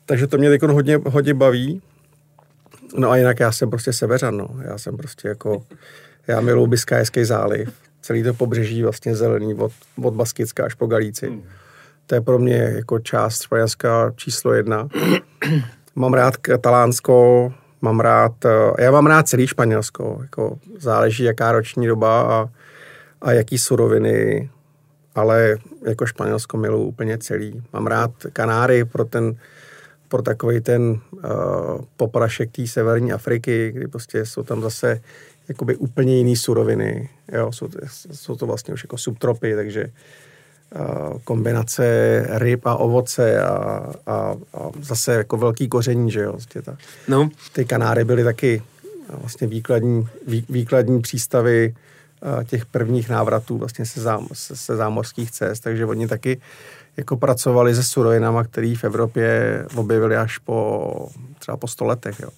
Takže 0.05 0.27
to 0.27 0.37
mě 0.37 0.49
teď 0.49 0.61
hodně, 0.61 0.99
hodně 1.05 1.33
baví. 1.33 1.81
No 2.97 3.09
a 3.09 3.17
jinak 3.17 3.39
já 3.39 3.51
jsem 3.51 3.69
prostě 3.69 3.93
severan, 3.93 4.37
no. 4.37 4.49
Já 4.61 4.77
jsem 4.77 4.97
prostě 4.97 5.27
jako, 5.27 5.63
já 6.27 6.41
miluji 6.41 6.67
Biskajský 6.67 7.25
záliv 7.25 7.86
celý 8.07 8.23
to 8.23 8.33
pobřeží 8.33 8.83
vlastně 8.83 9.15
zelený 9.15 9.55
od, 9.55 9.71
od 10.03 10.13
Baskicka 10.13 10.65
až 10.65 10.73
po 10.73 10.87
Galíci. 10.87 11.27
Hmm. 11.27 11.43
To 12.05 12.15
je 12.15 12.21
pro 12.21 12.39
mě 12.39 12.55
jako 12.55 12.99
část 12.99 13.41
Španělska 13.41 14.11
číslo 14.15 14.53
jedna. 14.53 14.87
mám 15.95 16.13
rád 16.13 16.37
Katalánsko, 16.37 17.53
mám 17.81 17.99
rád, 17.99 18.45
eh, 18.45 18.83
já 18.83 18.91
mám 18.91 19.05
rád 19.05 19.27
celý 19.27 19.47
Španělsko, 19.47 20.19
jako 20.21 20.59
záleží 20.77 21.23
jaká 21.23 21.51
roční 21.51 21.87
doba 21.87 22.21
a, 22.21 22.49
a 23.21 23.31
jaký 23.31 23.57
suroviny, 23.57 24.49
ale 25.15 25.57
jako 25.87 26.05
Španělsko 26.05 26.57
miluji 26.57 26.87
úplně 26.87 27.17
celý. 27.17 27.63
Mám 27.73 27.87
rád 27.87 28.11
Kanáry 28.33 28.85
pro 28.85 29.05
ten, 29.05 29.35
pro 30.07 30.21
takový 30.21 30.61
ten 30.61 30.81
uh, 31.11 31.21
poprašek 31.97 32.51
té 32.51 32.67
severní 32.67 33.13
Afriky, 33.13 33.71
kdy 33.71 33.87
prostě 33.87 34.25
jsou 34.25 34.43
tam 34.43 34.61
zase 34.61 35.01
jakoby 35.49 35.75
úplně 35.75 36.17
jiný 36.17 36.35
suroviny. 36.35 37.09
Jo, 37.31 37.51
jsou, 37.51 37.69
jsou 38.11 38.35
to 38.35 38.45
vlastně 38.45 38.73
už 38.73 38.83
jako 38.83 38.97
subtropy, 38.97 39.55
takže 39.55 39.85
uh, 39.85 41.19
kombinace 41.23 42.25
ryb 42.29 42.65
a 42.65 42.75
ovoce 42.75 43.41
a, 43.41 43.49
a, 44.07 44.35
a 44.53 44.69
zase 44.81 45.13
jako 45.13 45.37
velký 45.37 45.67
koření, 45.67 46.11
že 46.11 46.21
jo. 46.21 46.31
Vlastně 46.31 46.61
ta, 46.61 46.77
no. 47.07 47.29
Ty 47.53 47.65
Kanáry 47.65 48.03
byly 48.03 48.23
taky 48.23 48.61
vlastně 49.09 49.47
výkladní, 49.47 50.07
vý, 50.27 50.45
výkladní 50.49 51.01
přístavy 51.01 51.75
těch 52.47 52.65
prvních 52.65 53.09
návratů 53.09 53.57
vlastně 53.57 53.85
se, 53.85 54.01
zám, 54.01 54.27
se, 54.33 54.55
se 54.55 54.75
zámořských 54.75 55.31
cest, 55.31 55.59
takže 55.59 55.85
oni 55.85 56.07
taky 56.07 56.41
jako 56.97 57.17
pracovali 57.17 57.75
se 57.75 57.83
surovinama, 57.83 58.43
které 58.43 58.75
v 58.77 58.83
Evropě 58.83 59.65
objevili 59.75 60.17
až 60.17 60.37
po 60.37 61.09
třeba 61.39 61.57
po 61.57 61.67
sto 61.67 61.85
letech. 61.85 62.19
Jo. 62.19 62.29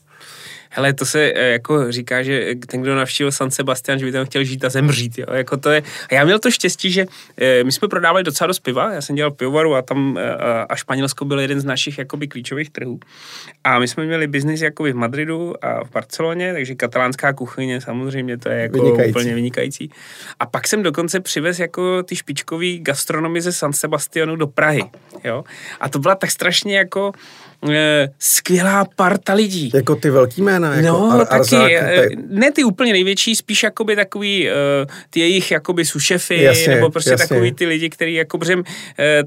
Hele, 0.70 0.94
to 0.94 1.06
se 1.06 1.32
eh, 1.36 1.52
jako 1.52 1.92
říká, 1.92 2.24
že 2.24 2.56
ten, 2.68 2.82
kdo 2.82 2.96
navštívil 2.96 3.32
San 3.32 3.52
Sebastian, 3.52 4.00
že 4.00 4.06
by 4.06 4.12
tam 4.12 4.26
chtěl 4.26 4.44
žít 4.44 4.66
a 4.66 4.70
zemřít. 4.70 5.18
Jo? 5.18 5.26
Jako 5.34 5.58
to 5.58 5.70
je, 5.70 5.84
a 6.10 6.14
já 6.14 6.26
měl 6.26 6.40
to 6.40 6.52
štěstí, 6.52 6.92
že 6.92 7.06
eh, 7.38 7.64
my 7.64 7.72
jsme 7.72 7.88
prodávali 7.88 8.24
docela 8.24 8.48
dost 8.48 8.60
piva, 8.60 8.94
já 8.94 9.02
jsem 9.02 9.16
dělal 9.16 9.32
pivovaru 9.32 9.76
a 9.76 9.82
tam 9.82 10.18
eh, 10.18 10.36
a 10.70 10.76
Španělsko 10.76 11.26
byl 11.26 11.40
jeden 11.40 11.60
z 11.60 11.66
našich 11.66 11.98
jakoby 11.98 12.28
klíčových 12.28 12.70
trhů. 12.70 13.00
A 13.64 13.80
my 13.80 13.88
jsme 13.88 14.06
měli 14.06 14.28
biznis 14.28 14.62
jakoby 14.62 14.92
v 14.92 14.96
Madridu 14.96 15.66
a 15.66 15.84
v 15.84 15.92
Barceloně, 15.92 16.54
takže 16.54 16.76
katalánská 16.76 17.34
kuchyně 17.34 17.82
samozřejmě 17.82 18.38
to 18.38 18.50
je 18.50 18.62
jako 18.62 18.84
vynikající. 18.84 19.12
úplně 19.12 19.36
vynikající. 19.36 19.92
A 20.40 20.46
pak 20.46 20.68
jsem 20.68 20.84
dokonce 20.84 21.20
přivez 21.20 21.60
jako 21.60 22.04
ty 22.04 22.16
špičkový 22.16 22.80
gastronomy 22.80 23.42
ze 23.42 23.52
San 23.52 23.74
Sebastianu 23.74 24.36
do 24.36 24.48
Prahy. 24.48 24.84
Jo? 25.24 25.44
A 25.80 25.90
to 25.90 26.00
byla 26.00 26.16
tak 26.16 26.32
strašně 26.32 26.78
jako 26.78 27.12
skvělá 28.20 28.86
parta 28.96 29.34
lidí. 29.34 29.72
Jako 29.74 29.96
ty 29.96 30.10
velký 30.10 30.42
jména? 30.42 30.76
Jako 30.76 30.88
no, 30.88 31.12
Ar- 31.12 31.26
taky, 31.26 31.56
Arzák, 31.56 31.72
eh, 31.72 32.08
ne 32.28 32.52
ty 32.52 32.64
úplně 32.64 32.94
největší, 32.94 33.36
spíš 33.36 33.64
jakoby 33.64 33.96
takový 33.96 34.48
uh, 34.48 34.54
ty 35.10 35.20
jejich 35.20 35.52
jakoby 35.52 35.86
sušefy, 35.86 36.42
jasně, 36.44 36.76
nebo 36.76 36.90
prostě 36.90 37.12
jasně. 37.12 37.28
takový 37.28 37.52
ty 37.52 37.66
lidi, 37.66 37.90
který 37.90 38.14
jako, 38.14 38.38
uh, 38.38 38.64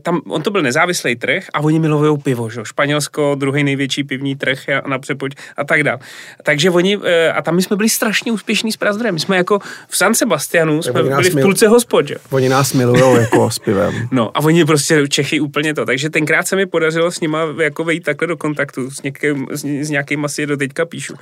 tam, 0.03 0.21
on 0.29 0.43
to 0.43 0.51
byl 0.51 0.63
nezávislý 0.63 1.17
trh 1.17 1.47
a 1.55 1.61
oni 1.61 1.79
milují 1.79 2.19
pivo, 2.19 2.51
že? 2.51 2.61
Španělsko, 2.65 3.35
druhý 3.39 3.65
největší 3.65 4.05
pivní 4.05 4.37
trh 4.37 4.69
a, 4.69 4.89
na 4.89 4.99
přepoč 4.99 5.33
a 5.57 5.65
tak 5.65 5.83
dále. 5.83 5.99
Takže 6.43 6.71
oni, 6.71 6.97
uh, 6.97 7.05
a 7.35 7.43
tam 7.43 7.57
my 7.57 7.63
jsme 7.63 7.77
byli 7.77 7.89
strašně 7.89 8.33
úspěšní 8.33 8.73
s 8.73 8.77
Prazdrem. 8.77 9.15
My 9.15 9.21
jsme 9.21 9.37
jako 9.37 9.59
v 9.89 9.97
San 9.97 10.15
Sebastianu, 10.15 10.83
jsme 10.83 11.03
byli 11.03 11.31
v 11.31 11.41
půlce 11.43 11.69
hospod, 11.69 12.09
že? 12.09 12.15
Oni 12.31 12.49
nás 12.49 12.73
milují 12.73 13.21
jako 13.21 13.51
s 13.51 13.59
pivem. 13.59 13.93
No 14.11 14.37
a 14.37 14.41
oni 14.41 14.65
prostě 14.65 15.09
Čechy 15.09 15.41
úplně 15.41 15.75
to. 15.75 15.85
Takže 15.85 16.11
tenkrát 16.11 16.49
se 16.49 16.57
mi 16.57 16.67
podařilo 16.67 17.11
s 17.11 17.21
nima 17.21 17.39
jako 17.63 17.85
vejít 17.85 18.03
tak 18.03 18.22
takhle 18.23 18.27
do 18.27 18.37
kontaktu 18.37 18.91
s, 18.91 19.03
někým, 19.03 19.47
s, 19.51 19.65
s 19.65 19.91
nějakým 19.91 20.25
asi 20.25 20.47
do 20.47 20.57
teďka 20.57 20.85
píšu. 20.85 21.15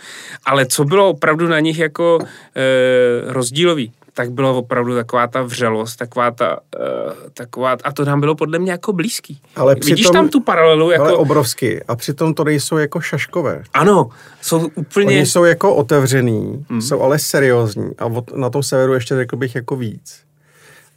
Ale 0.44 0.66
co 0.66 0.84
bylo 0.84 1.08
opravdu 1.08 1.48
na 1.48 1.60
nich 1.60 1.78
jako 1.78 2.18
e, 2.56 3.32
rozdílový, 3.32 3.92
tak 4.14 4.32
bylo 4.32 4.58
opravdu 4.58 4.94
taková 4.94 5.26
ta 5.26 5.42
vřelost, 5.42 5.98
taková 5.98 6.30
ta, 6.30 6.58
uh, 6.58 7.12
taková, 7.34 7.76
a 7.84 7.92
to 7.92 8.04
nám 8.04 8.20
bylo 8.20 8.34
podle 8.34 8.58
mě 8.58 8.72
jako 8.72 8.92
blízký. 8.92 9.40
Ale 9.56 9.76
přitom, 9.76 9.96
Vidíš 9.96 10.10
tam 10.10 10.28
tu 10.28 10.40
paralelu? 10.40 10.90
Jako... 10.90 11.04
Ale 11.04 11.12
obrovsky. 11.12 11.82
A 11.88 11.96
přitom 11.96 12.34
to 12.34 12.44
nejsou 12.44 12.76
jako 12.76 13.00
šaškové. 13.00 13.62
Ano, 13.72 14.08
jsou 14.42 14.68
úplně... 14.74 15.06
Oni 15.06 15.26
jsou 15.26 15.44
jako 15.44 15.74
otevřený, 15.74 16.64
hmm. 16.68 16.82
jsou 16.82 17.00
ale 17.00 17.18
seriózní 17.18 17.90
a 17.98 18.08
na 18.34 18.50
tom 18.50 18.62
severu 18.62 18.94
ještě 18.94 19.14
řekl 19.14 19.36
bych 19.36 19.54
jako 19.54 19.76
víc. 19.76 20.22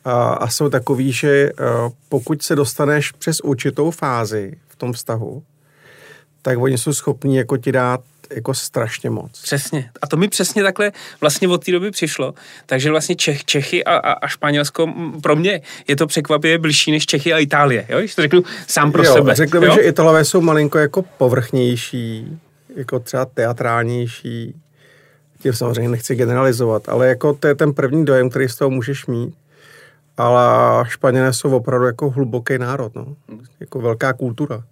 A, 0.06 0.34
a 0.34 0.48
jsou 0.50 0.70
takový, 0.70 1.12
že 1.12 1.50
uh, 1.54 1.92
pokud 2.10 2.42
se 2.42 2.56
dostaneš 2.56 3.12
přes 3.12 3.40
určitou 3.40 3.92
fázi 3.92 4.58
v 4.68 4.76
tom 4.76 4.94
vztahu, 4.94 5.44
tak 6.44 6.58
oni 6.60 6.78
jsou 6.78 6.94
schopní 6.94 7.36
jako 7.36 7.58
ti 7.58 7.72
dát 7.72 8.02
jako 8.36 8.54
strašně 8.54 9.10
moc. 9.10 9.42
Přesně. 9.42 9.90
A 10.02 10.08
to 10.08 10.18
mi 10.18 10.28
přesně 10.28 10.64
takhle 10.64 10.92
vlastně 11.22 11.48
od 11.48 11.66
té 11.66 11.72
doby 11.72 11.92
přišlo. 11.92 12.34
Takže 12.66 12.90
vlastně 12.90 13.16
Čech, 13.16 13.46
Čechy 13.46 13.84
a, 13.84 13.96
a, 13.96 14.12
a 14.12 14.28
Španělsko, 14.28 14.94
pro 15.24 15.36
mě 15.36 15.62
je 15.88 15.96
to 15.96 16.08
překvapivě 16.08 16.58
blížší 16.58 16.92
než 16.92 17.06
Čechy 17.06 17.34
a 17.34 17.38
Itálie. 17.38 17.86
Jo? 17.90 18.00
Když 18.00 18.16
to 18.16 18.22
řeknu 18.22 18.44
sám 18.68 18.92
pro 18.92 19.04
jo, 19.04 19.14
sebe. 19.14 19.36
Řekl 19.36 19.60
bych, 19.60 19.74
že 19.74 19.82
Italové 19.82 20.26
jsou 20.26 20.42
malinko 20.42 20.78
jako 20.78 21.02
povrchnější, 21.02 22.40
jako 22.76 23.00
třeba 23.00 23.26
teatrálnější. 23.26 24.56
Tím 25.40 25.54
samozřejmě 25.54 25.90
nechci 25.90 26.16
generalizovat, 26.16 26.90
ale 26.90 27.08
jako 27.08 27.34
to 27.34 27.48
je 27.48 27.56
ten 27.56 27.74
první 27.74 28.06
dojem, 28.06 28.30
který 28.30 28.50
z 28.50 28.56
toho 28.56 28.70
můžeš 28.70 29.06
mít. 29.06 29.36
Ale 30.18 30.44
Španělé 30.88 31.34
jsou 31.34 31.56
opravdu 31.56 31.86
jako 31.86 32.10
hluboký 32.10 32.58
národ, 32.58 32.96
no. 32.96 33.16
Jako 33.60 33.82
velká 33.82 34.14
kultura. 34.14 34.64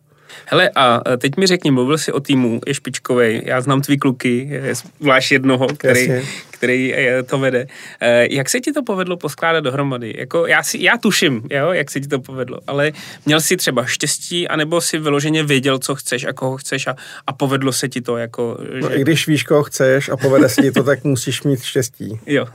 Hele, 0.46 0.70
a 0.76 1.02
teď 1.18 1.38
mi 1.38 1.48
řekni, 1.48 1.72
mluvil 1.72 1.98
jsi 1.98 2.12
o 2.12 2.20
týmu, 2.20 2.62
je 2.68 2.74
špičkový, 2.74 3.42
já 3.46 3.62
znám 3.62 3.82
tvý 3.82 3.98
kluky, 3.98 4.62
zvlášť 5.00 5.32
jednoho, 5.32 5.68
který, 5.68 6.10
který 6.50 6.96
to 7.26 7.40
vede. 7.40 7.68
Eh, 8.02 8.28
jak 8.32 8.50
se 8.50 8.60
ti 8.60 8.72
to 8.72 8.84
povedlo 8.84 9.18
poskládat 9.18 9.64
dohromady? 9.64 10.14
Jako 10.18 10.48
já, 10.48 10.64
si, 10.64 10.84
já 10.84 10.98
tuším, 10.98 11.42
jo, 11.50 11.72
jak 11.72 11.92
se 11.92 12.00
ti 12.00 12.08
to 12.08 12.20
povedlo, 12.20 12.60
ale 12.68 12.92
měl 13.26 13.42
jsi 13.42 13.58
třeba 13.58 13.86
štěstí, 13.86 14.48
anebo 14.48 14.82
si 14.82 14.98
vyloženě 14.98 15.44
věděl, 15.44 15.80
co 15.80 15.96
chceš 15.96 16.26
a 16.26 16.34
koho 16.34 16.58
chceš 16.58 16.88
a, 16.88 16.96
a 17.28 17.34
povedlo 17.34 17.72
se 17.72 17.90
ti 17.90 18.02
to 18.02 18.18
jako... 18.18 18.58
No, 18.60 18.76
že... 18.76 18.82
No, 18.82 18.98
I 18.98 19.02
když 19.02 19.28
víš, 19.28 19.44
koho 19.44 19.64
chceš 19.64 20.10
a 20.10 20.18
povede 20.18 20.50
se 20.50 20.62
ti 20.62 20.72
to, 20.72 20.84
tak 20.84 21.04
musíš 21.04 21.44
mít 21.44 21.64
štěstí. 21.64 22.20
Jo. 22.26 22.46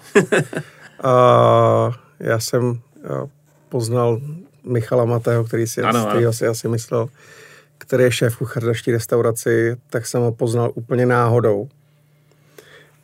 a 1.03 1.91
já 2.21 2.41
jsem 2.41 2.81
poznal 3.69 4.21
Michala 4.65 5.05
Matého, 5.05 5.45
který 5.45 5.67
si, 5.67 5.83
ano, 5.83 6.11
ano. 6.11 6.33
si 6.33 6.47
asi 6.47 6.69
myslel, 6.69 7.09
který 7.79 8.05
je 8.05 8.13
šéf 8.13 8.37
kuchař 8.37 8.65
naší 8.65 8.93
restauraci, 8.93 9.77
tak 9.91 10.07
jsem 10.07 10.23
ho 10.23 10.33
poznal 10.33 10.73
úplně 10.75 11.07
náhodou, 11.07 11.69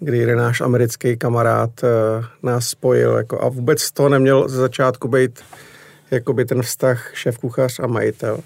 kdy 0.01 0.19
jeden 0.19 0.39
náš 0.39 0.61
americký 0.61 1.17
kamarád 1.17 1.71
uh, 1.83 2.25
nás 2.43 2.69
spojil 2.69 3.17
jako, 3.17 3.43
a 3.43 3.49
vůbec 3.49 3.91
toho 3.91 4.09
neměl 4.09 4.49
ze 4.49 4.57
začátku 4.57 5.09
být 5.09 5.41
jakoby 6.11 6.45
ten 6.45 6.63
vztah 6.63 7.11
šéf 7.15 7.39
kuchař 7.39 7.79
a 7.79 7.87
majitel. 7.87 8.39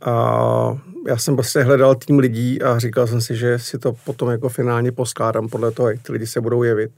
A 0.00 0.78
já 1.08 1.16
jsem 1.16 1.36
prostě 1.36 1.62
hledal 1.62 1.94
tým 1.94 2.18
lidí 2.18 2.62
a 2.62 2.78
říkal 2.78 3.06
jsem 3.06 3.20
si, 3.20 3.36
že 3.36 3.58
si 3.58 3.78
to 3.78 3.92
potom 3.92 4.30
jako 4.30 4.48
finálně 4.48 4.92
poskládám 4.92 5.48
podle 5.48 5.70
toho, 5.70 5.90
jak 5.90 6.02
ty 6.02 6.12
lidi 6.12 6.26
se 6.26 6.40
budou 6.40 6.62
jevit. 6.62 6.90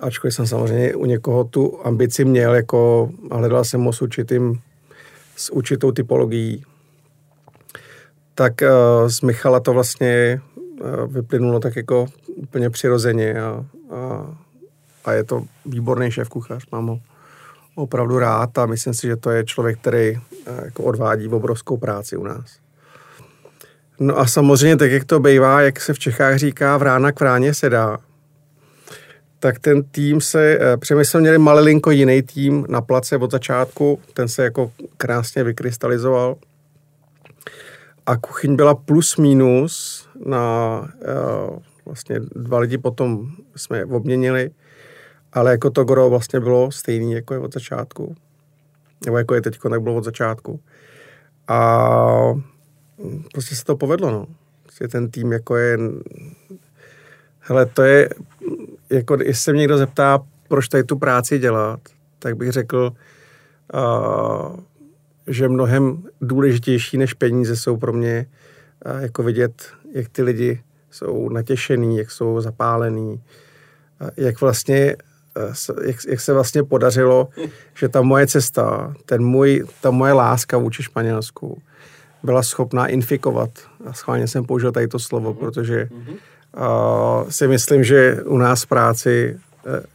Ačkoliv 0.00 0.34
jsem 0.34 0.46
samozřejmě 0.46 0.94
u 0.94 1.06
někoho 1.06 1.44
tu 1.44 1.86
ambici 1.86 2.24
měl, 2.24 2.54
jako, 2.54 3.10
a 3.30 3.36
hledal 3.36 3.64
jsem 3.64 3.84
ho 3.84 3.92
s 3.92 4.02
určitým, 4.02 4.60
s 5.36 5.52
určitou 5.52 5.92
typologií 5.92 6.64
tak 8.34 8.52
uh, 8.62 9.08
z 9.08 9.20
Michala 9.20 9.60
to 9.60 9.72
vlastně 9.72 10.40
uh, 10.80 11.12
vyplynulo 11.12 11.60
tak 11.60 11.76
jako 11.76 12.06
úplně 12.36 12.70
přirozeně 12.70 13.40
a, 13.42 13.64
a, 13.90 14.26
a 15.04 15.12
je 15.12 15.24
to 15.24 15.42
výborný 15.66 16.10
šéf 16.10 16.28
kuchař, 16.28 16.64
mám 16.72 16.86
ho 16.86 17.00
opravdu 17.74 18.18
rád 18.18 18.58
a 18.58 18.66
myslím 18.66 18.94
si, 18.94 19.06
že 19.06 19.16
to 19.16 19.30
je 19.30 19.44
člověk, 19.44 19.78
který 19.78 20.16
uh, 20.16 20.20
jako 20.64 20.82
odvádí 20.82 21.28
obrovskou 21.28 21.76
práci 21.76 22.16
u 22.16 22.24
nás. 22.24 22.58
No 24.00 24.18
a 24.18 24.26
samozřejmě 24.26 24.76
tak, 24.76 24.90
jak 24.90 25.04
to 25.04 25.20
bývá, 25.20 25.60
jak 25.60 25.80
se 25.80 25.94
v 25.94 25.98
Čechách 25.98 26.36
říká, 26.36 26.76
vrána 26.76 27.12
k 27.12 27.20
vráně 27.20 27.54
se 27.54 27.70
dá, 27.70 27.98
tak 29.38 29.58
ten 29.58 29.82
tým 29.82 30.20
se, 30.20 30.58
přemysl 30.80 31.20
měli 31.20 31.38
malilinko 31.38 31.90
jiný 31.90 32.22
tým 32.22 32.66
na 32.68 32.80
place 32.80 33.16
od 33.16 33.30
začátku, 33.30 34.00
ten 34.14 34.28
se 34.28 34.44
jako 34.44 34.72
krásně 34.96 35.44
vykrystalizoval– 35.44 36.36
a 38.06 38.16
kuchyň 38.16 38.56
byla 38.56 38.74
plus 38.74 39.16
minus 39.16 40.08
na 40.26 40.80
uh, 40.80 41.58
vlastně 41.86 42.20
dva 42.20 42.58
lidi 42.58 42.78
potom 42.78 43.26
jsme 43.56 43.84
obměnili, 43.84 44.50
ale 45.32 45.50
jako 45.50 45.70
to 45.70 45.84
gro 45.84 46.10
vlastně 46.10 46.40
bylo 46.40 46.70
stejný, 46.70 47.12
jako 47.12 47.34
je 47.34 47.40
od 47.40 47.54
začátku. 47.54 48.14
Nebo 49.04 49.18
jako 49.18 49.34
je 49.34 49.42
teď, 49.42 49.58
tak 49.70 49.82
bylo 49.82 49.94
od 49.94 50.04
začátku. 50.04 50.60
A 51.48 52.34
prostě 53.32 53.56
se 53.56 53.64
to 53.64 53.76
povedlo, 53.76 54.10
no. 54.10 54.26
Prostě 54.62 54.88
ten 54.88 55.10
tým 55.10 55.32
jako 55.32 55.56
je... 55.56 55.78
Hele, 57.38 57.66
to 57.66 57.82
je... 57.82 58.08
Jako, 58.90 59.14
jestli 59.14 59.34
se 59.34 59.52
mě 59.52 59.60
někdo 59.60 59.78
zeptá, 59.78 60.20
proč 60.48 60.68
tady 60.68 60.84
tu 60.84 60.98
práci 60.98 61.38
dělat, 61.38 61.80
tak 62.18 62.36
bych 62.36 62.52
řekl, 62.52 62.92
uh, 63.74 64.60
že 65.26 65.48
mnohem 65.48 66.02
důležitější 66.20 66.98
než 66.98 67.14
peníze 67.14 67.56
jsou 67.56 67.76
pro 67.76 67.92
mě 67.92 68.26
jako 68.98 69.22
vidět, 69.22 69.68
jak 69.92 70.08
ty 70.08 70.22
lidi 70.22 70.62
jsou 70.90 71.28
natěšený, 71.28 71.98
jak 71.98 72.10
jsou 72.10 72.40
zapálení, 72.40 73.22
jak 74.16 74.40
vlastně 74.40 74.96
jak, 75.84 75.96
jak 76.08 76.20
se 76.20 76.32
vlastně 76.32 76.62
podařilo, 76.62 77.28
že 77.74 77.88
ta 77.88 78.02
moje 78.02 78.26
cesta, 78.26 78.94
ten 79.06 79.24
můj, 79.24 79.64
ta 79.80 79.90
moje 79.90 80.12
láska 80.12 80.58
vůči 80.58 80.82
Španělsku 80.82 81.62
byla 82.22 82.42
schopná 82.42 82.86
infikovat. 82.86 83.50
A 83.84 83.92
schválně 83.92 84.28
jsem 84.28 84.44
použil 84.44 84.72
tady 84.72 84.88
to 84.88 84.98
slovo, 84.98 85.34
protože 85.34 85.88
uh, 85.92 87.28
si 87.28 87.48
myslím, 87.48 87.84
že 87.84 88.22
u 88.24 88.38
nás 88.38 88.62
v 88.62 88.66
práci 88.66 89.38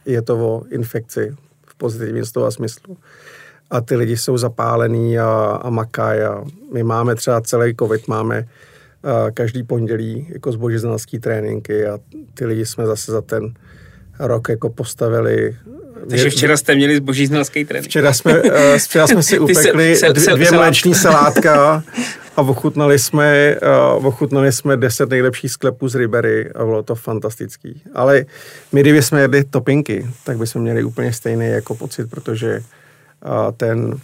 je 0.06 0.22
to 0.22 0.38
o 0.38 0.62
infekci 0.70 1.36
v 1.66 1.74
pozitivním 1.74 2.24
slova 2.24 2.50
smyslu 2.50 2.96
a 3.70 3.80
ty 3.80 3.96
lidi 3.96 4.16
jsou 4.16 4.38
zapálení 4.38 5.18
a, 5.18 5.60
a 5.62 5.70
makají 5.70 6.20
a 6.20 6.44
my 6.72 6.82
máme 6.82 7.14
třeba 7.14 7.40
celý 7.40 7.74
covid, 7.78 8.08
máme 8.08 8.48
a 9.02 9.30
každý 9.30 9.62
pondělí 9.62 10.26
jako 10.30 10.52
zbožiznalský 10.52 11.18
tréninky 11.18 11.86
a 11.86 11.98
ty 12.34 12.46
lidi 12.46 12.66
jsme 12.66 12.86
zase 12.86 13.12
za 13.12 13.20
ten 13.20 13.54
rok 14.18 14.48
jako 14.48 14.70
postavili 14.70 15.56
takže 16.08 16.30
včera 16.30 16.56
jste 16.56 16.74
měli 16.74 16.96
zboží 16.96 17.26
znalský 17.26 17.64
trénink. 17.64 17.90
Včera 17.90 18.12
jsme, 18.12 18.42
včera 18.78 19.06
jsme 19.06 19.22
si 19.22 19.38
upekli 19.38 19.96
dvě, 20.12 20.34
dvě 20.34 20.52
mléční 20.52 20.94
salátka 20.94 21.82
a 22.36 22.42
ochutnali 22.42 22.98
jsme, 22.98 23.56
uh, 23.96 24.06
ochutnali 24.06 24.52
jsme 24.52 24.76
deset 24.76 25.10
nejlepších 25.10 25.50
sklepů 25.50 25.88
z 25.88 25.94
Ribery 25.94 26.50
a 26.54 26.64
bylo 26.64 26.82
to 26.82 26.94
fantastický. 26.94 27.82
Ale 27.94 28.24
my, 28.72 28.80
kdyby 28.80 29.02
jsme 29.02 29.20
jedli 29.20 29.44
topinky, 29.44 30.06
tak 30.24 30.38
bychom 30.38 30.62
měli 30.62 30.84
úplně 30.84 31.12
stejný 31.12 31.46
jako 31.46 31.74
pocit, 31.74 32.10
protože 32.10 32.62
ten, 33.56 33.98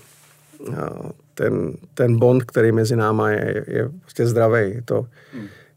ten, 1.34 1.72
ten 1.94 2.18
bond, 2.18 2.44
který 2.44 2.72
mezi 2.72 2.96
náma 2.96 3.30
je, 3.30 3.64
je 3.68 3.88
prostě 4.00 4.26
zdravý. 4.26 4.60
Je 4.60 4.82
to, 4.84 5.06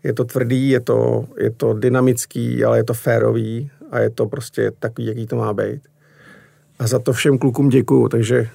je 0.04 0.14
to 0.14 0.26
tvrdý, 0.26 0.70
je 0.70 0.80
to, 0.80 1.26
je 1.38 1.52
to 1.52 1.74
dynamický, 1.74 2.64
ale 2.64 2.78
je 2.78 2.84
to 2.84 2.94
férový 2.94 3.72
a 3.92 4.00
je 4.00 4.10
to 4.10 4.26
prostě 4.26 4.72
takový, 4.80 5.08
jaký 5.08 5.28
to 5.28 5.36
má 5.36 5.54
být. 5.54 5.82
A 6.80 6.88
za 6.88 7.00
to 7.00 7.14
všem 7.14 7.38
klukům 7.38 7.70
děkuju, 7.70 8.10
takže 8.10 8.50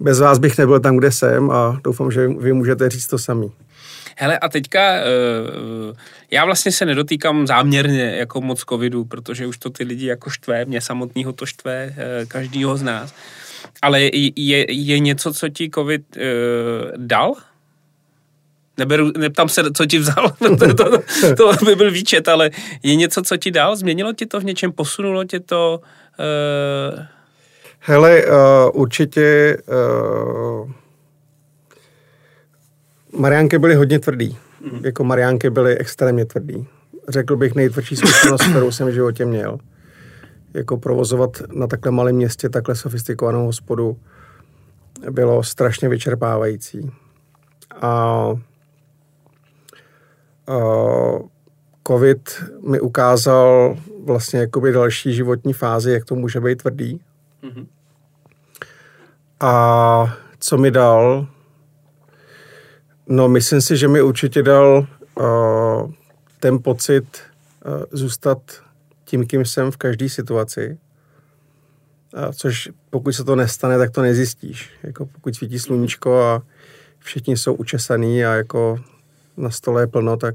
bez 0.00 0.20
vás 0.20 0.38
bych 0.38 0.58
nebyl 0.58 0.80
tam, 0.80 0.96
kde 0.96 1.12
jsem 1.12 1.50
a 1.50 1.80
doufám, 1.84 2.10
že 2.10 2.28
vy 2.28 2.52
můžete 2.52 2.88
říct 2.88 3.06
to 3.06 3.18
samý. 3.18 3.52
Hele, 4.18 4.38
a 4.38 4.48
teďka 4.48 4.80
eh, 4.80 5.04
já 6.30 6.44
vlastně 6.44 6.72
se 6.72 6.86
nedotýkám 6.86 7.46
záměrně 7.46 8.16
jako 8.16 8.40
moc 8.40 8.64
covidu, 8.64 9.04
protože 9.04 9.46
už 9.46 9.58
to 9.58 9.70
ty 9.70 9.84
lidi 9.84 10.06
jako 10.06 10.30
štve, 10.30 10.64
mě 10.64 10.80
samotného 10.80 11.32
to 11.32 11.46
štve, 11.46 11.94
eh, 11.96 12.26
každýho 12.26 12.76
z 12.76 12.82
nás. 12.82 13.14
Ale 13.82 14.00
je, 14.36 14.72
je 14.72 14.98
něco, 14.98 15.32
co 15.32 15.48
ti 15.48 15.70
covid 15.74 16.16
uh, 16.16 16.22
dal? 16.96 17.34
Neberu, 18.78 19.12
neptám 19.18 19.48
se, 19.48 19.62
co 19.72 19.86
ti 19.86 19.98
vzal, 19.98 20.32
to, 20.38 20.56
to, 20.74 20.98
to, 21.36 21.56
to 21.56 21.64
by 21.64 21.76
byl 21.76 21.90
výčet, 21.90 22.28
ale 22.28 22.50
je 22.82 22.96
něco, 22.96 23.22
co 23.22 23.36
ti 23.36 23.50
dal? 23.50 23.76
Změnilo 23.76 24.12
ti 24.12 24.26
to 24.26 24.40
v 24.40 24.44
něčem? 24.44 24.72
Posunulo 24.72 25.24
tě 25.24 25.40
to? 25.40 25.80
Uh... 26.94 27.04
Hele, 27.80 28.24
uh, 28.24 28.80
určitě 28.80 29.56
uh, 29.66 30.70
Mariánky 33.12 33.58
byly 33.58 33.74
hodně 33.74 33.98
tvrdý. 33.98 34.36
Mm. 34.60 34.80
Jako 34.84 35.04
Mariánky 35.04 35.50
byly 35.50 35.78
extrémně 35.78 36.24
tvrdý. 36.24 36.66
Řekl 37.08 37.36
bych 37.36 37.54
nejtvrdší 37.54 37.96
zkušenost, 37.96 38.42
kterou 38.42 38.70
jsem 38.70 38.88
v 38.88 38.92
životě 38.92 39.24
měl 39.24 39.58
jako 40.54 40.76
provozovat 40.76 41.42
na 41.52 41.66
takhle 41.66 41.92
malém 41.92 42.16
městě 42.16 42.48
takhle 42.48 42.74
sofistikovanou 42.74 43.46
hospodu 43.46 43.98
bylo 45.10 45.42
strašně 45.42 45.88
vyčerpávající. 45.88 46.90
A, 47.82 47.86
a 47.86 48.34
COVID 51.88 52.44
mi 52.68 52.80
ukázal 52.80 53.76
vlastně 54.04 54.40
jakoby 54.40 54.72
další 54.72 55.14
životní 55.14 55.52
fázi, 55.52 55.92
jak 55.92 56.04
to 56.04 56.14
může 56.14 56.40
být 56.40 56.62
tvrdý. 56.62 57.00
Mm-hmm. 57.42 57.66
A 59.40 60.16
co 60.38 60.58
mi 60.58 60.70
dal? 60.70 61.26
No, 63.08 63.28
myslím 63.28 63.60
si, 63.60 63.76
že 63.76 63.88
mi 63.88 64.02
určitě 64.02 64.42
dal 64.42 64.86
uh, 65.14 65.92
ten 66.40 66.62
pocit 66.62 67.04
uh, 67.66 67.84
zůstat 67.90 68.38
tím, 69.06 69.26
kým 69.26 69.44
jsem 69.44 69.70
v 69.70 69.76
každé 69.76 70.08
situaci. 70.08 70.78
A 72.14 72.32
což 72.32 72.70
pokud 72.90 73.12
se 73.12 73.24
to 73.24 73.36
nestane, 73.36 73.78
tak 73.78 73.90
to 73.90 74.02
nezjistíš. 74.02 74.70
Jako 74.82 75.06
pokud 75.06 75.34
svítí 75.34 75.58
sluníčko 75.58 76.22
a 76.22 76.42
všichni 76.98 77.36
jsou 77.36 77.54
učesaný 77.54 78.24
a 78.24 78.34
jako 78.34 78.80
na 79.36 79.50
stole 79.50 79.82
je 79.82 79.86
plno, 79.86 80.16
tak 80.16 80.34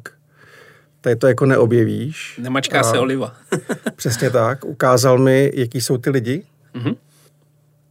tady 1.01 1.15
to 1.15 1.28
jako 1.28 1.45
neobjevíš. 1.45 2.39
Nemačká 2.43 2.80
a 2.80 2.84
se 2.84 2.99
oliva. 2.99 3.36
přesně 3.95 4.30
tak. 4.30 4.65
Ukázal 4.65 5.17
mi, 5.17 5.51
jaký 5.53 5.82
jsou 5.82 5.97
ty 5.97 6.09
lidi, 6.09 6.43
mm-hmm. 6.76 6.95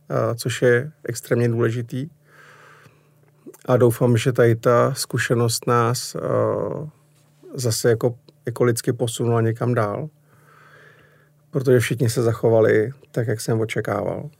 a 0.08 0.34
což 0.34 0.62
je 0.62 0.92
extrémně 1.04 1.48
důležitý. 1.48 2.08
A 3.66 3.76
doufám, 3.76 4.16
že 4.16 4.32
tady 4.32 4.56
ta 4.56 4.94
zkušenost 4.94 5.66
nás 5.66 6.16
zase 7.54 7.90
jako, 7.90 8.14
jako 8.46 8.64
lidsky 8.64 8.92
posunula 8.92 9.40
někam 9.40 9.74
dál 9.74 10.08
protože 11.50 11.80
všichni 11.80 12.10
se 12.10 12.22
zachovali 12.22 12.92
tak, 13.10 13.26
jak 13.26 13.40
jsem 13.40 13.60
očekával. 13.60 14.30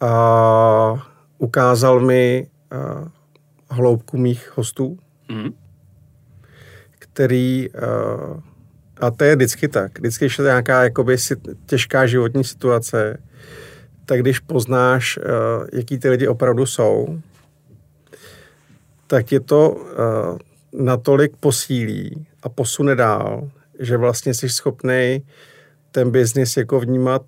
A 0.00 1.06
ukázal 1.38 2.00
mi 2.00 2.50
hloubku 3.70 4.18
mých 4.18 4.56
hostů, 4.56 4.98
mm. 5.28 5.54
který, 6.98 7.68
a 9.00 9.10
to 9.10 9.24
je 9.24 9.36
vždycky 9.36 9.68
tak, 9.68 9.98
vždycky, 9.98 10.24
když 10.24 10.38
je 10.38 10.44
nějaká 10.44 10.82
jakoby, 10.82 11.16
těžká 11.66 12.06
životní 12.06 12.44
situace, 12.44 13.18
tak 14.04 14.20
když 14.20 14.38
poznáš, 14.38 15.18
jaký 15.72 15.98
ty 15.98 16.08
lidi 16.08 16.28
opravdu 16.28 16.66
jsou, 16.66 17.20
tak 19.06 19.32
je 19.32 19.40
to 19.40 19.86
natolik 20.72 21.36
posílí 21.36 22.26
a 22.42 22.48
posune 22.48 22.94
dál, 22.94 23.50
že 23.78 23.96
vlastně 23.96 24.34
jsi 24.34 24.48
schopný 24.48 25.26
ten 25.90 26.10
biznis 26.10 26.56
jako 26.56 26.80
vnímat 26.80 27.22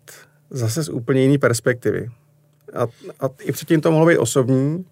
zase 0.50 0.82
z 0.82 0.88
úplně 0.88 1.22
jiné 1.22 1.38
perspektivy. 1.38 2.10
A, 2.74 2.82
a 3.20 3.28
i 3.40 3.52
předtím 3.52 3.80
to 3.80 3.90
mohlo 3.90 4.06
být 4.06 4.18
osobní, 4.18 4.84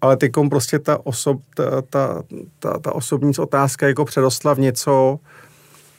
ale 0.00 0.16
teďkom 0.16 0.50
prostě 0.50 0.78
ta, 0.78 1.06
osob, 1.06 1.40
ta, 1.54 1.82
ta, 1.82 2.22
ta, 2.58 2.78
ta 2.78 2.94
osobní 2.94 3.32
otázka 3.38 3.88
jako 3.88 4.04
předostla 4.04 4.54
v 4.54 4.58
něco, 4.58 5.18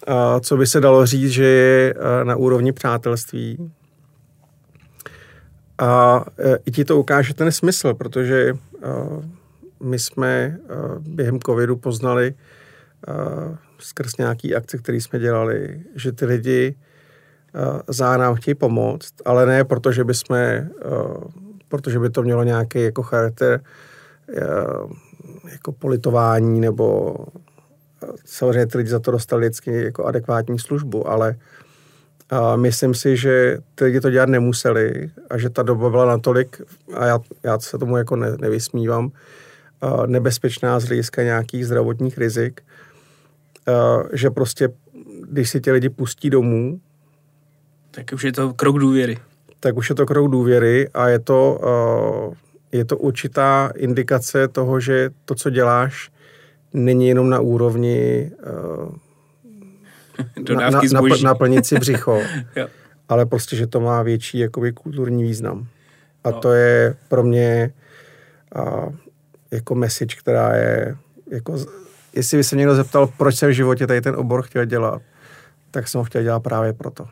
a, 0.07 0.39
co 0.39 0.57
by 0.57 0.67
se 0.67 0.79
dalo 0.79 1.05
říct, 1.05 1.31
že 1.31 1.45
je 1.45 1.95
na 2.23 2.35
úrovni 2.35 2.71
přátelství. 2.71 3.71
A 5.77 6.25
e, 6.39 6.57
i 6.65 6.71
ti 6.71 6.85
to 6.85 6.97
ukáže 6.97 7.33
ten 7.33 7.51
smysl, 7.51 7.93
protože 7.93 8.53
my 9.83 9.99
jsme 9.99 10.57
během 10.99 11.39
covidu 11.39 11.75
poznali 11.75 12.33
skrz 13.79 14.17
nějaký 14.17 14.55
akce, 14.55 14.77
které 14.77 14.97
jsme 14.97 15.19
dělali, 15.19 15.81
že 15.95 16.11
ty 16.11 16.25
lidi 16.25 16.75
uh, 17.55 17.79
za 17.87 18.17
nám 18.17 18.35
chtějí 18.35 18.55
pomoct, 18.55 19.13
ale 19.25 19.45
ne 19.45 19.63
proto, 19.63 19.91
že 19.91 20.03
by 20.03 20.13
jsme, 20.13 20.69
uh, 20.85 21.23
protože 21.67 21.99
by 21.99 22.09
to 22.09 22.23
mělo 22.23 22.43
nějaký 22.43 22.83
jako 22.83 23.03
charakter 23.03 23.61
uh, 24.27 24.91
jako 25.51 25.71
politování 25.71 26.59
nebo 26.59 27.15
samozřejmě 28.25 28.65
ty 28.65 28.77
lidi 28.77 28.89
za 28.89 28.99
to 28.99 29.11
dostali 29.11 29.41
vždycky 29.41 29.83
jako 29.83 30.05
adekvátní 30.05 30.59
službu, 30.59 31.09
ale 31.09 31.35
a 32.29 32.55
myslím 32.55 32.93
si, 32.93 33.17
že 33.17 33.57
ty 33.75 33.83
lidi 33.83 33.99
to 33.99 34.09
dělat 34.09 34.29
nemuseli 34.29 35.11
a 35.29 35.37
že 35.37 35.49
ta 35.49 35.63
doba 35.63 35.89
byla 35.89 36.05
natolik, 36.05 36.61
a 36.93 37.05
já, 37.05 37.19
já 37.43 37.59
se 37.59 37.77
tomu 37.77 37.97
jako 37.97 38.15
ne, 38.15 38.37
nevysmívám, 38.41 39.11
nebezpečná 40.05 40.79
z 40.79 40.85
hlediska 40.85 41.23
nějakých 41.23 41.65
zdravotních 41.65 42.17
rizik, 42.17 42.61
že 44.13 44.29
prostě, 44.29 44.69
když 45.29 45.49
si 45.49 45.61
ti 45.61 45.71
lidi 45.71 45.89
pustí 45.89 46.29
domů, 46.29 46.79
tak 47.91 48.05
už 48.13 48.23
je 48.23 48.31
to 48.31 48.53
krok 48.53 48.79
důvěry. 48.79 49.17
Tak 49.59 49.77
už 49.77 49.89
je 49.89 49.95
to 49.95 50.05
krok 50.05 50.31
důvěry 50.31 50.89
a 50.93 51.07
je 51.07 51.19
to, 51.19 51.59
je 52.71 52.85
to 52.85 52.97
určitá 52.97 53.71
indikace 53.75 54.47
toho, 54.47 54.79
že 54.79 55.09
to, 55.25 55.35
co 55.35 55.49
děláš, 55.49 56.11
není 56.73 57.07
jenom 57.07 57.29
na 57.29 57.39
úrovni 57.39 58.31
na, 60.55 60.69
na, 60.69 60.81
na, 60.93 61.01
naplnit 61.23 61.65
si 61.65 61.75
břicho, 61.75 62.21
ale 63.09 63.25
prostě, 63.25 63.55
že 63.55 63.67
to 63.67 63.79
má 63.79 64.03
větší 64.03 64.39
jakoby, 64.39 64.71
kulturní 64.71 65.23
význam. 65.23 65.67
A 66.23 66.31
no. 66.31 66.39
to 66.39 66.53
je 66.53 66.95
pro 67.07 67.23
mě 67.23 67.73
a, 68.55 68.87
jako 69.51 69.75
message, 69.75 70.15
která 70.15 70.55
je 70.55 70.97
jako 71.31 71.57
jestli 72.13 72.37
by 72.37 72.43
se 72.43 72.55
někdo 72.55 72.75
zeptal, 72.75 73.07
proč 73.17 73.35
jsem 73.35 73.49
v 73.49 73.53
životě 73.53 73.87
tady 73.87 74.01
ten 74.01 74.15
obor 74.15 74.41
chtěl 74.41 74.65
dělat, 74.65 75.01
tak 75.71 75.87
jsem 75.87 75.99
ho 75.99 76.05
chtěl 76.05 76.23
dělat 76.23 76.39
právě 76.39 76.73
proto. 76.73 77.07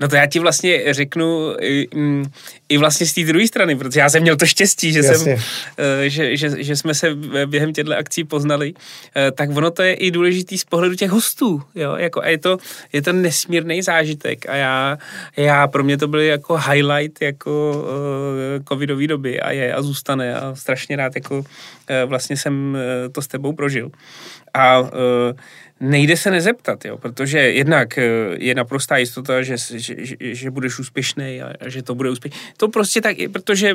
No 0.00 0.08
to 0.08 0.16
já 0.16 0.26
ti 0.26 0.38
vlastně 0.38 0.94
řeknu 0.94 1.56
i, 1.60 1.88
mm, 1.94 2.24
i 2.68 2.78
vlastně 2.78 3.06
z 3.06 3.12
té 3.12 3.24
druhé 3.24 3.46
strany, 3.46 3.76
protože 3.76 4.00
já 4.00 4.08
jsem 4.08 4.22
měl 4.22 4.36
to 4.36 4.46
štěstí, 4.46 4.92
že, 4.92 5.02
jsem, 5.02 5.36
eh, 5.78 6.10
že, 6.10 6.36
že, 6.36 6.62
že 6.62 6.76
jsme 6.76 6.94
se 6.94 7.14
během 7.46 7.72
těchto 7.72 7.96
akcí 7.96 8.24
poznali, 8.24 8.74
eh, 9.16 9.30
tak 9.30 9.50
ono 9.56 9.70
to 9.70 9.82
je 9.82 9.94
i 9.94 10.10
důležitý 10.10 10.58
z 10.58 10.64
pohledu 10.64 10.94
těch 10.94 11.10
hostů, 11.10 11.62
jo, 11.74 11.96
jako 11.96 12.22
a 12.22 12.28
je 12.28 12.38
to, 12.38 12.58
je 12.92 13.02
to 13.02 13.12
nesmírný 13.12 13.82
zážitek 13.82 14.48
a 14.48 14.56
já, 14.56 14.98
já, 15.36 15.66
pro 15.66 15.84
mě 15.84 15.98
to 15.98 16.08
byl 16.08 16.20
jako 16.20 16.56
highlight 16.56 17.22
jako 17.22 17.82
uh, 17.82 18.64
covidový 18.68 19.06
doby 19.06 19.40
a 19.40 19.50
je 19.50 19.74
a 19.74 19.82
zůstane 19.82 20.34
a 20.34 20.54
strašně 20.54 20.96
rád 20.96 21.12
jako 21.14 21.38
uh, 21.38 21.44
vlastně 22.06 22.36
jsem 22.36 22.78
to 23.12 23.22
s 23.22 23.26
tebou 23.26 23.52
prožil. 23.52 23.90
A 24.54 24.80
uh, 24.80 24.88
nejde 25.80 26.16
se 26.16 26.30
nezeptat, 26.30 26.84
jo, 26.84 26.98
protože 26.98 27.38
jednak 27.38 27.98
eh, 27.98 28.04
je 28.38 28.54
naprostá 28.54 28.96
jistota, 28.96 29.42
že, 29.42 29.56
že, 29.74 29.94
že, 29.98 30.16
že 30.20 30.50
budeš 30.50 30.78
úspěšný 30.78 31.42
a, 31.42 31.54
a 31.60 31.68
že 31.68 31.82
to 31.82 31.94
bude 31.94 32.10
úspěšný. 32.10 32.40
To 32.56 32.68
prostě 32.68 33.00
tak, 33.00 33.16
protože 33.32 33.74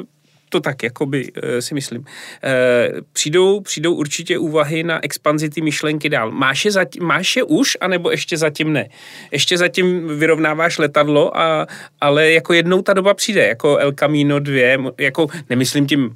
to 0.53 0.59
tak, 0.59 0.83
jakoby 0.83 1.31
eh, 1.35 1.61
si 1.61 1.73
myslím. 1.73 2.05
E, 2.43 3.01
přijdou, 3.13 3.61
přijdou 3.61 3.93
určitě 3.93 4.37
úvahy 4.37 4.83
na 4.83 5.03
expanzi 5.03 5.49
ty 5.49 5.61
myšlenky 5.61 6.09
dál. 6.09 6.31
Máš 6.31 6.65
je, 6.65 6.71
zatím, 6.71 7.03
máš 7.03 7.35
je 7.35 7.43
už, 7.43 7.77
anebo 7.81 8.11
ještě 8.11 8.37
zatím 8.37 8.73
ne? 8.73 8.89
Ještě 9.31 9.57
zatím 9.57 10.17
vyrovnáváš 10.19 10.77
letadlo, 10.77 11.37
a, 11.37 11.67
ale 12.01 12.31
jako 12.31 12.53
jednou 12.53 12.81
ta 12.81 12.93
doba 12.93 13.13
přijde, 13.13 13.47
jako 13.47 13.77
El 13.77 13.91
Camino 13.91 14.39
2, 14.39 14.93
jako 14.97 15.27
nemyslím 15.49 15.87
tím 15.87 16.15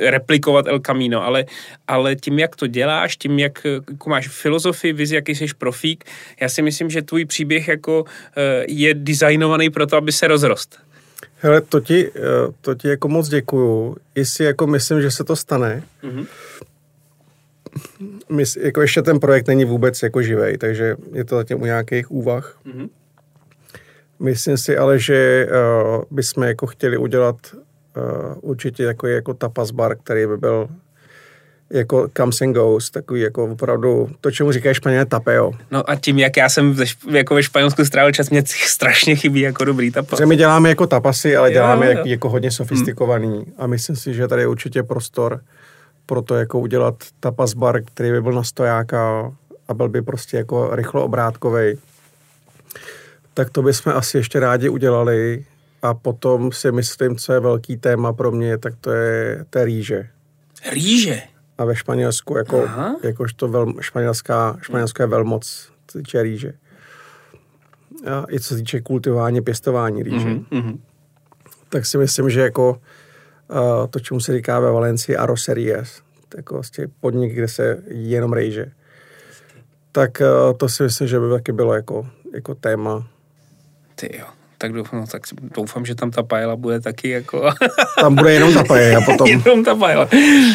replikovat 0.00 0.66
El 0.66 0.80
Camino, 0.80 1.24
ale, 1.24 1.44
ale 1.88 2.16
tím, 2.16 2.38
jak 2.38 2.56
to 2.56 2.66
děláš, 2.66 3.16
tím, 3.16 3.38
jak 3.38 3.64
jako 3.64 4.10
máš 4.10 4.28
filozofii, 4.28 4.92
vizi, 4.92 5.14
jaký 5.14 5.34
jsi 5.34 5.46
profík, 5.58 6.04
já 6.40 6.48
si 6.48 6.62
myslím, 6.62 6.90
že 6.90 7.02
tvůj 7.02 7.24
příběh 7.24 7.68
jako 7.68 8.04
eh, 8.36 8.64
je 8.68 8.94
designovaný 8.94 9.70
pro 9.70 9.86
to, 9.86 9.96
aby 9.96 10.12
se 10.12 10.28
rozrost. 10.28 10.78
Hele, 11.36 11.60
to 11.60 11.80
ti, 11.80 12.10
eh, 12.16 12.20
to 12.60 12.74
ti 12.74 12.88
jako 12.88 13.08
moc 13.08 13.28
děkuju. 13.28 13.96
Jestli 14.14 14.44
jako 14.44 14.66
myslím, 14.66 15.02
že 15.02 15.10
se 15.10 15.24
to 15.24 15.36
stane, 15.36 15.82
mm-hmm. 16.02 16.26
Mys, 18.28 18.56
jako 18.56 18.82
ještě 18.82 19.02
ten 19.02 19.20
projekt 19.20 19.48
není 19.48 19.64
vůbec 19.64 20.02
jako 20.02 20.22
živej, 20.22 20.58
takže 20.58 20.96
je 21.12 21.24
to 21.24 21.36
zatím 21.36 21.62
u 21.62 21.64
nějakých 21.64 22.10
úvah. 22.10 22.58
Mm-hmm. 22.66 22.88
Myslím 24.20 24.56
si 24.56 24.76
ale, 24.76 24.98
že 24.98 25.46
uh, 25.46 26.02
bychom 26.10 26.42
jako 26.42 26.66
chtěli 26.66 26.96
udělat 26.96 27.36
určitě 28.40 28.86
takový 28.86 29.12
jako 29.12 29.34
tapas 29.34 29.70
bar, 29.70 29.96
který 29.96 30.26
by 30.26 30.36
byl 30.36 30.68
jako 31.70 32.08
comes 32.16 32.40
and 32.40 32.52
goes, 32.52 32.90
takový 32.90 33.20
jako 33.20 33.44
opravdu, 33.44 34.10
to, 34.20 34.30
čemu 34.30 34.52
říkají 34.52 34.74
španělé 34.74 35.06
tapeo. 35.06 35.52
No 35.70 35.90
a 35.90 35.96
tím, 35.96 36.18
jak 36.18 36.36
já 36.36 36.48
jsem 36.48 36.72
ve, 36.72 36.84
jako 37.10 37.34
ve 37.34 37.42
Španělsku 37.42 37.84
strávil 37.84 38.12
čas, 38.12 38.30
mě 38.30 38.42
strašně 38.46 39.16
chybí 39.16 39.40
jako 39.40 39.64
dobrý 39.64 39.90
tapas. 39.90 40.10
Protože 40.10 40.26
my 40.26 40.36
děláme 40.36 40.68
jako 40.68 40.86
tapasy, 40.86 41.36
ale 41.36 41.48
jo, 41.48 41.52
děláme 41.52 41.86
jo. 41.86 41.92
Jako, 41.92 42.08
jako 42.08 42.28
hodně 42.28 42.50
sofistikovaný 42.50 43.28
hmm. 43.28 43.52
a 43.58 43.66
myslím 43.66 43.96
si, 43.96 44.14
že 44.14 44.28
tady 44.28 44.42
je 44.42 44.46
určitě 44.46 44.82
prostor 44.82 45.40
pro 46.06 46.22
to 46.22 46.34
jako 46.34 46.58
udělat 46.58 46.94
tapas 47.20 47.54
bar, 47.54 47.82
který 47.84 48.10
by 48.10 48.22
byl 48.22 48.32
na 48.32 48.42
stojáka 48.42 49.32
a 49.68 49.74
byl 49.74 49.88
by 49.88 50.02
prostě 50.02 50.36
jako 50.36 50.76
rychlo 50.76 51.04
obrátkovej. 51.04 51.76
Tak 53.34 53.50
to 53.50 53.62
bychom 53.62 53.92
asi 53.96 54.16
ještě 54.16 54.40
rádi 54.40 54.68
udělali 54.68 55.44
a 55.82 55.94
potom 55.94 56.52
si 56.52 56.72
myslím, 56.72 57.16
co 57.16 57.32
je 57.32 57.40
velký 57.40 57.76
téma 57.76 58.12
pro 58.12 58.32
mě, 58.32 58.58
tak 58.58 58.74
to 58.80 58.90
je 58.90 59.44
té 59.50 59.64
rýže. 59.64 60.08
Rýže? 60.72 61.22
A 61.58 61.64
ve 61.64 61.76
Španělsku, 61.76 62.36
jako, 62.36 62.68
jakožto 63.02 63.48
vel, 63.48 63.74
španělská, 63.80 64.58
španělská 64.62 65.06
velmoc, 65.06 65.72
co 65.86 65.98
týče 65.98 66.22
rýže. 66.22 66.52
A 68.06 68.24
i 68.30 68.40
co 68.40 68.48
se 68.48 68.56
týče 68.56 68.80
kultivování, 68.80 69.40
pěstování 69.40 70.02
rýže. 70.02 70.28
Mm-hmm. 70.28 70.78
Tak 71.68 71.86
si 71.86 71.98
myslím, 71.98 72.30
že 72.30 72.40
jako 72.40 72.70
uh, 72.70 73.86
to, 73.90 74.00
čemu 74.00 74.20
se 74.20 74.32
říká 74.32 74.60
ve 74.60 74.70
Valencii 74.70 75.16
Arroceries, 75.16 76.02
jako 76.36 76.54
vlastně 76.54 76.86
podnik, 77.00 77.34
kde 77.34 77.48
se 77.48 77.82
jenom 77.86 78.32
rejže. 78.32 78.72
Tak 79.92 80.20
uh, 80.20 80.56
to 80.56 80.68
si 80.68 80.82
myslím, 80.82 81.08
že 81.08 81.20
by 81.20 81.30
taky 81.30 81.52
bylo 81.52 81.74
jako, 81.74 82.08
jako 82.34 82.54
téma. 82.54 83.08
Ty 83.94 84.16
jo 84.18 84.39
tak 84.60 84.72
doufám, 84.72 85.00
no, 85.00 85.06
tak 85.06 85.22
doufám, 85.56 85.86
že 85.86 85.94
tam 85.94 86.10
ta 86.10 86.22
paella 86.22 86.56
bude 86.56 86.80
taky 86.80 87.08
jako... 87.08 87.50
Tam 88.00 88.14
bude 88.14 88.32
jenom 88.32 88.54
ta 88.54 88.64
paella 88.64 89.00
potom. 89.06 89.28
jenom 89.28 89.64
ta 89.64 89.74
paella. 89.74 90.08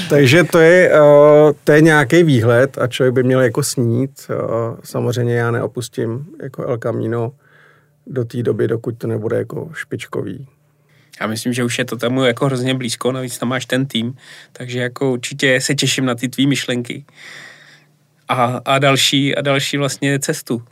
Takže 0.10 0.44
to 0.44 0.60
je, 0.60 0.92
uh, 0.92 1.52
to 1.64 1.72
je 1.72 1.82
nějaký 1.82 2.24
výhled 2.24 2.78
a 2.78 2.88
člověk 2.88 3.14
by 3.14 3.24
měl 3.24 3.42
jako 3.42 3.64
snít. 3.64 4.12
Uh, 4.30 4.78
samozřejmě 4.84 5.36
já 5.36 5.52
neopustím 5.52 6.26
jako 6.44 6.64
El 6.64 6.78
Camino 6.78 7.32
do 8.08 8.26
té 8.26 8.44
doby, 8.44 8.68
dokud 8.68 8.98
to 8.98 9.08
nebude 9.08 9.38
jako 9.38 9.70
špičkový. 9.74 10.48
Já 11.22 11.28
myslím, 11.28 11.54
že 11.54 11.64
už 11.64 11.80
je 11.80 11.86
to 11.86 11.98
tam 11.98 12.18
jako 12.18 12.46
hrozně 12.46 12.74
blízko, 12.74 13.12
navíc 13.12 13.38
tam 13.38 13.50
máš 13.50 13.66
ten 13.66 13.86
tým, 13.86 14.16
takže 14.52 14.80
jako 14.80 15.12
určitě 15.12 15.62
se 15.62 15.76
těším 15.76 16.06
na 16.06 16.16
ty 16.16 16.30
tvý 16.30 16.48
myšlenky 16.48 17.06
a, 18.28 18.62
a 18.66 18.80
další 18.80 19.36
a 19.36 19.42
další 19.42 19.78
vlastně 19.78 20.20
cestu. 20.20 20.64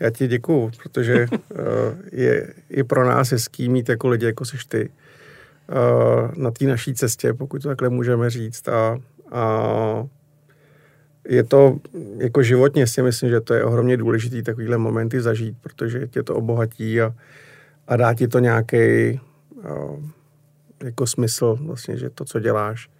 Já 0.00 0.10
ti 0.10 0.28
děkuju, 0.28 0.70
protože 0.82 1.26
uh, 1.30 1.38
je 2.12 2.54
i 2.70 2.84
pro 2.84 3.08
nás 3.08 3.30
hezký 3.30 3.68
mít 3.68 3.88
jako 3.88 4.08
lidi, 4.08 4.26
jako 4.26 4.44
seš 4.44 4.64
ty, 4.64 4.90
uh, 5.70 6.30
na 6.36 6.50
té 6.50 6.64
naší 6.64 6.94
cestě, 6.94 7.34
pokud 7.34 7.62
to 7.62 7.68
takhle 7.68 7.88
můžeme 7.88 8.30
říct. 8.30 8.68
A, 8.68 8.98
a 9.30 10.06
je 11.28 11.44
to 11.44 11.78
jako 12.18 12.42
životně 12.42 12.86
si 12.86 13.02
myslím, 13.02 13.30
že 13.30 13.40
to 13.40 13.54
je 13.54 13.64
ohromně 13.64 13.96
důležitý 13.96 14.42
takovýhle 14.42 14.78
momenty 14.78 15.20
zažít, 15.20 15.56
protože 15.60 16.08
tě 16.08 16.22
to 16.22 16.34
obohatí 16.34 17.00
a, 17.00 17.14
a 17.88 17.96
dá 17.96 18.14
ti 18.14 18.28
to 18.28 18.38
nějaký 18.38 19.20
uh, 19.50 20.04
jako 20.84 21.06
smysl 21.06 21.58
vlastně, 21.60 21.96
že 21.96 22.10
to, 22.10 22.24
co 22.24 22.40
děláš, 22.40 22.90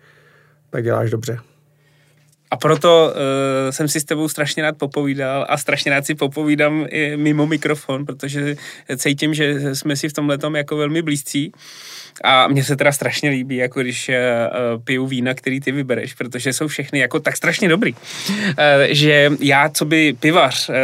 tak 0.70 0.84
děláš 0.84 1.10
dobře. 1.10 1.38
A 2.54 2.56
proto 2.56 3.12
uh, 3.14 3.70
jsem 3.70 3.88
si 3.88 4.00
s 4.00 4.04
tebou 4.04 4.28
strašně 4.28 4.62
rád 4.62 4.78
popovídal 4.78 5.46
a 5.48 5.56
strašně 5.56 5.90
rád 5.90 6.06
si 6.06 6.14
popovídám 6.14 6.86
i 6.88 7.16
mimo 7.16 7.46
mikrofon, 7.46 8.06
protože 8.06 8.56
cítím, 8.96 9.34
že 9.34 9.74
jsme 9.74 9.96
si 9.96 10.08
v 10.08 10.12
tomhle 10.12 10.38
jako 10.54 10.76
velmi 10.76 11.02
blízcí. 11.02 11.52
A 12.24 12.48
mně 12.48 12.64
se 12.64 12.76
teda 12.76 12.92
strašně 12.92 13.30
líbí, 13.30 13.56
jako 13.56 13.80
když 13.80 14.08
uh, 14.08 14.82
piju 14.84 15.06
vína, 15.06 15.34
který 15.34 15.60
ty 15.60 15.72
vybereš, 15.72 16.14
protože 16.14 16.52
jsou 16.52 16.68
všechny 16.68 16.98
jako 16.98 17.20
tak 17.20 17.36
strašně 17.36 17.68
dobrý. 17.68 17.92
Uh, 17.92 17.98
že 18.88 19.30
já, 19.40 19.68
co 19.68 19.84
by 19.84 20.16
pivař, 20.20 20.68
uh, 20.68 20.74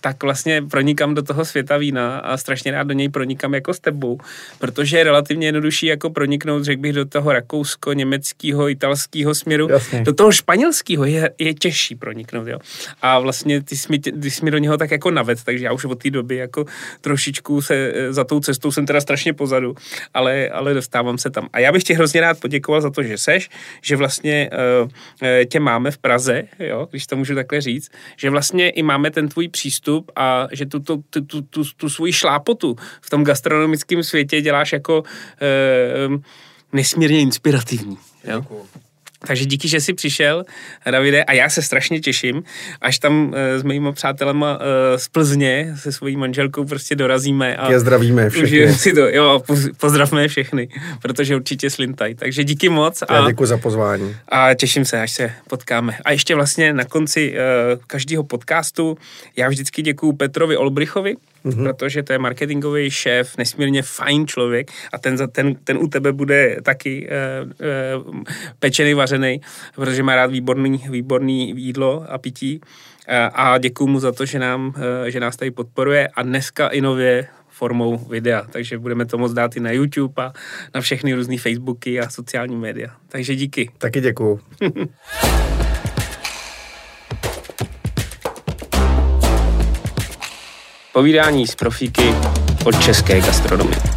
tak 0.00 0.22
vlastně 0.22 0.62
pronikám 0.62 1.14
do 1.14 1.22
toho 1.22 1.44
světa 1.44 1.76
vína 1.76 2.18
a 2.18 2.36
strašně 2.36 2.72
rád 2.72 2.86
do 2.86 2.94
něj 2.94 3.08
pronikám 3.08 3.54
jako 3.54 3.74
s 3.74 3.80
tebou, 3.80 4.18
protože 4.58 4.98
je 4.98 5.04
relativně 5.04 5.48
jednodušší 5.48 5.86
jako 5.86 6.10
proniknout, 6.10 6.64
řekl 6.64 6.80
bych, 6.80 6.92
do 6.92 7.04
toho 7.04 7.32
rakousko, 7.32 7.92
německého, 7.92 8.68
italského 8.68 9.34
směru. 9.34 9.68
Jasně. 9.70 10.00
Do 10.00 10.12
toho 10.12 10.32
španělského 10.32 11.04
je, 11.04 11.30
je 11.38 11.54
těžší 11.54 11.94
proniknout, 11.94 12.48
jo. 12.48 12.58
A 13.02 13.18
vlastně 13.18 13.62
ty 13.62 13.76
jsi, 13.76 13.86
mi, 13.90 13.98
ty 13.98 14.30
jsi 14.30 14.44
mi 14.44 14.50
do 14.50 14.58
něho 14.58 14.76
tak 14.76 14.90
jako 14.90 15.10
naved, 15.10 15.44
takže 15.44 15.64
já 15.64 15.72
už 15.72 15.84
od 15.84 16.02
té 16.02 16.10
doby 16.10 16.36
jako 16.36 16.64
trošičku 17.00 17.62
se 17.62 17.92
za 18.10 18.24
tou 18.24 18.40
cestou 18.40 18.72
jsem 18.72 18.86
teda 18.86 19.00
strašně 19.00 19.32
pozadu, 19.32 19.74
ale, 20.14 20.48
ale 20.48 20.73
dostávám 20.74 21.18
se 21.18 21.30
tam. 21.30 21.48
A 21.52 21.58
já 21.58 21.72
bych 21.72 21.84
ti 21.84 21.94
hrozně 21.94 22.20
rád 22.20 22.40
poděkoval 22.40 22.80
za 22.80 22.90
to, 22.90 23.02
že 23.02 23.18
seš, 23.18 23.50
že 23.82 23.96
vlastně 23.96 24.50
uh, 24.82 24.88
tě 25.48 25.60
máme 25.60 25.90
v 25.90 25.98
Praze, 25.98 26.42
jo, 26.58 26.88
když 26.90 27.06
to 27.06 27.16
můžu 27.16 27.34
takhle 27.34 27.60
říct, 27.60 27.90
že 28.16 28.30
vlastně 28.30 28.70
i 28.70 28.82
máme 28.82 29.10
ten 29.10 29.28
tvůj 29.28 29.48
přístup 29.48 30.12
a 30.16 30.48
že 30.52 30.66
tu, 30.66 30.80
tu, 30.80 31.04
tu, 31.10 31.20
tu, 31.20 31.42
tu, 31.42 31.64
tu 31.76 31.88
svoji 31.88 32.12
šlápotu 32.12 32.76
v 33.00 33.10
tom 33.10 33.24
gastronomickém 33.24 34.02
světě 34.02 34.40
děláš 34.40 34.72
jako 34.72 35.00
uh, 35.00 36.20
nesmírně 36.72 37.20
inspirativní. 37.20 37.98
Jo? 38.24 38.40
Děkuju. 38.40 38.66
Takže 39.26 39.44
díky, 39.44 39.68
že 39.68 39.80
jsi 39.80 39.94
přišel, 39.94 40.44
Davide, 40.90 41.24
a 41.24 41.32
já 41.32 41.48
se 41.48 41.62
strašně 41.62 42.00
těším, 42.00 42.42
až 42.80 42.98
tam 42.98 43.26
uh, 43.26 43.34
s 43.56 43.62
mýma 43.62 43.92
přátelema 43.92 44.54
uh, 44.54 44.62
z 44.96 45.08
Plzně 45.08 45.74
se 45.78 45.92
svojí 45.92 46.16
manželkou 46.16 46.64
prostě 46.64 46.96
dorazíme. 46.96 47.56
A 47.56 47.72
Já 47.72 47.78
zdravíme 47.78 48.30
všechny. 48.30 48.74
Si 48.74 48.92
to, 48.92 49.00
jo, 49.00 49.42
pozdravme 49.76 50.28
všechny, 50.28 50.68
protože 51.02 51.36
určitě 51.36 51.70
slintaj. 51.70 52.14
Takže 52.14 52.44
díky 52.44 52.68
moc. 52.68 53.02
A, 53.02 53.14
já 53.14 53.28
děkuji 53.28 53.46
za 53.46 53.58
pozvání. 53.58 54.16
A 54.28 54.54
těším 54.54 54.84
se, 54.84 55.00
až 55.00 55.12
se 55.12 55.32
potkáme. 55.48 55.98
A 56.04 56.12
ještě 56.12 56.34
vlastně 56.34 56.72
na 56.72 56.84
konci 56.84 57.32
uh, 57.32 57.80
každého 57.86 58.24
podcastu 58.24 58.98
já 59.36 59.48
vždycky 59.48 59.82
děkuji 59.82 60.12
Petrovi 60.12 60.56
Olbrichovi, 60.56 61.14
mm-hmm. 61.44 61.64
protože 61.64 62.02
to 62.02 62.12
je 62.12 62.18
marketingový 62.18 62.90
šéf, 62.90 63.36
nesmírně 63.38 63.82
fajn 63.82 64.26
člověk 64.26 64.70
a 64.92 64.98
ten, 64.98 65.16
ten, 65.32 65.54
ten 65.54 65.78
u 65.78 65.88
tebe 65.88 66.12
bude 66.12 66.56
taky 66.62 67.08
uh, 67.08 68.06
uh, 68.08 68.22
pečený, 68.58 68.94
vařený, 68.94 69.40
protože 69.74 70.02
má 70.02 70.16
rád 70.16 70.30
výborný, 70.30 70.82
výborný 70.90 71.54
jídlo 71.56 72.04
a 72.08 72.18
pití. 72.18 72.60
Uh, 72.60 73.14
a 73.32 73.58
děkuji 73.58 73.86
mu 73.86 74.00
za 74.00 74.12
to, 74.12 74.26
že, 74.26 74.38
nám, 74.38 74.66
uh, 74.66 74.74
že 75.06 75.20
nás 75.20 75.36
tady 75.36 75.50
podporuje 75.50 76.08
a 76.08 76.22
dneska 76.22 76.68
i 76.68 76.80
nově 76.80 77.28
formou 77.48 77.98
videa, 77.98 78.46
takže 78.50 78.78
budeme 78.78 79.06
to 79.06 79.18
moc 79.18 79.32
dát 79.32 79.56
i 79.56 79.60
na 79.60 79.70
YouTube 79.70 80.22
a 80.22 80.32
na 80.74 80.80
všechny 80.80 81.14
různé 81.14 81.38
Facebooky 81.38 82.00
a 82.00 82.08
sociální 82.08 82.56
média. 82.56 82.90
Takže 83.08 83.36
díky. 83.36 83.70
Taky 83.78 84.00
děkuju. 84.00 84.40
Povídání 90.94 91.46
z 91.46 91.54
profíky 91.54 92.14
od 92.64 92.82
české 92.82 93.20
gastronomie. 93.20 93.93